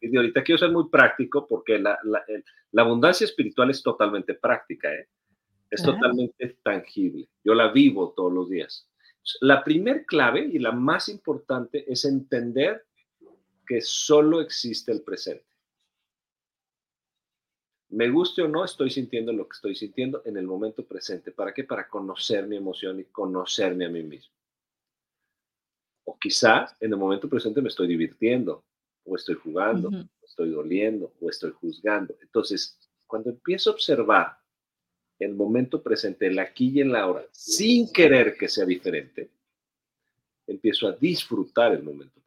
de 0.00 0.16
ahorita. 0.18 0.42
Quiero 0.42 0.58
ser 0.58 0.72
muy 0.72 0.90
práctico 0.90 1.46
porque 1.46 1.78
la, 1.78 1.98
la 2.72 2.82
abundancia 2.82 3.24
espiritual 3.24 3.70
es 3.70 3.82
totalmente 3.82 4.34
práctica, 4.34 4.92
¿eh? 4.92 5.08
es 5.72 5.82
totalmente 5.82 6.58
tangible. 6.62 7.28
Yo 7.42 7.54
la 7.54 7.72
vivo 7.72 8.12
todos 8.14 8.32
los 8.32 8.50
días. 8.50 8.88
La 9.40 9.64
primer 9.64 10.04
clave 10.04 10.44
y 10.52 10.58
la 10.58 10.72
más 10.72 11.08
importante 11.08 11.90
es 11.90 12.04
entender 12.04 12.84
que 13.66 13.80
solo 13.80 14.40
existe 14.40 14.92
el 14.92 15.02
presente. 15.02 15.46
Me 17.92 18.08
guste 18.08 18.40
o 18.40 18.48
no, 18.48 18.64
estoy 18.64 18.90
sintiendo 18.90 19.34
lo 19.34 19.46
que 19.46 19.54
estoy 19.54 19.74
sintiendo 19.74 20.22
en 20.24 20.38
el 20.38 20.46
momento 20.46 20.82
presente. 20.82 21.30
¿Para 21.30 21.52
qué? 21.52 21.64
Para 21.64 21.88
conocer 21.88 22.46
mi 22.46 22.56
emoción 22.56 22.98
y 23.00 23.04
conocerme 23.04 23.84
a 23.84 23.90
mí 23.90 24.02
mismo. 24.02 24.34
O 26.04 26.18
quizá 26.18 26.74
en 26.80 26.90
el 26.90 26.98
momento 26.98 27.28
presente 27.28 27.60
me 27.60 27.68
estoy 27.68 27.86
divirtiendo, 27.86 28.64
o 29.04 29.14
estoy 29.14 29.34
jugando, 29.34 29.90
o 29.90 30.24
estoy 30.24 30.50
doliendo, 30.50 31.12
o 31.20 31.28
estoy 31.28 31.50
juzgando. 31.50 32.16
Entonces, 32.22 32.78
cuando 33.06 33.28
empiezo 33.28 33.68
a 33.68 33.74
observar 33.74 34.38
el 35.18 35.34
momento 35.34 35.82
presente, 35.82 36.28
el 36.28 36.38
aquí 36.38 36.70
y 36.70 36.80
el 36.80 36.96
ahora, 36.96 37.26
sin 37.30 37.92
querer 37.92 38.38
que 38.38 38.48
sea 38.48 38.64
diferente, 38.64 39.30
empiezo 40.46 40.88
a 40.88 40.92
disfrutar 40.92 41.72
el 41.74 41.82
momento. 41.82 42.21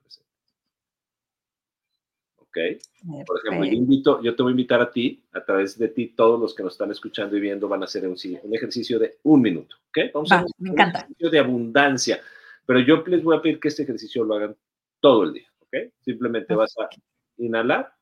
¿Ok? 2.56 3.26
Por 3.26 3.40
ejemplo, 3.40 3.66
yo, 3.66 3.74
invito, 3.74 4.22
yo 4.22 4.34
te 4.34 4.44
voy 4.44 4.52
a 4.52 4.54
invitar 4.54 4.82
a 4.82 4.90
ti, 4.90 5.22
a 5.34 5.44
través 5.44 5.78
de 5.78 5.90
ti, 5.90 6.08
todos 6.08 6.40
los 6.40 6.56
que 6.56 6.64
nos 6.64 6.74
están 6.74 6.92
escuchando 6.92 7.36
y 7.36 7.42
viendo 7.42 7.68
van 7.68 7.82
a 7.82 7.86
hacer 7.86 8.08
un, 8.08 8.16
un 8.44 8.56
ejercicio 8.56 8.98
de 8.98 9.18
un 9.24 9.42
minuto. 9.42 9.76
¿Ok? 9.90 10.14
Vamos 10.14 10.32
a 10.32 10.40
hacer 10.40 10.52
un 10.60 10.80
ejercicio 10.80 11.30
de 11.30 11.40
abundancia. 11.40 12.22
Pero 12.66 12.80
yo 12.80 13.04
les 13.08 13.24
voy 13.24 13.38
a 13.38 13.42
pedir 13.42 13.60
que 13.60 13.68
este 13.68 13.84
ejercicio 13.84 14.24
lo 14.24 14.36
hagan 14.36 14.56
todo 15.02 15.24
el 15.24 15.34
día. 15.34 15.52
¿Ok? 15.60 15.92
Simplemente 16.00 16.56
vas 16.56 16.74
a 16.80 16.88
inhalar, 17.38 17.94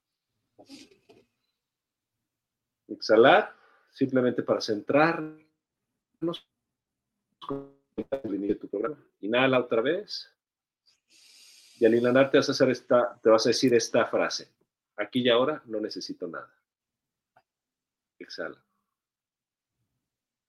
exhalar 2.88 3.56
simplemente 3.92 4.44
para 4.44 4.62
centrarnos 4.62 5.48
en 7.48 8.60
tu 8.60 8.68
programa. 8.68 8.98
Inhala 9.22 9.60
otra 9.60 9.82
vez. 9.82 10.33
Y 11.84 11.86
al 11.86 11.96
inhalar 11.96 12.32
te 12.32 12.38
vas 12.38 12.48
a 12.48 12.54
hacer 12.54 12.70
esta, 12.70 13.20
te 13.22 13.30
vas 13.30 13.46
a 13.46 13.50
decir 13.50 13.74
esta 13.74 14.06
frase. 14.06 14.48
Aquí 14.96 15.20
y 15.20 15.28
ahora 15.28 15.62
no 15.66 15.82
necesito 15.82 16.30
nada. 16.30 16.50
Exhala. 18.18 18.64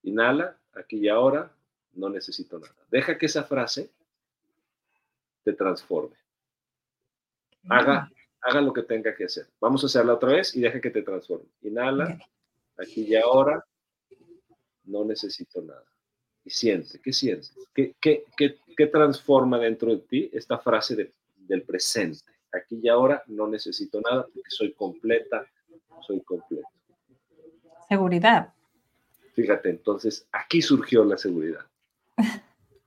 Inhala, 0.03 0.57
aquí 0.71 0.95
y 0.95 1.09
ahora 1.09 1.51
no 1.91 2.07
necesito 2.07 2.57
nada. 2.57 2.73
Deja 2.89 3.17
que 3.17 3.25
esa 3.25 3.43
frase 3.43 3.91
te 5.43 5.51
transforme. 5.51 6.15
Haga, 7.67 8.09
haga 8.39 8.61
lo 8.61 8.71
que 8.71 8.83
tenga 8.83 9.13
que 9.13 9.25
hacer. 9.25 9.45
Vamos 9.59 9.83
a 9.83 9.87
hacerla 9.87 10.13
otra 10.13 10.31
vez 10.31 10.55
y 10.55 10.61
deja 10.61 10.79
que 10.79 10.89
te 10.89 11.01
transforme. 11.01 11.49
Inhala, 11.63 12.17
aquí 12.77 13.07
y 13.09 13.15
ahora, 13.17 13.61
no 14.85 15.03
necesito 15.03 15.61
nada. 15.61 15.83
Y 16.45 16.49
siente, 16.49 17.01
¿qué 17.01 17.11
sientes? 17.11 17.53
¿Qué, 17.73 17.93
qué, 17.99 18.23
qué, 18.37 18.87
transforma 18.87 19.59
dentro 19.59 19.91
de 19.91 19.97
ti 19.97 20.29
esta 20.31 20.57
frase 20.57 20.95
del 21.47 21.63
presente? 21.63 22.23
Aquí 22.53 22.79
y 22.81 22.87
ahora 22.87 23.23
no 23.27 23.47
necesito 23.47 23.99
nada 24.01 24.23
porque 24.23 24.49
soy 24.49 24.73
completa, 24.73 25.45
soy 26.05 26.21
completo. 26.21 26.67
Seguridad. 27.89 28.53
Fíjate, 29.33 29.69
entonces 29.69 30.27
aquí 30.31 30.61
surgió 30.61 31.03
la 31.03 31.17
seguridad. 31.17 31.65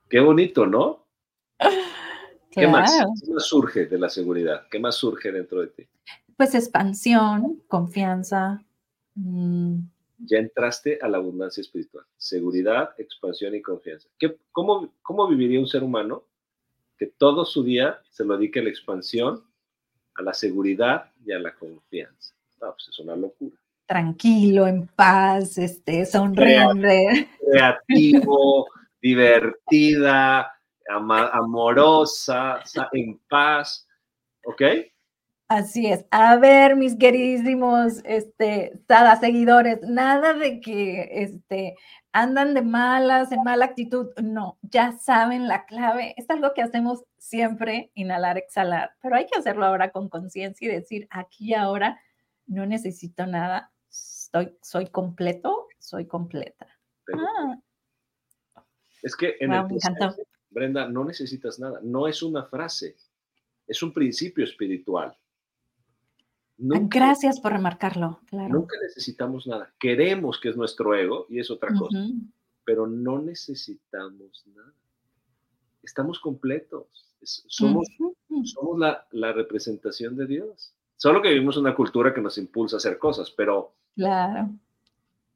Qué 0.09 0.19
bonito, 0.19 0.65
¿no? 0.65 1.05
¿Qué, 2.49 2.67
más? 2.67 2.91
¿Qué 3.23 3.31
más 3.31 3.45
surge 3.45 3.85
de 3.85 3.99
la 3.99 4.09
seguridad? 4.09 4.67
¿Qué 4.71 4.79
más 4.79 4.95
surge 4.95 5.31
dentro 5.31 5.61
de 5.61 5.67
ti? 5.67 5.87
Pues 6.35 6.55
expansión, 6.55 7.61
confianza, 7.67 8.63
Mm. 9.19 9.79
Ya 10.19 10.37
entraste 10.37 10.99
a 11.01 11.07
la 11.07 11.17
abundancia 11.17 11.61
espiritual. 11.61 12.05
Seguridad, 12.17 12.91
expansión 12.97 13.55
y 13.55 13.61
confianza. 13.61 14.09
¿Qué, 14.17 14.37
cómo, 14.51 14.93
¿Cómo 15.01 15.27
viviría 15.27 15.59
un 15.59 15.67
ser 15.67 15.83
humano 15.83 16.23
que 16.99 17.07
todo 17.07 17.45
su 17.45 17.63
día 17.63 18.01
se 18.11 18.25
lo 18.25 18.37
dedique 18.37 18.59
a 18.59 18.63
la 18.63 18.69
expansión, 18.69 19.43
a 20.15 20.21
la 20.21 20.33
seguridad 20.33 21.11
y 21.25 21.31
a 21.31 21.39
la 21.39 21.55
confianza? 21.55 22.35
No, 22.61 22.73
pues 22.73 22.89
es 22.89 22.99
una 22.99 23.15
locura. 23.15 23.55
Tranquilo, 23.87 24.67
en 24.67 24.85
paz, 24.87 25.57
este, 25.57 26.05
sonriente. 26.05 27.29
Creativo, 27.49 28.67
divertida, 29.01 30.51
amorosa, 30.87 32.61
en 32.91 33.17
paz. 33.29 33.87
¿Ok? 34.43 34.61
Así 35.49 35.87
es. 35.87 36.05
A 36.11 36.37
ver, 36.37 36.75
mis 36.75 36.95
queridísimos, 36.95 38.01
este, 38.05 38.79
seguidores, 39.19 39.79
nada 39.81 40.35
de 40.35 40.61
que, 40.61 41.09
este, 41.23 41.75
andan 42.11 42.53
de 42.53 42.61
malas, 42.61 43.31
en 43.31 43.41
mala 43.43 43.65
actitud. 43.65 44.09
No, 44.21 44.59
ya 44.61 44.91
saben 44.91 45.47
la 45.47 45.65
clave. 45.65 46.13
Es 46.17 46.29
algo 46.29 46.53
que 46.53 46.61
hacemos 46.61 47.03
siempre, 47.17 47.91
inhalar, 47.95 48.37
exhalar, 48.37 48.91
pero 49.01 49.15
hay 49.15 49.25
que 49.25 49.39
hacerlo 49.39 49.65
ahora 49.65 49.89
con 49.89 50.07
conciencia 50.07 50.67
y 50.67 50.71
decir, 50.71 51.07
aquí 51.09 51.49
y 51.49 51.53
ahora 51.55 51.99
no 52.45 52.67
necesito 52.67 53.25
nada, 53.25 53.71
estoy, 53.89 54.55
soy 54.61 54.85
completo, 54.87 55.67
soy 55.79 56.05
completa. 56.05 56.67
Ah. 57.11 57.55
Es 59.01 59.15
que 59.15 59.35
en 59.39 59.51
el 59.53 59.65
Brenda, 60.51 60.87
no 60.87 61.05
necesitas 61.05 61.59
nada, 61.59 61.79
no 61.81 62.07
es 62.07 62.21
una 62.21 62.45
frase, 62.45 62.97
es 63.67 63.81
un 63.81 63.91
principio 63.93 64.43
espiritual. 64.43 65.17
Gracias 66.59 67.39
por 67.39 67.53
remarcarlo. 67.53 68.19
Nunca 68.31 68.75
necesitamos 68.81 69.47
nada. 69.47 69.71
Queremos 69.79 70.39
que 70.39 70.49
es 70.49 70.57
nuestro 70.57 70.93
ego 70.93 71.25
y 71.29 71.39
es 71.39 71.49
otra 71.49 71.73
cosa, 71.73 71.97
pero 72.65 72.85
no 72.85 73.19
necesitamos 73.19 74.45
nada. 74.53 74.73
Estamos 75.81 76.19
completos. 76.19 77.15
somos 77.23 77.87
somos 78.43 78.77
la, 78.77 79.07
la, 79.11 79.31
representación 79.31 80.15
de 80.17 80.27
Dios. 80.27 80.73
Solo 80.97 81.21
que 81.21 81.29
vivimos 81.29 81.55
una 81.57 81.73
cultura 81.73 82.13
que 82.13 82.21
nos 82.21 82.37
impulsa 82.37 82.75
a 82.75 82.77
hacer 82.77 82.97
cosas, 82.97 83.31
pero 83.31 83.73
claro. 83.95 84.49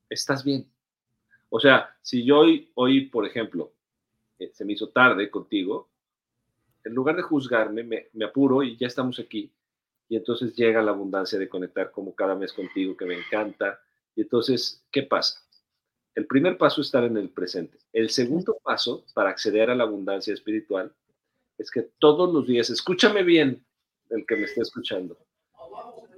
estás 0.09 0.43
bien. 0.43 0.67
O 1.49 1.59
sea, 1.59 1.95
si 2.01 2.25
yo 2.25 2.39
hoy, 2.39 2.69
hoy 2.75 3.07
por 3.07 3.25
ejemplo, 3.25 3.71
eh, 4.39 4.51
se 4.53 4.65
me 4.65 4.73
hizo 4.73 4.89
tarde 4.89 5.29
contigo, 5.29 5.89
en 6.83 6.93
lugar 6.93 7.15
de 7.15 7.21
juzgarme, 7.21 7.83
me, 7.83 8.07
me 8.13 8.25
apuro 8.25 8.61
y 8.61 8.75
ya 8.75 8.87
estamos 8.87 9.19
aquí 9.19 9.51
y 10.09 10.17
entonces 10.17 10.55
llega 10.55 10.81
la 10.81 10.91
abundancia 10.91 11.39
de 11.39 11.49
conectar 11.49 11.91
como 11.91 12.13
cada 12.13 12.35
mes 12.35 12.53
contigo, 12.53 12.95
que 12.95 13.05
me 13.05 13.15
encanta. 13.15 13.81
Y 14.15 14.21
entonces, 14.21 14.85
¿qué 14.91 15.03
pasa? 15.03 15.41
El 16.15 16.27
primer 16.27 16.57
paso 16.57 16.81
es 16.81 16.87
estar 16.87 17.03
en 17.03 17.17
el 17.17 17.29
presente. 17.29 17.79
El 17.91 18.09
segundo 18.09 18.57
paso 18.63 19.05
para 19.13 19.29
acceder 19.29 19.69
a 19.69 19.75
la 19.75 19.83
abundancia 19.83 20.33
espiritual 20.33 20.93
es 21.57 21.71
que 21.71 21.81
todos 21.99 22.31
los 22.33 22.45
días, 22.45 22.69
escúchame 22.69 23.23
bien, 23.23 23.65
el 24.09 24.25
que 24.25 24.35
me 24.35 24.43
esté 24.43 24.61
escuchando, 24.61 25.17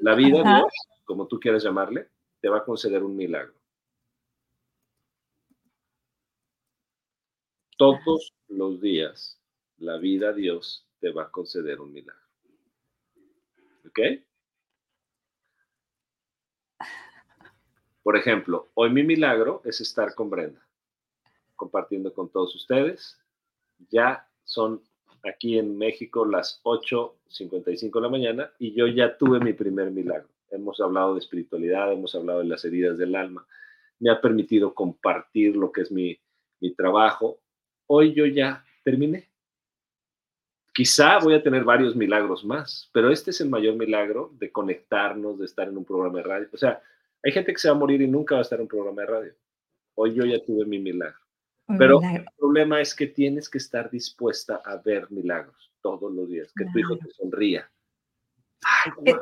la 0.02 0.16
vida, 0.16 0.44
Dios, 0.44 0.74
como 1.06 1.28
tú 1.28 1.40
quieras 1.40 1.64
llamarle, 1.64 2.10
te 2.42 2.50
va 2.50 2.58
a 2.58 2.66
conceder 2.66 3.04
un 3.04 3.16
milagro. 3.16 3.54
Todos 7.78 8.34
los 8.48 8.82
días, 8.82 9.40
la 9.78 9.98
vida, 9.98 10.34
Dios, 10.34 10.86
te 11.00 11.12
va 11.12 11.24
a 11.24 11.32
conceder 11.32 11.80
un 11.80 11.94
milagro. 11.94 12.25
¿Ok? 13.96 14.22
Por 18.04 18.18
ejemplo, 18.18 18.70
hoy 18.74 18.90
mi 18.90 19.04
milagro 19.04 19.62
es 19.64 19.80
estar 19.80 20.14
con 20.14 20.30
Brenda, 20.30 20.68
compartiendo 21.56 22.14
con 22.14 22.30
todos 22.30 22.54
ustedes. 22.56 23.18
Ya 23.90 24.30
son 24.44 24.84
aquí 25.24 25.58
en 25.58 25.78
México 25.78 26.26
las 26.26 26.62
8.55 26.64 27.94
de 27.96 28.02
la 28.02 28.10
mañana 28.10 28.52
y 28.60 28.74
yo 28.74 28.86
ya 28.88 29.18
tuve 29.18 29.40
mi 29.40 29.54
primer 29.54 29.92
milagro. 29.92 30.28
Hemos 30.52 30.80
hablado 30.82 31.14
de 31.14 31.20
espiritualidad, 31.20 31.94
hemos 31.94 32.14
hablado 32.16 32.40
de 32.40 32.46
las 32.46 32.66
heridas 32.66 32.98
del 32.98 33.16
alma. 33.16 33.48
Me 34.00 34.12
ha 34.12 34.20
permitido 34.20 34.74
compartir 34.74 35.56
lo 35.56 35.72
que 35.72 35.82
es 35.82 35.92
mi, 35.92 36.20
mi 36.60 36.76
trabajo. 36.76 37.40
Hoy 37.88 38.14
yo 38.14 38.26
ya 38.26 38.66
terminé. 38.84 39.30
Quizá 40.76 41.20
voy 41.20 41.36
a 41.36 41.42
tener 41.42 41.64
varios 41.64 41.96
milagros 41.96 42.44
más, 42.44 42.90
pero 42.92 43.10
este 43.10 43.32
es 43.32 43.40
el 43.40 43.50
mayor 43.50 43.76
milagro 43.76 44.34
de 44.38 44.52
conectarnos, 44.52 45.40
de 45.40 45.46
estar 45.46 45.70
en 45.70 45.78
un 45.78 45.86
programa 45.86 46.18
de 46.18 46.24
radio. 46.24 46.50
O 46.52 46.58
sea, 46.58 46.82
hay 47.24 47.32
gente 47.32 47.54
que 47.54 47.60
se 47.60 47.70
va 47.70 47.76
a 47.76 47.80
morir 47.80 48.02
y 48.02 48.10
nunca 48.10 48.36
va 48.36 48.40
a 48.40 48.42
estar 48.42 48.60
en 48.60 48.64
un 48.64 48.68
programa 48.68 49.02
de 49.04 49.08
radio. 49.08 49.34
Hoy 49.94 50.14
yo 50.14 50.26
ya 50.26 50.44
tuve 50.44 50.66
mi 50.66 50.80
milagro. 50.80 51.18
Pero 51.78 52.02
el 52.02 52.26
problema 52.38 52.82
es 52.82 52.94
que 52.94 53.08
tienes 53.08 53.50
que 53.50 53.58
estar 53.58 53.90
dispuesta 53.90 54.62
a 54.66 54.76
ver 54.76 55.10
milagros 55.12 55.72
todos 55.82 56.14
los 56.14 56.28
días, 56.30 56.52
que 56.54 56.66
tu 56.66 56.78
hijo 56.78 56.98
te 56.98 57.10
sonría. 57.12 57.72
Ay, 58.66 58.92
eh, 59.06 59.16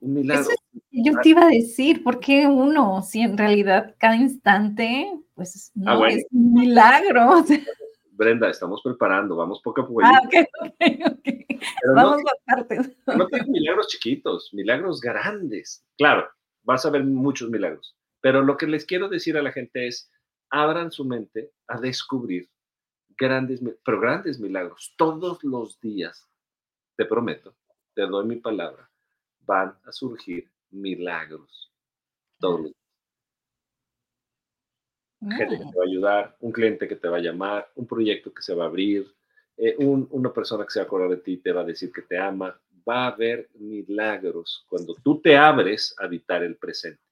un 0.00 0.12
milagro. 0.12 0.50
yo 0.90 1.12
te 1.22 1.28
iba 1.28 1.44
a 1.44 1.50
decir, 1.50 2.02
¿por 2.02 2.18
qué 2.18 2.48
uno? 2.48 3.00
Si 3.02 3.20
en 3.20 3.38
realidad 3.38 3.94
cada 3.96 4.16
instante, 4.16 5.08
pues 5.34 5.70
ah, 5.86 5.94
no 5.94 6.06
es 6.06 6.26
un 6.32 6.52
milagro. 6.52 7.44
Brenda, 8.16 8.48
estamos 8.48 8.80
preparando, 8.82 9.36
vamos 9.36 9.60
poco 9.62 9.82
a 9.82 9.86
poco. 9.86 10.00
Ah, 10.02 10.20
ok, 10.24 10.34
ok, 10.62 11.46
Vamos 11.94 12.22
no, 12.22 12.30
a 12.30 12.56
partes. 12.56 12.96
No 13.06 13.26
tengo 13.28 13.50
milagros 13.50 13.88
chiquitos, 13.88 14.52
milagros 14.54 15.00
grandes. 15.00 15.84
Claro, 15.98 16.28
vas 16.62 16.86
a 16.86 16.90
ver 16.90 17.04
muchos 17.04 17.50
milagros. 17.50 17.96
Pero 18.20 18.42
lo 18.42 18.56
que 18.56 18.66
les 18.66 18.86
quiero 18.86 19.08
decir 19.08 19.36
a 19.36 19.42
la 19.42 19.52
gente 19.52 19.86
es, 19.86 20.10
abran 20.50 20.90
su 20.90 21.04
mente 21.04 21.52
a 21.68 21.78
descubrir 21.78 22.48
grandes, 23.18 23.60
pero 23.84 24.00
grandes 24.00 24.40
milagros. 24.40 24.94
Todos 24.96 25.44
los 25.44 25.78
días, 25.80 26.26
te 26.96 27.04
prometo, 27.04 27.54
te 27.94 28.02
doy 28.06 28.26
mi 28.26 28.36
palabra, 28.36 28.90
van 29.40 29.78
a 29.84 29.92
surgir 29.92 30.50
milagros. 30.70 31.72
Todos 32.38 32.60
los 32.60 32.70
días. 32.72 32.85
Gente 35.28 35.58
que 35.58 35.64
te 35.64 35.76
va 35.76 35.82
a 35.82 35.88
ayudar, 35.88 36.36
un 36.40 36.52
cliente 36.52 36.88
que 36.88 36.96
te 36.96 37.08
va 37.08 37.16
a 37.16 37.20
llamar, 37.20 37.70
un 37.74 37.86
proyecto 37.86 38.32
que 38.32 38.42
se 38.42 38.54
va 38.54 38.64
a 38.64 38.66
abrir, 38.68 39.06
eh, 39.56 39.76
una 39.78 40.32
persona 40.32 40.64
que 40.64 40.70
se 40.70 40.78
va 40.80 40.84
a 40.84 40.86
acordar 40.86 41.10
de 41.10 41.16
ti 41.16 41.32
y 41.32 41.36
te 41.38 41.52
va 41.52 41.62
a 41.62 41.64
decir 41.64 41.90
que 41.92 42.02
te 42.02 42.18
ama, 42.18 42.58
va 42.88 43.04
a 43.04 43.08
haber 43.08 43.48
milagros 43.54 44.64
cuando 44.68 44.94
tú 44.94 45.20
te 45.20 45.36
abres 45.36 45.94
a 45.98 46.04
habitar 46.04 46.42
el 46.42 46.56
presente. 46.56 47.02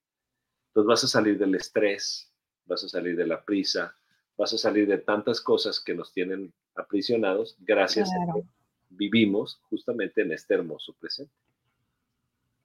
Entonces 0.68 0.88
vas 0.88 1.04
a 1.04 1.08
salir 1.08 1.38
del 1.38 1.54
estrés, 1.54 2.30
vas 2.66 2.84
a 2.84 2.88
salir 2.88 3.16
de 3.16 3.26
la 3.26 3.42
prisa, 3.42 3.94
vas 4.36 4.52
a 4.52 4.58
salir 4.58 4.86
de 4.86 4.98
tantas 4.98 5.40
cosas 5.40 5.80
que 5.80 5.94
nos 5.94 6.12
tienen 6.12 6.52
aprisionados 6.74 7.56
gracias 7.60 8.10
a 8.10 8.34
que 8.34 8.42
vivimos 8.90 9.60
justamente 9.70 10.22
en 10.22 10.32
este 10.32 10.54
hermoso 10.54 10.94
presente. 10.94 11.32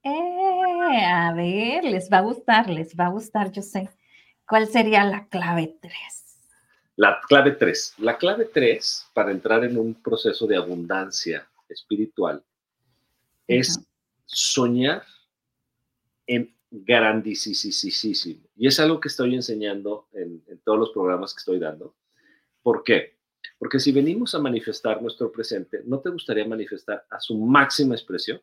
Eh, 0.04 1.06
a 1.06 1.34
ver, 1.34 1.84
les 1.84 2.10
va 2.12 2.20
a 2.20 2.22
gustar, 2.22 2.70
les 2.70 2.96
va 2.96 3.08
a 3.08 3.10
gustar, 3.10 3.52
yo 3.52 3.62
sé. 3.62 3.90
¿Cuál 4.50 4.68
sería 4.68 5.06
la 5.06 5.28
clave 5.28 5.78
3? 5.80 5.94
La 6.96 7.22
clave 7.28 7.52
3. 7.52 7.94
La 8.00 8.18
clave 8.18 8.46
3 8.46 9.12
para 9.14 9.32
entrar 9.32 9.64
en 9.64 9.78
un 9.78 9.94
proceso 9.94 10.48
de 10.48 10.58
abundancia 10.58 11.48
espiritual 11.70 12.44
es 13.48 13.80
soñar 14.26 15.04
en 16.26 16.52
grandísimo. 16.72 17.54
Y 18.56 18.68
es 18.68 18.80
algo 18.80 19.00
que 19.00 19.10
estoy 19.10 19.36
enseñando 19.36 20.08
en, 20.14 20.44
todos 20.64 20.80
los 20.80 20.90
programas 20.90 21.34
que 21.36 21.40
estoy 21.40 21.60
dando. 21.60 21.94
¿Por 22.64 22.84
qué? 22.84 23.20
Porque 23.60 23.80
si 23.80 23.92
venimos 23.92 24.34
a 24.34 24.40
manifestar 24.40 25.00
nuestro 25.00 25.32
presente, 25.32 25.82
¿no 25.86 26.00
te 26.00 26.10
gustaría 26.10 26.48
manifestar 26.48 27.06
a 27.12 27.20
su 27.20 27.38
máxima 27.38 27.94
expresión? 27.94 28.42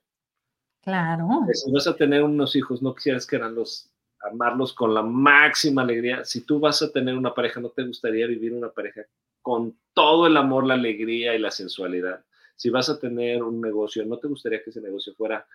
Claro. 0.82 1.28
Si 1.52 1.70
vas 1.72 1.88
a 1.88 1.96
tener 1.96 2.22
unos 2.22 2.54
hijos, 2.54 2.80
no 2.80 2.94
quisieras 2.94 3.26
que 3.26 3.34
eran 3.34 3.56
los 3.56 3.90
amarlos 4.28 4.72
con 4.72 4.94
la 4.94 5.02
máxima 5.02 5.82
alegría. 5.82 6.24
Si 6.24 6.44
tú 6.44 6.60
vas 6.60 6.82
a 6.82 6.90
tener 6.90 7.16
una 7.16 7.34
pareja, 7.34 7.60
¿no 7.60 7.70
te 7.70 7.84
gustaría 7.84 8.26
vivir 8.26 8.52
una 8.52 8.70
pareja 8.70 9.02
con 9.42 9.78
todo 9.94 10.26
el 10.26 10.36
amor, 10.36 10.66
la 10.66 10.74
alegría 10.74 11.34
y 11.34 11.38
la 11.38 11.50
sensualidad? 11.50 12.24
si 12.56 12.70
vas 12.70 12.88
a 12.88 12.98
tener 12.98 13.42
un 13.42 13.60
negocio, 13.60 14.04
¿no 14.04 14.18
te 14.18 14.28
gustaría 14.28 14.62
que 14.62 14.70
ese 14.70 14.80
negocio 14.80 15.14
fuera 15.14 15.46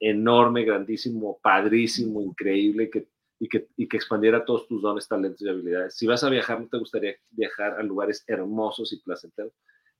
enorme, 0.00 0.64
grandísimo, 0.64 1.38
padrísimo, 1.40 2.20
increíble 2.20 2.90
que, 2.90 3.08
y, 3.38 3.48
que, 3.48 3.68
y 3.76 3.88
que 3.88 3.96
expandiera 3.96 4.44
todos 4.44 4.66
tus 4.66 4.82
dones, 4.82 5.06
talentos 5.06 5.40
y 5.40 5.48
habilidades? 5.48 5.94
Si 5.94 6.06
vas 6.06 6.24
a 6.24 6.28
viajar, 6.30 6.60
¿no 6.60 6.68
te 6.68 6.78
gustaría 6.78 7.16
viajar 7.30 7.78
a 7.78 7.82
lugares 7.82 8.24
hermosos 8.26 8.92
y 8.92 9.00
placenteros? 9.00 9.52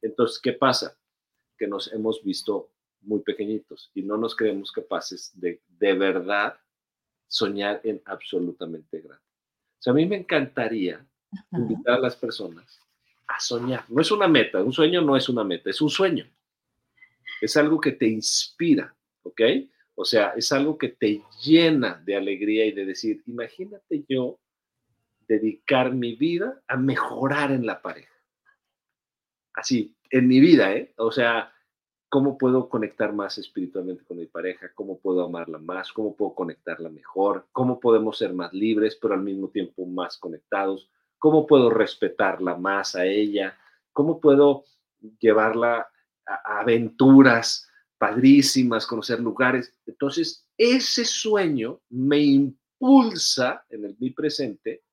Entonces, 0.03 0.41
¿qué 0.41 0.53
pasa? 0.53 0.99
Que 1.57 1.69
nos 1.69 1.93
hemos 1.93 2.23
visto 2.23 2.73
muy 3.01 3.21
pequeñitos 3.21 3.91
y 3.95 4.03
no 4.03 4.17
nos 4.17 4.35
creemos 4.35 4.73
capaces 4.73 5.31
de 5.35 5.63
de 5.69 5.95
verdad 5.95 6.59
soñar 7.29 7.81
en 7.85 8.03
absolutamente 8.07 9.01
grande. 9.01 9.25
O 9.79 9.83
sea, 9.83 9.93
a 9.93 9.97
mí 9.97 10.07
me 10.07 10.17
encantaría 10.17 11.05
invitar 11.53 11.99
a 11.99 12.01
las 12.01 12.17
personas 12.17 12.81
a 13.27 13.39
soñar. 13.39 13.85
No 13.89 14.01
es 14.01 14.11
una 14.11 14.27
meta, 14.27 14.63
un 14.63 14.73
sueño 14.73 15.03
no 15.03 15.17
es 15.17 15.29
una 15.29 15.45
meta, 15.45 15.71
es 15.71 15.81
un 15.81 15.91
sueño 15.91 16.27
es 17.41 17.57
algo 17.57 17.81
que 17.81 17.93
te 17.93 18.07
inspira, 18.07 18.95
¿ok? 19.23 19.41
O 19.95 20.05
sea, 20.05 20.33
es 20.37 20.53
algo 20.53 20.79
que 20.79 20.89
te 20.89 21.23
llena 21.43 22.01
de 22.05 22.17
alegría 22.17 22.67
y 22.67 22.73
de 22.73 22.85
decir, 22.85 23.23
imagínate 23.27 24.05
yo 24.09 24.39
dedicar 25.27 25.93
mi 25.93 26.15
vida 26.15 26.63
a 26.67 26.77
mejorar 26.77 27.53
en 27.53 27.67
la 27.67 27.83
pareja. 27.83 28.13
Así, 29.55 29.95
en 30.11 30.29
mi 30.29 30.41
vida, 30.41 30.73
¿eh? 30.73 30.93
O 30.97 31.11
sea, 31.11 31.53
¿cómo 32.09 32.39
puedo 32.39 32.69
conectar 32.69 33.13
más 33.13 33.39
espiritualmente 33.39 34.05
con 34.05 34.19
mi 34.19 34.27
pareja? 34.27 34.71
¿Cómo 34.75 34.99
puedo 34.99 35.25
amarla 35.25 35.59
más? 35.59 35.93
¿Cómo 35.93 36.15
puedo 36.15 36.35
conectarla 36.35 36.89
mejor? 36.89 37.47
¿Cómo 37.53 37.81
podemos 37.81 38.19
ser 38.19 38.33
más 38.33 38.53
libres, 38.53 38.99
pero 39.01 39.15
al 39.15 39.23
mismo 39.23 39.49
tiempo 39.49 39.87
más 39.87 40.17
conectados? 40.19 40.91
¿Cómo 41.19 41.47
puedo 41.47 41.71
respetarla 41.71 42.57
más 42.57 42.95
a 42.95 43.05
ella? 43.05 43.57
¿Cómo 43.93 44.21
puedo 44.21 44.65
llevarla 45.19 45.89
aventuras 46.45 47.69
padrísimas, 47.99 48.87
conocer 48.87 49.21
lugares. 49.21 49.75
Entonces, 49.87 50.47
ese 50.57 51.05
sueño 51.05 51.81
me 51.91 52.19
impulsa 52.19 53.65
en 53.69 53.85
el 53.85 53.97
mi 53.99 54.11
presente, 54.11 54.85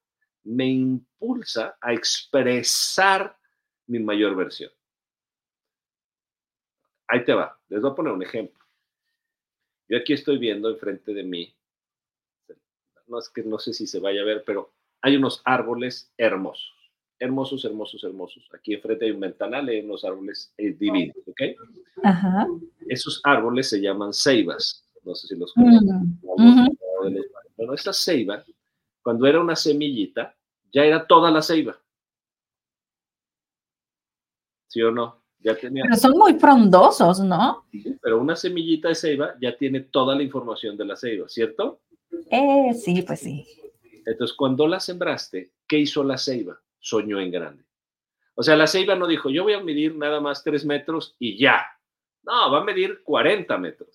me 0.43 0.67
impulsa 0.67 1.77
a 1.79 1.93
expresar 1.93 3.37
mi 3.87 3.99
mayor 3.99 4.35
versión. 4.35 4.71
Ahí 7.07 7.23
te 7.23 7.33
va, 7.33 7.59
les 7.69 7.81
voy 7.81 7.91
a 7.91 7.95
poner 7.95 8.13
un 8.13 8.23
ejemplo. 8.23 8.63
Yo 9.87 9.97
aquí 9.97 10.13
estoy 10.13 10.37
viendo 10.37 10.69
enfrente 10.69 11.13
de 11.13 11.23
mí, 11.23 11.55
no 13.07 13.19
es 13.19 13.29
que 13.29 13.43
no 13.43 13.59
sé 13.59 13.73
si 13.73 13.85
se 13.85 13.99
vaya 13.99 14.21
a 14.21 14.25
ver, 14.25 14.43
pero 14.43 14.73
hay 15.01 15.15
unos 15.15 15.41
árboles 15.45 16.11
hermosos 16.17 16.75
hermosos, 17.19 17.63
hermosos, 17.65 18.03
hermosos. 18.03 18.47
Aquí 18.53 18.73
enfrente 18.73 19.05
hay 19.05 19.11
un 19.11 19.19
ventanal 19.19 19.67
y 19.67 19.75
hay 19.75 19.85
unos 19.85 20.03
árboles 20.03 20.53
eh, 20.57 20.71
divinos, 20.73 21.15
¿ok? 21.25 21.41
Ajá. 22.03 22.47
Esos 22.87 23.21
árboles 23.23 23.69
se 23.69 23.79
llaman 23.79 24.13
ceibas. 24.13 24.85
No 25.03 25.15
sé 25.15 25.27
si 25.27 25.35
los 25.35 25.53
conocen. 25.53 26.19
Bueno, 26.21 27.73
esta 27.73 27.93
ceiba, 27.93 28.43
cuando 29.01 29.25
era 29.27 29.39
una 29.39 29.55
semillita, 29.55 30.35
ya 30.73 30.83
era 30.83 31.05
toda 31.05 31.31
la 31.31 31.41
ceiba. 31.41 31.79
¿Sí 34.67 34.81
o 34.81 34.91
no? 34.91 35.23
Ya 35.45 35.55
tenía... 35.55 35.83
Pero 35.83 35.95
son 35.95 36.17
muy 36.17 36.33
frondosos, 36.33 37.21
¿no? 37.21 37.65
Sí, 37.71 37.95
pero 38.01 38.19
una 38.19 38.35
semillita 38.35 38.89
de 38.89 38.95
ceiba 38.95 39.35
ya 39.39 39.55
tiene 39.55 39.79
toda 39.79 40.15
la 40.15 40.23
información 40.23 40.75
de 40.75 40.85
la 40.85 40.97
ceiba, 40.97 41.29
¿cierto? 41.29 41.79
Eh, 42.29 42.73
sí, 42.73 43.03
pues 43.03 43.21
sí. 43.21 43.45
Entonces, 44.05 44.35
cuando 44.35 44.67
la 44.67 44.79
sembraste, 44.79 45.51
¿qué 45.67 45.77
hizo 45.79 46.03
la 46.03 46.17
ceiba? 46.17 46.59
soñó 46.85 47.19
en 47.19 47.31
grande. 47.31 47.63
O 48.35 48.43
sea, 48.43 48.55
la 48.55 48.67
ceiba 48.67 48.95
no 48.95 49.07
dijo, 49.07 49.29
yo 49.29 49.43
voy 49.43 49.53
a 49.53 49.63
medir 49.63 49.95
nada 49.95 50.21
más 50.21 50.43
tres 50.43 50.65
metros 50.65 51.15
y 51.17 51.37
ya. 51.37 51.65
No, 52.23 52.51
va 52.51 52.59
a 52.59 52.63
medir 52.63 53.01
40 53.03 53.57
metros. 53.57 53.89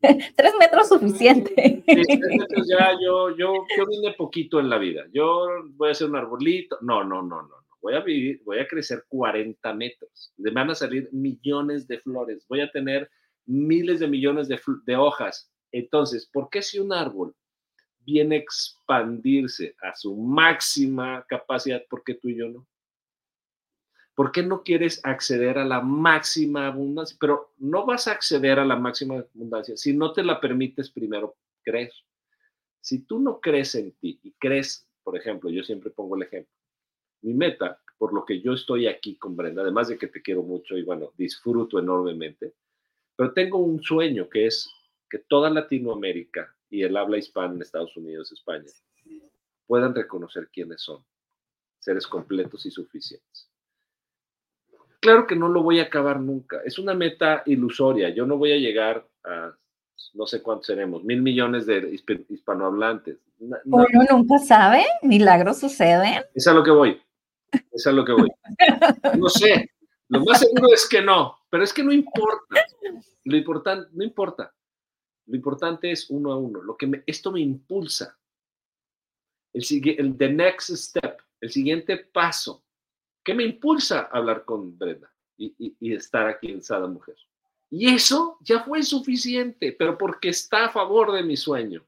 tres 0.00 0.54
metros 0.58 0.88
suficiente. 0.88 1.82
Sí, 1.86 2.04
tres 2.06 2.38
metros 2.38 2.68
ya, 2.68 2.92
yo, 3.02 3.36
yo, 3.36 3.52
yo 3.76 3.86
vine 3.86 4.12
poquito 4.12 4.60
en 4.60 4.70
la 4.70 4.78
vida. 4.78 5.06
Yo 5.12 5.46
voy 5.72 5.88
a 5.88 5.92
hacer 5.92 6.08
un 6.08 6.16
arbolito. 6.16 6.78
No, 6.82 7.02
no, 7.02 7.20
no, 7.20 7.42
no. 7.42 7.59
Voy 7.80 7.94
a 7.94 8.00
vivir, 8.00 8.42
voy 8.44 8.58
a 8.58 8.68
crecer 8.68 9.04
40 9.08 9.72
metros. 9.74 10.32
Le 10.36 10.50
van 10.50 10.70
a 10.70 10.74
salir 10.74 11.08
millones 11.12 11.86
de 11.88 11.98
flores. 12.00 12.44
Voy 12.48 12.60
a 12.60 12.70
tener 12.70 13.10
miles 13.46 14.00
de 14.00 14.08
millones 14.08 14.48
de, 14.48 14.60
de 14.84 14.96
hojas. 14.96 15.50
Entonces, 15.72 16.28
¿por 16.32 16.50
qué 16.50 16.62
si 16.62 16.78
un 16.78 16.92
árbol 16.92 17.34
viene 18.00 18.36
a 18.36 18.38
expandirse 18.38 19.74
a 19.82 19.94
su 19.94 20.16
máxima 20.16 21.24
capacidad, 21.28 21.82
¿por 21.88 22.02
qué 22.04 22.14
tú 22.14 22.28
y 22.28 22.36
yo 22.36 22.48
no? 22.48 22.66
¿Por 24.14 24.32
qué 24.32 24.42
no 24.42 24.62
quieres 24.62 25.00
acceder 25.04 25.58
a 25.58 25.64
la 25.64 25.80
máxima 25.80 26.66
abundancia? 26.66 27.16
Pero 27.18 27.54
no 27.58 27.86
vas 27.86 28.06
a 28.06 28.12
acceder 28.12 28.58
a 28.58 28.64
la 28.64 28.76
máxima 28.76 29.24
abundancia 29.34 29.76
si 29.76 29.96
no 29.96 30.12
te 30.12 30.22
la 30.22 30.40
permites 30.40 30.90
primero 30.90 31.36
creer. 31.62 31.92
Si 32.80 33.00
tú 33.04 33.18
no 33.18 33.40
crees 33.40 33.74
en 33.74 33.92
ti 33.92 34.20
y 34.22 34.32
crees, 34.32 34.86
por 35.02 35.16
ejemplo, 35.16 35.50
yo 35.50 35.62
siempre 35.62 35.90
pongo 35.90 36.16
el 36.16 36.22
ejemplo, 36.22 36.52
mi 37.22 37.34
meta, 37.34 37.80
por 37.98 38.14
lo 38.14 38.24
que 38.24 38.40
yo 38.40 38.54
estoy 38.54 38.86
aquí 38.86 39.16
con 39.16 39.36
Brenda, 39.36 39.62
además 39.62 39.88
de 39.88 39.98
que 39.98 40.06
te 40.06 40.22
quiero 40.22 40.42
mucho 40.42 40.76
y 40.76 40.82
bueno, 40.82 41.12
disfruto 41.16 41.78
enormemente, 41.78 42.54
pero 43.14 43.32
tengo 43.32 43.58
un 43.58 43.82
sueño 43.82 44.28
que 44.28 44.46
es 44.46 44.70
que 45.08 45.18
toda 45.18 45.50
Latinoamérica 45.50 46.54
y 46.70 46.82
el 46.82 46.96
habla 46.96 47.18
hispana 47.18 47.54
en 47.54 47.62
Estados 47.62 47.96
Unidos, 47.96 48.32
España, 48.32 48.70
puedan 49.66 49.94
reconocer 49.94 50.48
quiénes 50.52 50.82
son, 50.82 51.04
seres 51.78 52.06
completos 52.06 52.64
y 52.64 52.70
suficientes. 52.70 53.50
Claro 55.00 55.26
que 55.26 55.36
no 55.36 55.48
lo 55.48 55.62
voy 55.62 55.80
a 55.80 55.84
acabar 55.84 56.20
nunca, 56.20 56.62
es 56.64 56.78
una 56.78 56.94
meta 56.94 57.42
ilusoria, 57.46 58.10
yo 58.10 58.24
no 58.24 58.38
voy 58.38 58.52
a 58.52 58.56
llegar 58.56 59.06
a 59.24 59.54
no 60.14 60.26
sé 60.26 60.42
cuántos 60.42 60.66
seremos, 60.66 61.04
mil 61.04 61.22
millones 61.22 61.66
de 61.66 62.00
hispanohablantes. 62.28 63.18
No, 63.38 63.56
Uno 63.66 63.88
nunca 64.10 64.38
sabe, 64.38 64.84
milagros 65.02 65.58
suceden. 65.60 66.22
Es 66.34 66.46
a 66.46 66.54
lo 66.54 66.62
que 66.62 66.70
voy, 66.70 67.00
es 67.72 67.86
lo 67.86 68.04
que 68.04 68.12
voy. 68.12 68.30
No 69.18 69.28
sé, 69.28 69.70
lo 70.08 70.24
más 70.24 70.40
seguro 70.40 70.72
es 70.72 70.88
que 70.88 71.00
no, 71.00 71.38
pero 71.48 71.64
es 71.64 71.72
que 71.72 71.82
no 71.82 71.92
importa. 71.92 72.64
Lo 73.24 73.36
importante, 73.36 73.88
no 73.92 74.04
importa. 74.04 74.54
Lo 75.26 75.36
importante 75.36 75.90
es 75.90 76.10
uno 76.10 76.32
a 76.32 76.36
uno. 76.36 76.62
Lo 76.62 76.76
que 76.76 76.86
me, 76.86 77.02
esto 77.06 77.30
me 77.30 77.40
impulsa. 77.40 78.18
El, 79.52 79.64
el 79.98 80.16
the 80.16 80.28
next 80.28 80.70
step, 80.70 81.20
el 81.40 81.50
siguiente 81.50 81.96
paso, 81.96 82.64
¿qué 83.22 83.34
me 83.34 83.44
impulsa 83.44 84.08
a 84.12 84.18
hablar 84.18 84.44
con 84.44 84.78
Brenda 84.78 85.10
y, 85.40 85.74
y 85.80 85.94
estar 85.94 86.26
aquí 86.26 86.50
en 86.50 86.62
Sada 86.62 86.86
Mujer. 86.86 87.16
Y 87.70 87.88
eso 87.88 88.36
ya 88.40 88.64
fue 88.64 88.82
suficiente, 88.82 89.74
pero 89.78 89.96
porque 89.96 90.28
está 90.28 90.66
a 90.66 90.70
favor 90.70 91.12
de 91.12 91.22
mi 91.22 91.36
sueño. 91.36 91.86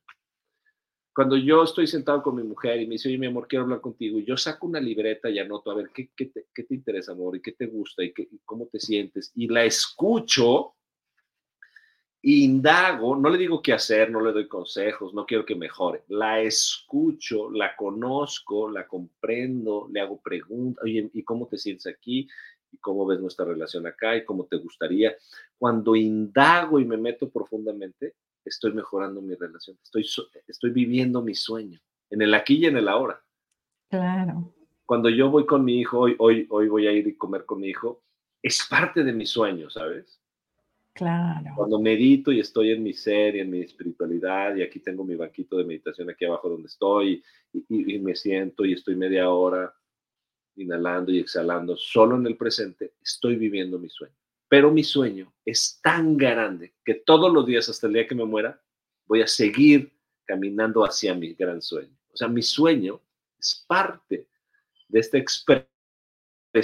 Cuando 1.14 1.36
yo 1.36 1.62
estoy 1.62 1.86
sentado 1.86 2.22
con 2.22 2.36
mi 2.36 2.42
mujer 2.42 2.80
y 2.80 2.86
me 2.86 2.94
dice, 2.94 3.08
oye, 3.08 3.18
mi 3.18 3.26
amor, 3.26 3.46
quiero 3.46 3.64
hablar 3.64 3.82
contigo, 3.82 4.18
y 4.18 4.24
yo 4.24 4.36
saco 4.36 4.66
una 4.66 4.80
libreta 4.80 5.28
y 5.28 5.38
anoto, 5.38 5.70
a 5.70 5.74
ver, 5.74 5.90
¿qué, 5.92 6.10
qué, 6.16 6.26
te, 6.26 6.46
qué 6.54 6.64
te, 6.64 6.74
interesa, 6.74 7.12
amor? 7.12 7.36
¿Y 7.36 7.42
qué 7.42 7.52
te 7.52 7.66
gusta? 7.66 8.02
¿Y, 8.02 8.12
qué, 8.12 8.22
y 8.22 8.38
cómo 8.44 8.66
te 8.66 8.80
sientes? 8.80 9.30
Y 9.34 9.48
la 9.48 9.64
escucho, 9.64 10.74
indago, 12.22 13.16
no 13.16 13.28
le 13.28 13.36
digo 13.36 13.60
qué 13.60 13.72
hacer, 13.74 14.10
no 14.10 14.20
le 14.20 14.32
doy 14.32 14.48
consejos, 14.48 15.12
no 15.12 15.26
quiero 15.26 15.44
que 15.44 15.54
mejore, 15.54 16.04
la 16.08 16.40
escucho, 16.40 17.50
la 17.50 17.76
conozco, 17.76 18.70
la 18.70 18.86
comprendo, 18.86 19.88
le 19.92 20.00
hago 20.00 20.20
preguntas, 20.20 20.82
oye, 20.84 21.10
¿y 21.12 21.22
cómo 21.24 21.46
te 21.46 21.58
sientes 21.58 21.86
aquí? 21.86 22.28
¿Y 22.70 22.78
cómo 22.78 23.04
ves 23.04 23.20
nuestra 23.20 23.44
relación 23.44 23.86
acá? 23.86 24.16
¿Y 24.16 24.24
cómo 24.24 24.46
te 24.46 24.56
gustaría? 24.56 25.14
Cuando 25.58 25.94
indago 25.94 26.78
y 26.78 26.86
me 26.86 26.96
meto 26.96 27.28
profundamente, 27.28 28.14
estoy 28.44 28.72
mejorando 28.72 29.20
mi 29.20 29.34
relación, 29.34 29.78
estoy, 29.82 30.06
estoy 30.46 30.70
viviendo 30.70 31.22
mi 31.22 31.34
sueño, 31.34 31.80
en 32.10 32.22
el 32.22 32.34
aquí 32.34 32.56
y 32.56 32.66
en 32.66 32.76
el 32.76 32.88
ahora. 32.88 33.22
Claro. 33.88 34.54
Cuando 34.84 35.08
yo 35.08 35.30
voy 35.30 35.46
con 35.46 35.64
mi 35.64 35.78
hijo, 35.78 36.00
hoy, 36.00 36.16
hoy, 36.18 36.46
hoy 36.50 36.68
voy 36.68 36.86
a 36.86 36.92
ir 36.92 37.06
y 37.06 37.16
comer 37.16 37.44
con 37.44 37.60
mi 37.60 37.68
hijo, 37.68 38.02
es 38.42 38.66
parte 38.68 39.04
de 39.04 39.12
mi 39.12 39.26
sueño, 39.26 39.70
¿sabes? 39.70 40.20
Claro. 40.92 41.52
Cuando 41.56 41.80
medito 41.80 42.32
y 42.32 42.40
estoy 42.40 42.72
en 42.72 42.82
mi 42.82 42.92
ser 42.92 43.36
y 43.36 43.40
en 43.40 43.50
mi 43.50 43.60
espiritualidad, 43.60 44.54
y 44.56 44.62
aquí 44.62 44.80
tengo 44.80 45.04
mi 45.04 45.14
banquito 45.14 45.56
de 45.56 45.64
meditación 45.64 46.10
aquí 46.10 46.24
abajo 46.24 46.50
donde 46.50 46.66
estoy, 46.66 47.22
y, 47.52 47.94
y, 47.94 47.98
me 47.98 48.14
siento 48.14 48.64
y 48.64 48.74
estoy 48.74 48.96
media 48.96 49.30
hora 49.30 49.74
inhalando 50.56 51.10
y 51.12 51.18
exhalando, 51.18 51.76
solo 51.76 52.16
en 52.16 52.26
el 52.26 52.36
presente, 52.36 52.92
estoy 53.02 53.36
viviendo 53.36 53.78
mi 53.78 53.88
sueño. 53.88 54.14
Pero 54.52 54.70
mi 54.70 54.84
sueño 54.84 55.32
es 55.46 55.80
tan 55.82 56.14
grande 56.14 56.74
que 56.84 56.92
todos 56.92 57.32
los 57.32 57.46
días, 57.46 57.70
hasta 57.70 57.86
el 57.86 57.94
día 57.94 58.06
que 58.06 58.14
me 58.14 58.26
muera, 58.26 58.60
voy 59.06 59.22
a 59.22 59.26
seguir 59.26 59.90
caminando 60.26 60.84
hacia 60.84 61.14
mi 61.14 61.32
gran 61.32 61.62
sueño. 61.62 61.96
O 62.12 62.16
sea, 62.18 62.28
mi 62.28 62.42
sueño 62.42 63.00
es 63.38 63.64
parte 63.66 64.28
de 64.88 65.00
esta 65.00 65.16
de 66.52 66.60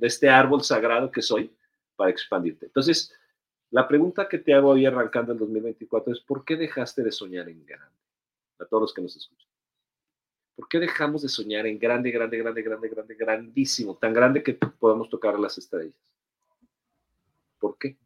este 0.00 0.30
árbol 0.30 0.64
sagrado 0.64 1.10
que 1.10 1.20
soy 1.20 1.54
para 1.94 2.10
expandirte. 2.10 2.64
Entonces, 2.64 3.14
la 3.70 3.86
pregunta 3.86 4.30
que 4.30 4.38
te 4.38 4.54
hago 4.54 4.70
hoy 4.70 4.86
arrancando 4.86 5.34
el 5.34 5.38
2024 5.40 6.14
es, 6.14 6.20
¿por 6.20 6.42
qué 6.42 6.56
dejaste 6.56 7.02
de 7.02 7.12
soñar 7.12 7.50
en 7.50 7.66
grande? 7.66 7.98
A 8.60 8.64
todos 8.64 8.80
los 8.80 8.94
que 8.94 9.02
nos 9.02 9.14
escuchan. 9.14 9.49
¿Por 10.60 10.68
qué 10.68 10.78
dejamos 10.78 11.22
de 11.22 11.30
soñar 11.30 11.66
en 11.66 11.78
grande, 11.78 12.10
grande, 12.10 12.36
grande, 12.36 12.60
grande, 12.60 12.88
grande, 12.90 13.14
grandísimo, 13.14 13.96
tan 13.96 14.12
grande 14.12 14.42
que 14.42 14.52
podemos 14.52 15.08
tocar 15.08 15.40
las 15.40 15.56
estrellas? 15.56 15.96
¿Por 17.58 17.78
qué? 17.78 17.96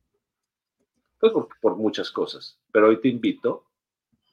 Pues 1.18 1.32
por, 1.32 1.48
por 1.60 1.74
muchas 1.74 2.12
cosas, 2.12 2.56
pero 2.70 2.90
hoy 2.90 3.00
te 3.00 3.08
invito 3.08 3.66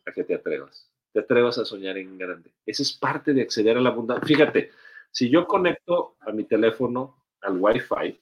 a 0.06 0.12
que 0.12 0.24
te 0.24 0.36
atrevas, 0.36 0.88
te 1.12 1.22
atrevas 1.22 1.58
a 1.58 1.66
soñar 1.66 1.98
en 1.98 2.16
grande. 2.20 2.54
Esa 2.64 2.84
es 2.84 2.94
parte 2.94 3.34
de 3.34 3.42
acceder 3.42 3.76
a 3.76 3.82
la 3.82 3.90
abundancia. 3.90 4.28
Fíjate, 4.28 4.70
si 5.10 5.32
yo 5.32 5.48
conecto 5.48 6.16
a 6.20 6.32
mi 6.32 6.44
teléfono 6.44 7.26
al 7.42 7.58
Wi-Fi, 7.58 8.22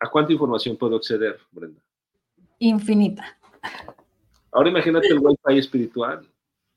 ¿A 0.00 0.08
cuánta 0.08 0.32
información 0.32 0.76
puedo 0.76 0.94
acceder, 0.94 1.40
Brenda? 1.50 1.80
Infinita. 2.60 3.36
Ahora 4.52 4.68
imagínate 4.68 5.08
el 5.08 5.18
Wi-Fi 5.18 5.58
espiritual. 5.58 6.24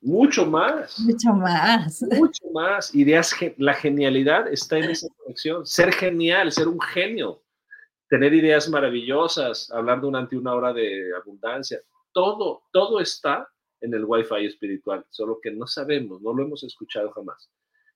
Mucho 0.01 0.45
más. 0.45 0.99
Mucho 0.99 1.33
más. 1.33 2.03
Mucho 2.17 2.43
más. 2.53 2.93
Ideas, 2.95 3.35
la 3.57 3.73
genialidad 3.73 4.47
está 4.51 4.77
en 4.77 4.89
esa 4.89 5.07
conexión. 5.17 5.65
Ser 5.65 5.93
genial, 5.93 6.51
ser 6.51 6.67
un 6.67 6.79
genio. 6.81 7.43
Tener 8.09 8.33
ideas 8.33 8.67
maravillosas, 8.67 9.71
hablar 9.71 10.01
durante 10.01 10.35
una 10.35 10.53
hora 10.53 10.73
de 10.73 11.15
abundancia. 11.15 11.79
Todo, 12.11 12.63
todo 12.71 12.99
está 12.99 13.47
en 13.79 13.93
el 13.93 14.05
Wi-Fi 14.05 14.45
espiritual, 14.45 15.05
solo 15.09 15.39
que 15.41 15.51
no 15.51 15.65
sabemos, 15.65 16.21
no 16.21 16.33
lo 16.33 16.43
hemos 16.43 16.63
escuchado 16.63 17.11
jamás. 17.11 17.49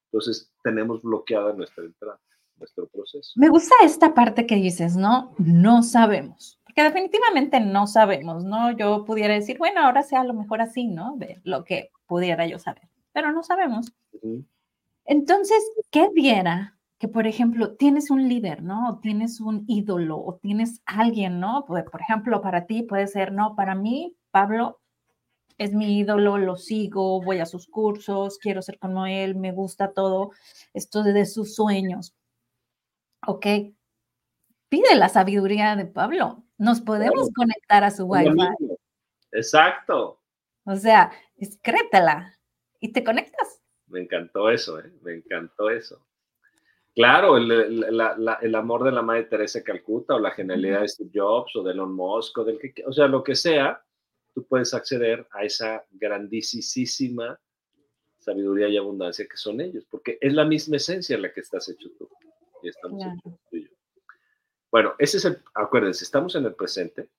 Entonces 0.05 0.51
tenemos 0.63 1.01
bloqueada 1.01 1.53
nuestra 1.53 1.83
entrada 1.83 2.19
nuestro 2.57 2.87
proceso. 2.87 3.33
Me 3.35 3.49
gusta 3.49 3.75
esta 3.83 4.13
parte 4.13 4.45
que 4.45 4.55
dices, 4.55 4.95
¿no? 4.95 5.33
No 5.37 5.83
sabemos, 5.83 6.59
porque 6.63 6.83
definitivamente 6.83 7.59
no 7.59 7.87
sabemos, 7.87 8.43
¿no? 8.43 8.71
Yo 8.71 9.05
pudiera 9.05 9.33
decir, 9.33 9.57
bueno, 9.57 9.81
ahora 9.81 10.03
sea 10.03 10.21
a 10.21 10.25
lo 10.25 10.33
mejor 10.33 10.61
así, 10.61 10.87
¿no? 10.87 11.15
De 11.17 11.41
lo 11.43 11.63
que 11.63 11.91
pudiera 12.07 12.45
yo 12.47 12.59
saber, 12.59 12.89
pero 13.13 13.31
no 13.31 13.43
sabemos. 13.43 13.93
Entonces, 15.05 15.63
¿qué 15.91 16.09
diera 16.13 16.77
que, 16.97 17.07
por 17.07 17.27
ejemplo, 17.27 17.75
tienes 17.75 18.09
un 18.09 18.27
líder, 18.27 18.63
¿no? 18.63 18.89
O 18.89 18.99
tienes 18.99 19.41
un 19.41 19.65
ídolo, 19.67 20.17
o 20.17 20.35
tienes 20.35 20.81
alguien, 20.85 21.39
¿no? 21.39 21.65
Pues, 21.67 21.83
por 21.83 22.01
ejemplo, 22.01 22.41
para 22.41 22.65
ti 22.65 22.83
puede 22.83 23.07
ser, 23.07 23.31
no, 23.33 23.55
para 23.55 23.75
mí, 23.75 24.15
Pablo 24.31 24.79
es 25.57 25.73
mi 25.73 25.99
ídolo, 25.99 26.37
lo 26.37 26.57
sigo, 26.57 27.21
voy 27.21 27.39
a 27.39 27.45
sus 27.45 27.67
cursos, 27.67 28.37
quiero 28.39 28.61
ser 28.61 28.77
como 28.77 29.05
él, 29.05 29.35
me 29.35 29.51
gusta 29.53 29.93
todo 29.93 30.31
esto 30.73 31.03
de 31.03 31.25
sus 31.25 31.55
sueños 31.55 32.13
ok, 33.25 33.45
pide 34.69 34.95
la 34.95 35.09
sabiduría 35.09 35.75
de 35.75 35.85
Pablo. 35.85 36.43
Nos 36.57 36.81
podemos 36.81 37.29
conectar 37.35 37.83
a 37.83 37.91
su 37.91 38.05
Wi-Fi. 38.05 38.77
Exacto. 39.31 40.21
O 40.65 40.75
sea, 40.75 41.11
escrétela 41.45 42.37
y 42.79 42.91
te 42.91 43.03
conectas. 43.03 43.61
Me 43.87 44.01
encantó 44.01 44.49
eso, 44.49 44.79
¿eh? 44.79 44.91
me 45.01 45.15
encantó 45.15 45.69
eso. 45.69 46.05
Claro, 46.95 47.37
el, 47.37 48.55
amor 48.55 48.85
de 48.85 48.91
la 48.91 49.01
Madre 49.01 49.23
Teresa 49.23 49.61
Calcuta 49.63 50.15
o 50.15 50.19
la 50.19 50.31
genialidad 50.31 50.81
de 50.81 50.87
Steve 50.87 51.11
Jobs 51.13 51.55
o 51.55 51.63
de 51.63 51.73
Elon 51.73 51.93
Musk 51.93 52.37
o 52.37 52.43
del 52.45 52.57
que, 52.57 52.73
o 52.85 52.93
sea, 52.93 53.07
lo 53.07 53.21
que 53.21 53.35
sea, 53.35 53.83
tú 54.33 54.45
puedes 54.47 54.73
acceder 54.73 55.27
a 55.31 55.43
esa 55.43 55.85
grandísima 55.91 57.37
sabiduría 58.17 58.69
y 58.69 58.77
abundancia 58.77 59.27
que 59.29 59.37
son 59.37 59.59
ellos, 59.59 59.85
porque 59.89 60.17
es 60.21 60.33
la 60.33 60.45
misma 60.45 60.77
esencia 60.77 61.15
en 61.15 61.23
la 61.23 61.33
que 61.33 61.41
estás 61.41 61.67
hecho 61.69 61.89
tú 61.97 62.09
estamos 62.63 63.03
Bueno, 64.71 64.95
ese 64.97 65.17
es 65.17 65.25
el, 65.25 65.37
acuérdense, 65.53 66.03
estamos 66.03 66.33
en 66.35 66.45
el 66.45 66.55
presente, 66.55 67.09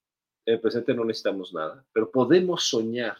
en 0.44 0.54
el 0.54 0.60
presente 0.60 0.94
no 0.94 1.04
necesitamos 1.04 1.52
nada, 1.52 1.84
pero 1.92 2.10
podemos 2.10 2.64
soñar 2.64 3.16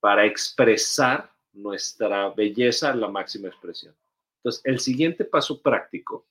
para 0.00 0.24
expresar 0.24 1.32
nuestra 1.52 2.30
belleza 2.30 2.90
en 2.90 3.00
la 3.00 3.08
máxima 3.08 3.48
expresión. 3.48 3.94
Entonces, 4.36 4.62
el 4.64 4.78
siguiente 4.78 5.24
paso 5.24 5.60
práctico, 5.60 6.26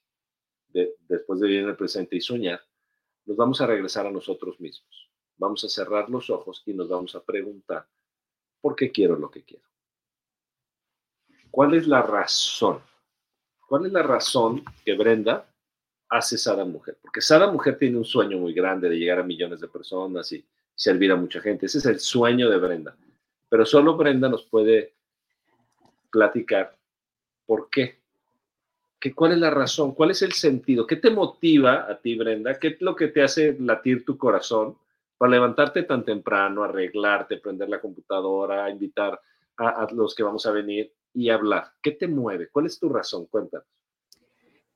de, 0.69 0.95
después 1.07 1.39
de 1.39 1.47
vivir 1.47 1.63
en 1.63 1.69
el 1.69 1.75
presente 1.75 2.15
y 2.15 2.21
soñar, 2.21 2.61
nos 3.25 3.35
vamos 3.35 3.59
a 3.61 3.67
regresar 3.67 4.07
a 4.07 4.11
nosotros 4.11 4.59
mismos. 4.59 5.09
Vamos 5.37 5.63
a 5.63 5.69
cerrar 5.69 6.09
los 6.09 6.29
ojos 6.29 6.63
y 6.65 6.73
nos 6.73 6.87
vamos 6.87 7.13
a 7.15 7.23
preguntar, 7.23 7.87
¿por 8.61 8.75
qué 8.75 8.91
quiero 8.91 9.17
lo 9.17 9.29
que 9.29 9.43
quiero? 9.43 9.65
¿Cuál 11.51 11.73
es 11.73 11.87
la 11.87 12.01
razón? 12.01 12.81
¿Cuál 13.67 13.85
es 13.85 13.91
la 13.91 14.03
razón 14.03 14.63
que 14.85 14.95
Brenda 14.95 15.53
hace 16.09 16.37
Sada 16.37 16.63
Mujer? 16.63 16.97
Porque 17.01 17.21
Sada 17.21 17.51
Mujer 17.51 17.77
tiene 17.77 17.97
un 17.97 18.05
sueño 18.05 18.37
muy 18.37 18.53
grande 18.53 18.89
de 18.89 18.97
llegar 18.97 19.19
a 19.19 19.23
millones 19.23 19.59
de 19.59 19.67
personas 19.67 20.31
y 20.31 20.45
servir 20.73 21.11
a 21.11 21.15
mucha 21.15 21.41
gente. 21.41 21.65
Ese 21.65 21.79
es 21.79 21.85
el 21.85 21.99
sueño 21.99 22.49
de 22.49 22.57
Brenda. 22.57 22.95
Pero 23.49 23.65
solo 23.65 23.95
Brenda 23.95 24.29
nos 24.29 24.45
puede 24.45 24.95
platicar 26.11 26.77
por 27.45 27.69
qué. 27.69 27.99
¿Qué, 28.99 29.13
¿Cuál 29.13 29.33
es 29.33 29.37
la 29.37 29.51
razón? 29.51 29.93
¿Cuál 29.93 30.11
es 30.11 30.21
el 30.21 30.33
sentido? 30.33 30.87
¿Qué 30.87 30.95
te 30.95 31.11
motiva 31.11 31.89
a 31.89 31.99
ti, 31.99 32.17
Brenda? 32.17 32.57
¿Qué 32.59 32.69
es 32.69 32.81
lo 32.81 32.95
que 32.95 33.07
te 33.07 33.21
hace 33.21 33.55
latir 33.59 34.03
tu 34.03 34.17
corazón 34.17 34.77
para 35.17 35.31
levantarte 35.31 35.83
tan 35.83 36.03
temprano, 36.03 36.63
arreglarte, 36.63 37.37
prender 37.37 37.69
la 37.69 37.79
computadora, 37.79 38.69
invitar 38.69 39.19
a, 39.57 39.87
los 39.91 40.15
que 40.15 40.23
vamos 40.23 40.45
a 40.45 40.51
venir 40.51 40.93
y 41.13 41.29
hablar? 41.29 41.73
¿Qué 41.81 41.91
te 41.91 42.07
mueve? 42.07 42.49
¿Cuál 42.49 42.65
es 42.65 42.79
tu 42.79 42.89
razón? 42.89 43.27
Cuéntanos. 43.27 43.67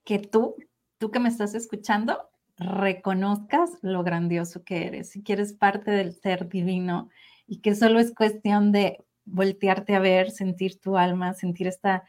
Que 0.04 0.20
tú, 0.20 0.56
tú 1.00 1.10
que 1.10 1.20
me 1.20 1.30
estás 1.30 1.56
escuchando, 1.56 2.30
reconozcas 2.58 3.80
lo 3.82 4.04
grandioso 4.04 4.64
que 4.64 4.86
eres 4.86 5.16
y 5.16 5.24
que 5.24 5.34
eres 5.34 5.54
parte 5.54 5.90
del 5.90 6.14
ser 6.14 6.48
divino 6.48 7.10
y 7.52 7.60
que 7.60 7.76
solo 7.76 8.00
es 8.00 8.16
cuestión 8.16 8.72
de 8.72 9.04
voltearte 9.26 9.94
a 9.94 10.00
ver, 10.00 10.32
sentir 10.32 10.80
tu 10.80 10.98
alma, 10.98 11.34
sentir 11.34 11.68
esta, 11.68 12.06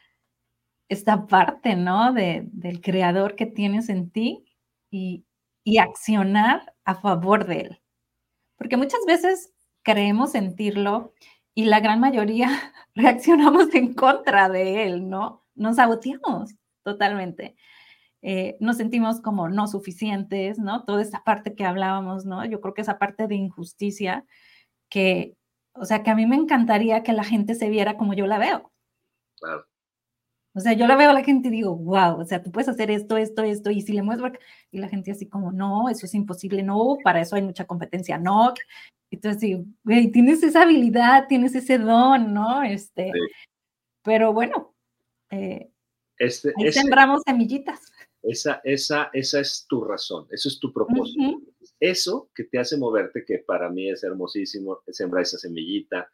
esta 0.89 1.27
parte, 1.27 1.75
¿no? 1.75 2.13
De, 2.13 2.49
del 2.53 2.81
creador 2.81 3.35
que 3.35 3.47
tienes 3.47 3.89
en 3.89 4.09
ti 4.11 4.45
y, 4.89 5.25
y 5.65 5.79
accionar 5.79 6.77
a 6.85 6.95
favor 6.95 7.45
de 7.45 7.61
él. 7.63 7.83
Porque 8.55 8.77
muchas 8.77 9.01
veces 9.05 9.53
creemos 9.83 10.31
sentirlo 10.31 11.13
y 11.55 11.65
la 11.65 11.81
gran 11.81 11.99
mayoría 11.99 12.49
reaccionamos 12.95 13.75
en 13.75 13.95
contra 13.95 14.49
de 14.49 14.85
él, 14.85 15.11
¿no? 15.11 15.45
Nos 15.57 15.75
saboteamos 15.75 16.55
totalmente. 16.85 17.57
Eh, 18.23 18.57
nos 18.61 18.77
sentimos 18.77 19.21
como 19.21 19.49
no 19.49 19.67
suficientes, 19.67 20.61
¿no? 20.61 20.85
Toda 20.85 21.03
esa 21.03 21.25
parte 21.25 21.57
que 21.57 21.65
hablábamos, 21.65 22.27
¿no? 22.27 22.45
Yo 22.45 22.61
creo 22.61 22.75
que 22.75 22.83
esa 22.83 23.01
parte 23.01 23.27
de 23.27 23.35
injusticia 23.35 24.25
que, 24.93 25.39
o 25.73 25.87
sea, 25.87 26.03
que 26.03 26.11
a 26.11 26.15
mí 26.15 26.27
me 26.27 26.37
encantaría 26.37 27.03
que 27.03 27.15
la 27.15 27.25
gente 27.25 27.55
se 27.55 27.71
viera 27.71 27.97
como 27.97 28.13
yo 28.13 28.27
la 28.27 28.39
veo. 28.39 28.71
Claro. 29.41 29.65
O 30.55 30.61
sea, 30.61 30.75
yo 30.75 30.87
la 30.87 30.97
veo 30.97 31.09
a 31.09 31.15
la 31.15 31.25
gente 31.25 31.49
y 31.49 31.53
digo, 31.53 31.75
wow, 31.75 32.21
o 32.21 32.25
sea, 32.27 32.43
tú 32.43 32.53
puedes 32.53 32.69
hacer 32.69 32.91
esto, 32.91 33.17
esto, 33.17 33.43
esto, 33.43 33.71
y 33.71 33.81
si 33.81 33.95
le 33.95 34.03
muestro, 34.03 34.31
y 34.71 34.79
la 34.81 34.89
gente 34.89 35.11
así 35.11 35.27
como, 35.27 35.51
no, 35.51 35.89
eso 35.89 36.05
es 36.05 36.13
imposible, 36.13 36.63
no, 36.63 36.99
para 37.03 37.23
eso 37.23 37.37
hay 37.37 37.43
mucha 37.43 37.65
competencia, 37.65 38.19
no. 38.19 38.53
Entonces, 39.11 39.41
sí, 39.41 39.65
güey, 39.83 40.13
tienes 40.13 40.43
esa 40.43 40.63
habilidad, 40.63 41.27
tienes 41.27 41.55
ese 41.55 41.79
don, 41.79 42.35
¿no? 42.35 42.63
Este, 42.63 43.11
pero 44.03 44.35
bueno, 44.35 44.75
eh, 45.31 45.71
este, 46.19 46.53
ahí 46.59 46.71
sembramos 46.71 47.23
semillitas. 47.25 47.81
Esa, 48.23 48.61
esa, 48.63 49.09
esa 49.15 49.41
es 49.41 49.65
tu 49.67 49.83
razón, 49.85 50.27
eso 50.31 50.51
es 50.51 50.61
tu 50.61 50.71
propósito. 50.71 51.41
Eso 51.83 52.31
que 52.33 52.45
te 52.45 52.61
hace 52.61 52.77
moverte, 52.77 53.25
que 53.25 53.41
para 53.41 53.69
mí 53.69 53.91
es 53.91 54.05
hermosísimo, 54.05 54.85
sembrar 54.87 55.23
esa 55.23 55.37
semillita, 55.37 56.09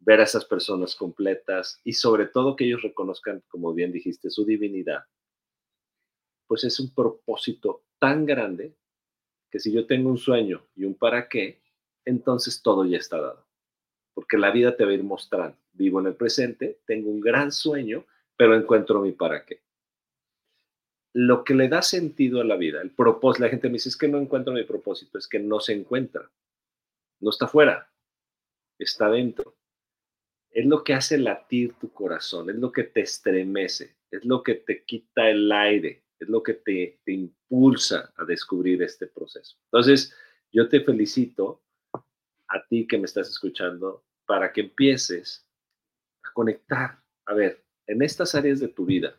ver 0.00 0.20
a 0.20 0.22
esas 0.22 0.46
personas 0.46 0.94
completas 0.94 1.78
y 1.84 1.92
sobre 1.92 2.24
todo 2.24 2.56
que 2.56 2.64
ellos 2.64 2.80
reconozcan, 2.80 3.42
como 3.48 3.74
bien 3.74 3.92
dijiste, 3.92 4.30
su 4.30 4.46
divinidad, 4.46 5.04
pues 6.46 6.64
es 6.64 6.80
un 6.80 6.94
propósito 6.94 7.84
tan 7.98 8.24
grande 8.24 8.78
que 9.50 9.58
si 9.58 9.70
yo 9.72 9.86
tengo 9.86 10.08
un 10.08 10.16
sueño 10.16 10.66
y 10.74 10.84
un 10.84 10.94
para 10.94 11.28
qué, 11.28 11.60
entonces 12.06 12.62
todo 12.62 12.86
ya 12.86 12.96
está 12.96 13.20
dado. 13.20 13.46
Porque 14.14 14.38
la 14.38 14.50
vida 14.52 14.74
te 14.74 14.86
va 14.86 14.92
a 14.92 14.94
ir 14.94 15.04
mostrando. 15.04 15.58
Vivo 15.74 16.00
en 16.00 16.06
el 16.06 16.14
presente, 16.14 16.80
tengo 16.86 17.10
un 17.10 17.20
gran 17.20 17.52
sueño, 17.52 18.06
pero 18.38 18.56
encuentro 18.56 19.02
mi 19.02 19.12
para 19.12 19.44
qué. 19.44 19.60
Lo 21.14 21.44
que 21.44 21.54
le 21.54 21.68
da 21.68 21.82
sentido 21.82 22.40
a 22.40 22.44
la 22.44 22.56
vida, 22.56 22.80
el 22.80 22.90
propósito, 22.90 23.44
la 23.44 23.50
gente 23.50 23.68
me 23.68 23.74
dice, 23.74 23.88
es 23.88 23.96
que 23.96 24.08
no 24.08 24.18
encuentro 24.18 24.52
mi 24.52 24.64
propósito, 24.64 25.18
es 25.18 25.26
que 25.26 25.38
no 25.38 25.60
se 25.60 25.72
encuentra. 25.72 26.30
No 27.20 27.30
está 27.30 27.48
fuera, 27.48 27.90
está 28.78 29.10
dentro 29.10 29.58
es 30.58 30.66
lo 30.66 30.82
que 30.82 30.94
hace 30.94 31.18
latir 31.18 31.74
tu 31.74 31.92
corazón, 31.92 32.50
es 32.50 32.56
lo 32.56 32.72
que 32.72 32.84
te 32.84 33.00
estremece, 33.00 33.96
es 34.10 34.24
lo 34.24 34.42
que 34.42 34.56
te 34.56 34.82
quita 34.84 35.28
el 35.28 35.50
aire, 35.52 36.02
es 36.18 36.28
lo 36.28 36.42
que 36.42 36.54
te, 36.54 36.98
impulsa 37.06 38.12
a 38.16 38.24
descubrir 38.24 38.82
este 38.82 39.06
proceso. 39.06 39.56
Entonces, 39.66 40.12
yo 40.50 40.68
te 40.68 40.80
felicito 40.80 41.62
a 41.92 42.66
ti 42.68 42.86
que 42.86 42.98
me 42.98 43.04
estás 43.04 43.28
escuchando 43.28 44.04
para 44.26 44.52
que 44.52 44.62
empieces 44.62 45.46
a 46.24 46.32
conectar. 46.32 47.00
A 47.26 47.34
ver, 47.34 47.62
en 47.86 48.02
estas 48.02 48.34
áreas 48.34 48.58
de 48.58 48.68
tu 48.68 48.84
vida, 48.84 49.16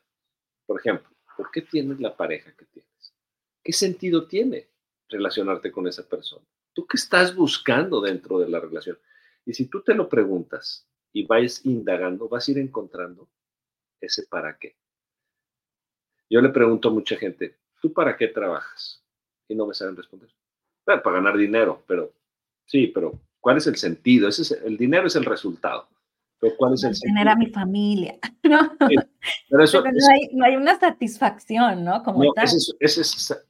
por 0.66 0.80
ejemplo, 0.80 1.10
¿por 1.40 1.52
qué 1.52 1.62
tienes 1.62 2.02
la 2.02 2.18
pareja 2.18 2.52
que 2.52 2.66
tienes? 2.66 3.16
¿Qué 3.64 3.72
sentido 3.72 4.28
tiene 4.28 4.68
relacionarte 5.08 5.72
con 5.72 5.88
esa 5.88 6.04
persona? 6.04 6.46
¿Tú 6.74 6.86
qué 6.86 6.98
estás 6.98 7.34
buscando 7.34 8.02
dentro 8.02 8.40
de 8.40 8.50
la 8.50 8.60
relación? 8.60 9.00
Y 9.46 9.54
si 9.54 9.68
tú 9.68 9.82
te 9.82 9.96
lo 9.96 10.10
preguntas 10.10 10.86
y 11.14 11.26
vais 11.26 11.66
indagando, 11.66 12.28
vas 12.28 12.46
a 12.46 12.52
ir 12.52 12.58
encontrando 12.58 13.30
ese 14.02 14.28
para 14.28 14.58
qué. 14.58 14.76
Yo 16.30 16.42
le 16.42 16.50
pregunto 16.50 16.90
a 16.90 16.92
mucha 16.92 17.16
gente, 17.16 17.56
¿tú 17.82 17.94
para 17.94 18.18
qué 18.18 18.28
trabajas? 18.28 19.02
Y 19.48 19.56
no 19.56 19.66
me 19.66 19.74
saben 19.74 19.96
responder. 19.96 20.30
para 20.84 21.00
ganar 21.02 21.38
dinero, 21.38 21.86
pero 21.88 22.12
sí, 22.66 22.88
pero 22.88 23.18
¿cuál 23.40 23.56
es 23.56 23.68
el 23.68 23.78
sentido? 23.78 24.28
Ese 24.28 24.42
es, 24.42 24.52
el 24.52 24.76
dinero 24.76 25.08
es 25.08 25.16
el 25.16 25.24
resultado. 25.24 25.88
Pero 26.38 26.54
¿cuál 26.58 26.74
es 26.74 26.84
el 26.84 26.96
sentido? 26.96 27.30
a 27.32 27.36
mi 27.38 27.48
familia, 27.48 28.20
¿no? 28.44 28.76
Pero 29.49 29.63
eso, 29.63 29.84
no, 29.84 30.45
hay, 30.45 30.55
una 30.55 30.80
satisfacción, 30.80 31.84
¿no? 31.84 32.03
Como 32.03 32.24
no, 32.24 32.32
Ese 32.36 33.01
es, 33.01 33.45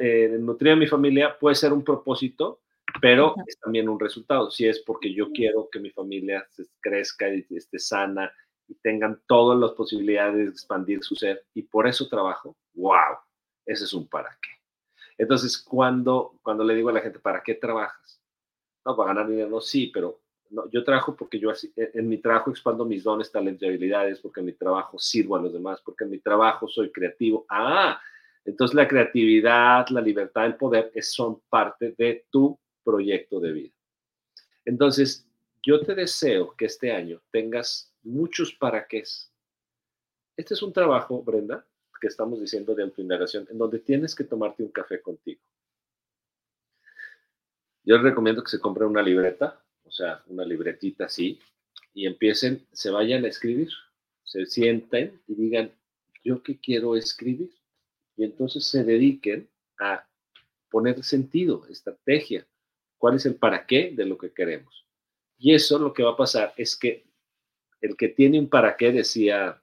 eh, 0.00 0.36
nutrir 0.38 0.72
a 0.72 0.76
mi 0.76 0.86
familia 0.86 1.36
puede 1.38 1.56
ser 1.56 1.72
un 1.72 1.82
propósito, 1.82 2.60
pero 3.00 3.34
es 3.46 3.58
también 3.58 3.88
un 3.88 3.98
resultado. 3.98 4.50
Si 4.50 4.66
es 4.66 4.80
porque 4.80 5.12
yo 5.12 5.30
quiero 5.32 5.68
que 5.70 5.80
mi 5.80 5.90
familia 5.90 6.46
crezca 6.80 7.28
y 7.28 7.44
esté 7.50 7.78
sana 7.78 8.32
y 8.68 8.74
tengan 8.76 9.20
todas 9.26 9.58
las 9.58 9.72
posibilidades 9.72 10.36
de 10.36 10.44
expandir 10.44 11.02
su 11.02 11.14
ser 11.14 11.44
y 11.54 11.62
por 11.62 11.86
eso 11.86 12.08
trabajo, 12.08 12.56
wow, 12.74 13.18
ese 13.66 13.84
es 13.84 13.92
un 13.92 14.08
para 14.08 14.30
qué. 14.40 14.50
Entonces, 15.18 15.58
cuando, 15.58 16.38
cuando 16.42 16.64
le 16.64 16.74
digo 16.74 16.88
a 16.88 16.92
la 16.92 17.00
gente, 17.00 17.18
¿para 17.18 17.42
qué 17.42 17.54
trabajas? 17.54 18.20
No, 18.84 18.96
para 18.96 19.14
ganar 19.14 19.28
dinero, 19.28 19.48
no, 19.48 19.60
sí, 19.60 19.90
pero 19.92 20.20
no, 20.54 20.70
yo 20.70 20.84
trabajo 20.84 21.16
porque 21.16 21.38
yo 21.38 21.50
e, 21.50 21.90
en 21.94 22.08
mi 22.08 22.18
trabajo 22.18 22.50
expando 22.50 22.84
mis 22.84 23.02
dones, 23.02 23.30
talentos 23.30 23.62
y 23.62 23.66
habilidades, 23.66 24.20
porque 24.20 24.40
en 24.40 24.46
mi 24.46 24.52
trabajo 24.52 24.98
sirvo 24.98 25.36
a 25.36 25.42
los 25.42 25.52
demás, 25.52 25.80
porque 25.84 26.04
en 26.04 26.10
mi 26.10 26.18
trabajo 26.18 26.68
soy 26.68 26.90
creativo. 26.90 27.44
Ah, 27.48 28.00
entonces 28.44 28.74
la 28.74 28.86
creatividad, 28.86 29.88
la 29.88 30.00
libertad, 30.00 30.46
el 30.46 30.56
poder 30.56 30.92
son 31.02 31.40
parte 31.48 31.94
de 31.98 32.26
tu 32.30 32.58
proyecto 32.84 33.40
de 33.40 33.52
vida. 33.52 33.74
Entonces, 34.64 35.26
yo 35.62 35.80
te 35.80 35.94
deseo 35.94 36.54
que 36.56 36.66
este 36.66 36.92
año 36.92 37.20
tengas 37.30 37.92
muchos 38.02 38.52
para 38.52 38.86
qué. 38.86 39.02
Este 40.36 40.54
es 40.54 40.62
un 40.62 40.72
trabajo, 40.72 41.22
Brenda, 41.22 41.66
que 42.00 42.08
estamos 42.08 42.38
diciendo 42.38 42.74
de 42.74 42.82
autoindagación, 42.82 43.46
en 43.50 43.56
donde 43.56 43.78
tienes 43.78 44.14
que 44.14 44.24
tomarte 44.24 44.62
un 44.62 44.70
café 44.70 45.00
contigo. 45.00 45.40
Yo 47.82 47.98
recomiendo 47.98 48.42
que 48.42 48.50
se 48.50 48.60
compren 48.60 48.88
una 48.88 49.02
libreta, 49.02 49.63
sea, 49.94 50.22
una 50.26 50.44
libretita 50.44 51.04
así, 51.04 51.38
y 51.92 52.06
empiecen, 52.06 52.66
se 52.72 52.90
vayan 52.90 53.24
a 53.24 53.28
escribir, 53.28 53.68
se 54.24 54.46
sienten 54.46 55.20
y 55.28 55.34
digan, 55.34 55.72
yo 56.24 56.42
qué 56.42 56.58
quiero 56.58 56.96
escribir. 56.96 57.50
Y 58.16 58.24
entonces 58.24 58.64
se 58.64 58.84
dediquen 58.84 59.48
a 59.78 60.06
poner 60.70 61.02
sentido, 61.04 61.66
estrategia, 61.68 62.46
cuál 62.98 63.16
es 63.16 63.26
el 63.26 63.36
para 63.36 63.66
qué 63.66 63.92
de 63.94 64.06
lo 64.06 64.18
que 64.18 64.32
queremos. 64.32 64.86
Y 65.38 65.54
eso 65.54 65.78
lo 65.78 65.92
que 65.92 66.02
va 66.02 66.12
a 66.12 66.16
pasar 66.16 66.54
es 66.56 66.76
que 66.76 67.04
el 67.80 67.96
que 67.96 68.08
tiene 68.08 68.40
un 68.40 68.48
para 68.48 68.76
qué, 68.76 68.92
decía 68.92 69.62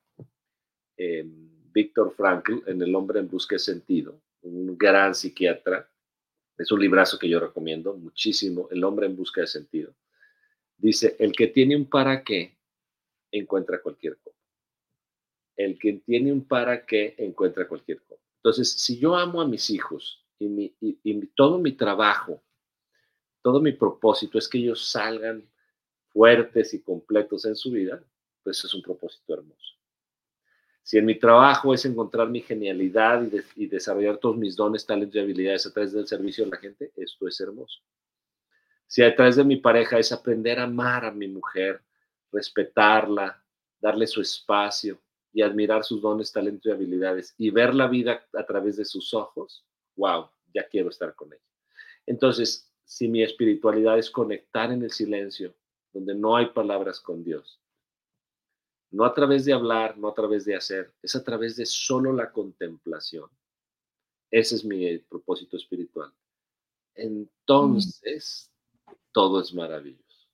eh, 0.95 1.25
Víctor 1.73 2.13
Frankl 2.15 2.59
en 2.67 2.81
El 2.81 2.93
hombre 2.95 3.19
en 3.19 3.29
busca 3.29 3.55
de 3.55 3.59
sentido, 3.59 4.21
un 4.41 4.77
gran 4.77 5.15
psiquiatra, 5.15 5.89
es 6.57 6.71
un 6.71 6.79
librazo 6.79 7.17
que 7.17 7.27
yo 7.27 7.39
recomiendo 7.39 7.95
muchísimo, 7.95 8.67
El 8.71 8.83
hombre 8.83 9.07
en 9.07 9.15
busca 9.15 9.41
de 9.41 9.47
sentido. 9.47 9.93
Dice, 10.81 11.15
el 11.19 11.31
que 11.31 11.47
tiene 11.47 11.75
un 11.75 11.89
para 11.89 12.23
qué 12.23 12.57
encuentra 13.31 13.81
cualquier 13.81 14.17
cosa. 14.17 14.37
El 15.55 15.77
que 15.77 15.93
tiene 16.05 16.31
un 16.31 16.47
para 16.47 16.85
qué 16.85 17.15
encuentra 17.17 17.67
cualquier 17.67 18.01
cosa. 18.01 18.21
Entonces, 18.37 18.71
si 18.71 18.97
yo 18.99 19.15
amo 19.15 19.41
a 19.41 19.47
mis 19.47 19.69
hijos 19.69 20.25
y, 20.39 20.73
y 20.81 21.27
todo 21.35 21.59
mi 21.59 21.73
trabajo 21.73 22.41
todo 23.41 23.59
mi 23.59 23.71
propósito 23.71 24.37
es 24.37 24.47
que 24.47 24.59
ellos 24.59 24.89
salgan 24.89 25.43
fuertes 26.09 26.73
y 26.73 26.81
completos 26.81 27.45
en 27.45 27.55
su 27.55 27.71
vida, 27.71 28.03
pues 28.43 28.63
es 28.63 28.73
un 28.73 28.81
propósito 28.81 29.33
hermoso. 29.33 29.75
Si 30.83 30.97
en 30.97 31.05
mi 31.05 31.17
trabajo 31.17 31.73
es 31.73 31.85
encontrar 31.85 32.29
mi 32.29 32.41
genialidad 32.41 33.27
y, 33.55 33.67
desarrollar 33.67 34.17
todos 34.17 34.35
mis 34.35 34.55
dones, 34.55 34.85
talentos 34.85 35.15
y 35.15 35.19
habilidades 35.19 35.65
a 35.65 35.71
través 35.71 35.93
del 35.93 36.07
servicio 36.07 36.43
a 36.43 36.49
la 36.49 36.57
gente, 36.57 36.91
esto 36.95 37.27
es 37.27 37.39
hermoso. 37.39 37.79
Si 38.91 39.01
a 39.01 39.15
través 39.15 39.37
de 39.37 39.45
mi 39.45 39.55
pareja 39.55 39.99
es 39.99 40.11
aprender 40.11 40.59
a 40.59 40.63
amar 40.63 41.05
a 41.05 41.11
mi 41.11 41.25
mujer, 41.25 41.81
respetarla, 42.29 43.41
darle 43.79 44.05
su 44.05 44.19
espacio 44.19 45.01
y 45.31 45.41
admirar 45.41 45.85
sus 45.85 46.01
dones, 46.01 46.33
talentos 46.33 46.65
y 46.65 46.71
habilidades 46.71 47.33
y 47.37 47.51
ver 47.51 47.73
la 47.73 47.87
vida 47.87 48.27
a 48.33 48.45
través 48.45 48.75
de 48.75 48.83
sus 48.83 49.13
ojos, 49.13 49.65
wow, 49.95 50.29
ya 50.53 50.67
quiero 50.67 50.89
estar 50.89 51.15
con 51.15 51.31
ella. 51.31 51.41
Entonces, 52.05 52.69
si 52.83 53.07
mi 53.07 53.23
espiritualidad 53.23 53.97
es 53.97 54.11
conectar 54.11 54.73
en 54.73 54.83
el 54.83 54.91
silencio, 54.91 55.55
donde 55.93 56.13
no 56.13 56.35
hay 56.35 56.47
palabras 56.47 56.99
con 56.99 57.23
Dios. 57.23 57.61
No 58.91 59.05
a 59.05 59.13
través 59.13 59.45
de 59.45 59.53
hablar, 59.53 59.97
no 59.97 60.09
a 60.09 60.13
través 60.13 60.43
de 60.43 60.57
hacer, 60.57 60.93
es 61.01 61.15
a 61.15 61.23
través 61.23 61.55
de 61.55 61.65
solo 61.65 62.11
la 62.11 62.29
contemplación. 62.29 63.29
Ese 64.29 64.55
es 64.55 64.65
mi 64.65 64.97
propósito 64.97 65.55
espiritual. 65.55 66.11
entonces 66.93 68.50
todo 69.11 69.41
es 69.41 69.53
maravilloso. 69.53 70.27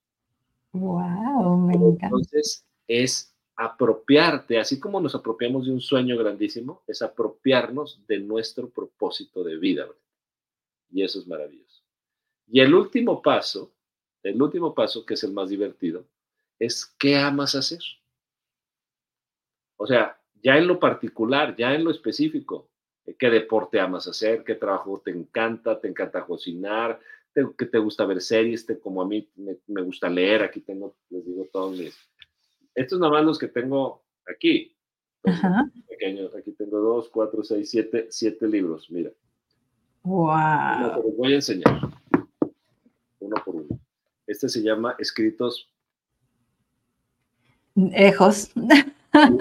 Wow, 0.73 1.57
me 1.57 1.73
encanta. 1.73 2.07
Entonces 2.07 2.65
es 2.87 3.33
apropiarte, 3.55 4.59
así 4.59 4.79
como 4.79 5.01
nos 5.01 5.15
apropiamos 5.15 5.65
de 5.65 5.71
un 5.71 5.81
sueño 5.81 6.15
grandísimo, 6.17 6.83
es 6.87 7.01
apropiarnos 7.01 7.99
de 8.07 8.19
nuestro 8.19 8.69
propósito 8.69 9.43
de 9.43 9.57
vida. 9.57 9.87
Y 10.91 11.03
eso 11.03 11.19
es 11.19 11.27
maravilloso. 11.27 11.81
Y 12.49 12.61
el 12.61 12.73
último 12.73 13.21
paso, 13.21 13.71
el 14.23 14.41
último 14.41 14.73
paso, 14.73 15.05
que 15.05 15.15
es 15.15 15.23
el 15.23 15.33
más 15.33 15.49
divertido, 15.49 16.05
es 16.59 16.85
qué 16.97 17.17
amas 17.17 17.55
hacer. 17.55 17.81
O 19.75 19.85
sea, 19.85 20.19
ya 20.41 20.57
en 20.57 20.67
lo 20.67 20.79
particular, 20.79 21.55
ya 21.55 21.73
en 21.73 21.83
lo 21.83 21.91
específico, 21.91 22.69
qué 23.17 23.29
deporte 23.29 23.79
amas 23.79 24.07
hacer, 24.07 24.43
qué 24.43 24.55
trabajo 24.55 25.01
te 25.03 25.11
encanta, 25.11 25.79
te 25.79 25.87
encanta 25.87 26.25
cocinar, 26.25 26.99
qué 27.57 27.65
te 27.65 27.77
gusta 27.77 28.05
ver 28.05 28.21
series, 28.21 28.65
te, 28.65 28.79
como 28.79 29.01
a 29.01 29.07
mí 29.07 29.29
me, 29.35 29.81
gusta 29.81 30.09
leer, 30.09 30.43
aquí 30.43 30.61
tengo, 30.61 30.95
les 31.09 31.25
digo 31.25 31.47
todos 31.51 31.77
mis... 31.77 31.95
Estos 32.73 32.99
nomás 32.99 33.23
los 33.23 33.39
que 33.39 33.47
tengo 33.47 34.03
aquí. 34.27 34.75
Pequeños, 35.87 36.35
aquí 36.35 36.51
tengo 36.51 36.79
dos, 36.79 37.09
cuatro, 37.09 37.43
seis, 37.43 37.69
siete, 37.69 38.07
siete 38.09 38.47
libros, 38.47 38.89
mira. 38.89 39.11
Wow. 40.03 41.03
los 41.03 41.17
voy 41.17 41.33
a 41.33 41.35
enseñar, 41.35 41.81
uno 43.19 43.35
por 43.43 43.55
uno. 43.55 43.79
Este 44.25 44.47
se 44.47 44.61
llama 44.61 44.95
Escritos. 44.99 45.69
Ejos. 47.75 48.51
Un 48.55 49.37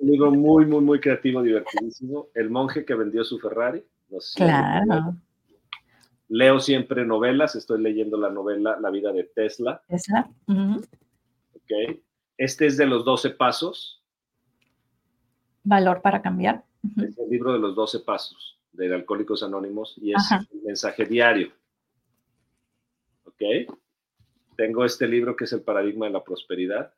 libro 0.00 0.30
muy, 0.30 0.66
muy, 0.66 0.80
muy 0.80 1.00
creativo, 1.00 1.42
divertidísimo. 1.42 2.28
El 2.34 2.50
monje 2.50 2.84
que 2.84 2.94
vendió 2.94 3.24
su 3.24 3.38
Ferrari. 3.38 3.84
claro. 4.36 5.16
Leo 6.28 6.60
siempre 6.60 7.04
novelas. 7.04 7.54
Estoy 7.54 7.82
leyendo 7.82 8.16
la 8.16 8.30
novela 8.30 8.78
La 8.80 8.90
vida 8.90 9.12
de 9.12 9.24
Tesla. 9.24 9.82
Tesla. 9.88 10.30
Ok. 10.48 12.00
Este 12.36 12.66
es 12.66 12.76
de 12.76 12.86
los 12.86 13.04
12 13.04 13.30
pasos. 13.30 14.02
Valor 15.62 16.02
para 16.02 16.20
cambiar. 16.20 16.64
Es 16.96 17.16
el 17.18 17.30
libro 17.30 17.52
de 17.52 17.58
los 17.58 17.74
12 17.74 18.00
pasos 18.00 18.58
de 18.72 18.92
Alcohólicos 18.92 19.42
Anónimos 19.42 19.94
y 19.96 20.12
es 20.12 20.30
un 20.50 20.64
mensaje 20.64 21.04
diario. 21.06 21.52
¿Ok? 23.24 23.42
Tengo 24.56 24.84
este 24.84 25.08
libro 25.08 25.36
que 25.36 25.44
es 25.44 25.52
El 25.52 25.62
paradigma 25.62 26.06
de 26.06 26.12
la 26.12 26.24
prosperidad. 26.24 26.92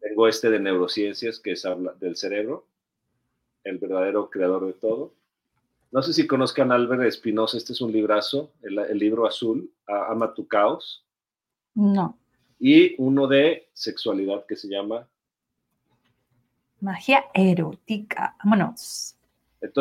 Tengo 0.00 0.28
este 0.28 0.50
de 0.50 0.58
neurociencias 0.58 1.38
que 1.38 1.52
es 1.52 1.64
habla 1.64 1.92
del 1.94 2.16
cerebro, 2.16 2.66
el 3.62 3.78
verdadero 3.78 4.28
creador 4.28 4.66
de 4.66 4.72
todo. 4.72 5.14
No 5.92 6.02
sé 6.02 6.12
si 6.12 6.26
conozcan 6.26 6.72
a 6.72 6.74
Albert 6.74 7.02
Espinosa, 7.02 7.56
este 7.56 7.72
es 7.72 7.80
un 7.80 7.92
librazo, 7.92 8.52
el, 8.62 8.98
libro 8.98 9.26
azul, 9.26 9.70
Ama 9.86 10.34
tu 10.34 10.46
caos. 10.46 11.04
No. 11.74 12.18
Y 12.58 12.94
uno 12.98 13.26
de 13.26 13.68
sexualidad 13.72 14.44
que 14.46 14.56
se 14.56 14.68
llama 14.68 15.06
Magia 16.80 17.24
erótica. 17.34 18.36
Vámonos. 18.44 19.16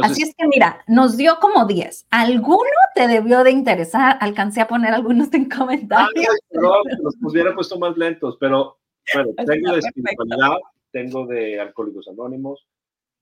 Así 0.01 0.23
es 0.23 0.33
que 0.35 0.47
mira, 0.47 0.83
nos 0.87 1.17
dio 1.17 1.37
como 1.39 1.65
10. 1.65 2.07
¿Alguno 2.09 2.69
te 2.95 3.07
debió 3.07 3.43
de 3.43 3.51
interesar? 3.51 4.17
Alcancé 4.21 4.61
a 4.61 4.67
poner 4.67 4.93
algunos 4.93 5.33
en 5.33 5.49
comentarios. 5.49 6.35
no, 6.51 6.75
los 7.01 7.15
hubiera 7.21 7.53
puesto 7.53 7.77
más 7.77 7.97
lentos, 7.97 8.37
pero 8.39 8.77
bueno, 9.13 9.31
tengo 9.45 9.73
de 9.73 9.79
espiritualidad, 9.79 10.57
tengo 10.91 11.27
de 11.27 11.59
Alcohólicos 11.59 12.07
Anónimos, 12.07 12.65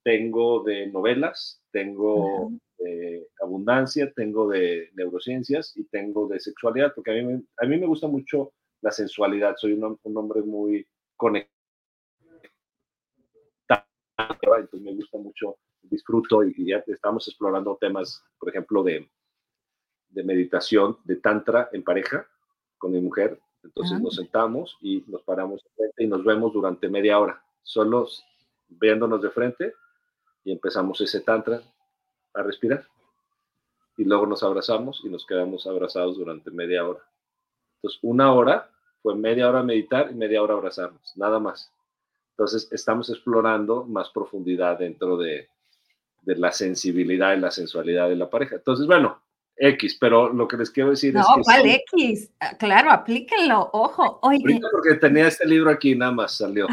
tengo 0.03 0.63
de 0.63 0.87
novelas, 0.87 1.61
tengo 1.71 2.51
de 2.83 3.29
abundancia, 3.41 4.11
tengo 4.13 4.49
de 4.49 4.89
neurociencias 4.93 5.75
y 5.75 5.85
tengo 5.85 6.27
de 6.27 6.39
sexualidad, 6.39 6.93
porque 6.93 7.11
a 7.11 7.13
mí, 7.15 7.23
me, 7.23 7.43
a 7.57 7.65
mí 7.65 7.77
me 7.77 7.87
gusta 7.87 8.07
mucho 8.07 8.53
la 8.81 8.91
sensualidad, 8.91 9.55
soy 9.57 9.73
un, 9.73 9.97
un 10.01 10.17
hombre 10.17 10.41
muy 10.41 10.85
conectado, 11.15 11.47
entonces 14.57 14.81
me 14.81 14.93
gusta 14.93 15.17
mucho, 15.17 15.57
disfruto 15.81 16.43
y 16.43 16.67
ya 16.67 16.83
estamos 16.87 17.27
explorando 17.27 17.77
temas, 17.79 18.23
por 18.37 18.49
ejemplo, 18.49 18.83
de, 18.83 19.09
de 20.09 20.23
meditación, 20.23 20.97
de 21.05 21.15
tantra 21.15 21.69
en 21.71 21.83
pareja 21.83 22.27
con 22.77 22.91
mi 22.91 22.99
mujer, 22.99 23.39
entonces 23.63 23.99
nos 24.01 24.15
sentamos 24.15 24.77
y 24.81 25.03
nos 25.07 25.23
paramos 25.23 25.63
de 25.63 25.69
frente 25.75 26.03
y 26.03 26.07
nos 26.07 26.23
vemos 26.25 26.51
durante 26.51 26.89
media 26.89 27.19
hora, 27.19 27.41
solos 27.61 28.25
viéndonos 28.67 29.21
de 29.21 29.29
frente 29.29 29.73
y 30.43 30.51
empezamos 30.51 30.99
ese 30.99 31.21
tantra 31.21 31.61
a 32.33 32.43
respirar. 32.43 32.85
Y 33.97 34.05
luego 34.05 34.25
nos 34.25 34.43
abrazamos 34.43 35.01
y 35.03 35.09
nos 35.09 35.25
quedamos 35.25 35.67
abrazados 35.67 36.17
durante 36.17 36.51
media 36.51 36.87
hora. 36.87 37.01
Entonces, 37.77 37.99
una 38.01 38.33
hora 38.33 38.69
fue 39.01 39.15
media 39.15 39.49
hora 39.49 39.61
meditar 39.61 40.09
y 40.11 40.15
media 40.15 40.41
hora 40.41 40.53
abrazarnos, 40.53 41.13
nada 41.15 41.39
más. 41.39 41.71
Entonces, 42.31 42.67
estamos 42.71 43.09
explorando 43.09 43.85
más 43.85 44.09
profundidad 44.09 44.79
dentro 44.79 45.17
de, 45.17 45.49
de 46.21 46.35
la 46.35 46.51
sensibilidad 46.51 47.35
y 47.35 47.39
la 47.39 47.51
sensualidad 47.51 48.09
de 48.09 48.15
la 48.15 48.29
pareja. 48.29 48.55
Entonces, 48.55 48.87
bueno, 48.87 49.21
X, 49.55 49.97
pero 49.99 50.33
lo 50.33 50.47
que 50.47 50.57
les 50.57 50.71
quiero 50.71 50.89
decir 50.89 51.15
es 51.15 51.25
que. 51.25 51.37
No, 51.37 51.43
¿cuál 51.43 51.65
X? 51.65 52.31
Ah, 52.39 52.57
claro, 52.57 52.91
aplíquenlo, 52.91 53.69
ojo. 53.71 54.19
Oye. 54.23 54.59
Porque 54.71 54.95
tenía 54.95 55.27
este 55.27 55.45
libro 55.45 55.69
aquí, 55.69 55.95
nada 55.95 56.11
más 56.11 56.37
salió. 56.37 56.67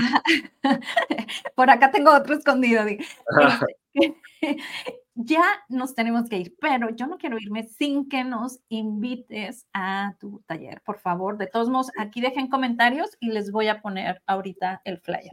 Por 1.54 1.70
acá 1.70 1.90
tengo 1.90 2.14
otro 2.14 2.34
escondido. 2.34 2.84
Ya 5.22 5.44
nos 5.68 5.94
tenemos 5.94 6.30
que 6.30 6.38
ir, 6.38 6.56
pero 6.58 6.96
yo 6.96 7.06
no 7.06 7.18
quiero 7.18 7.36
irme 7.38 7.64
sin 7.64 8.08
que 8.08 8.24
nos 8.24 8.60
invites 8.70 9.66
a 9.74 10.16
tu 10.18 10.42
taller, 10.46 10.80
por 10.84 10.98
favor. 10.98 11.36
De 11.36 11.46
todos 11.46 11.68
modos, 11.68 11.90
aquí 11.98 12.22
dejen 12.22 12.48
comentarios 12.48 13.18
y 13.20 13.28
les 13.28 13.52
voy 13.52 13.68
a 13.68 13.82
poner 13.82 14.22
ahorita 14.26 14.80
el 14.84 14.96
flyer. 14.98 15.30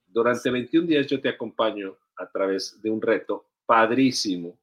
Durante 0.05 0.51
21 0.51 0.89
días 0.89 1.07
yo 1.07 1.21
te 1.21 1.29
acompaño 1.29 1.97
a 2.17 2.29
través 2.29 2.83
de 2.83 2.91
un 2.91 3.01
reto 3.01 3.47
padrísimo 3.67 4.59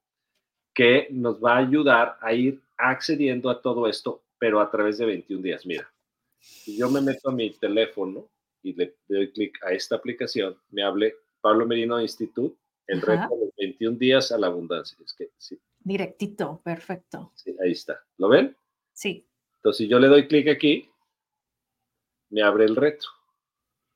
que 0.76 1.07
nos 1.09 1.41
va 1.41 1.55
a 1.55 1.59
ayudar 1.59 2.17
a 2.21 2.34
ir 2.34 2.61
accediendo 2.78 3.49
a 3.49 3.61
todo 3.61 3.88
esto, 3.88 4.26
pero 4.38 4.59
a 4.59 4.69
través 4.69 4.97
de 4.97 5.05
21 5.05 5.41
días. 5.41 5.65
Mira, 5.65 5.89
si 6.38 6.78
yo 6.78 6.89
me 6.91 7.01
meto 7.01 7.30
a 7.30 7.34
mi 7.34 7.49
teléfono 7.51 8.30
y 8.61 8.73
le 8.73 8.97
doy 9.07 9.32
clic 9.32 9.57
a 9.63 9.71
esta 9.71 9.95
aplicación, 9.95 10.59
me 10.69 10.84
hable 10.84 11.15
Pablo 11.39 11.65
Merino 11.65 11.99
Institute, 12.01 12.57
el 12.88 13.01
reto 13.01 13.30
de 13.38 13.51
21 13.57 13.97
días 13.97 14.32
a 14.34 14.38
la 14.38 14.47
abundancia. 14.47 14.97
Es 15.03 15.13
que 15.13 15.32
sí. 15.38 15.57
Directito, 15.80 16.61
perfecto. 16.61 17.32
Sí, 17.36 17.55
ahí 17.63 17.71
está. 17.71 18.03
¿Lo 18.17 18.28
ven? 18.28 18.55
Sí. 18.91 19.26
Entonces, 19.55 19.78
si 19.78 19.88
yo 19.88 19.97
le 19.99 20.07
doy 20.07 20.28
clic 20.28 20.49
aquí, 20.49 20.89
me 22.30 22.41
abre 22.41 22.65
el 22.65 22.76
reto. 22.76 23.07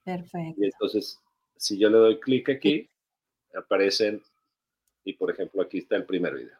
Perfecto. 0.03 0.61
Y 0.61 0.65
entonces, 0.65 1.19
si 1.57 1.77
yo 1.77 1.89
le 1.89 1.97
doy 1.97 2.19
clic 2.19 2.49
aquí, 2.49 2.89
aparecen, 3.53 4.23
y 5.03 5.13
por 5.13 5.29
ejemplo, 5.29 5.61
aquí 5.61 5.79
está 5.79 5.97
el 5.97 6.05
primer 6.05 6.35
video 6.35 6.58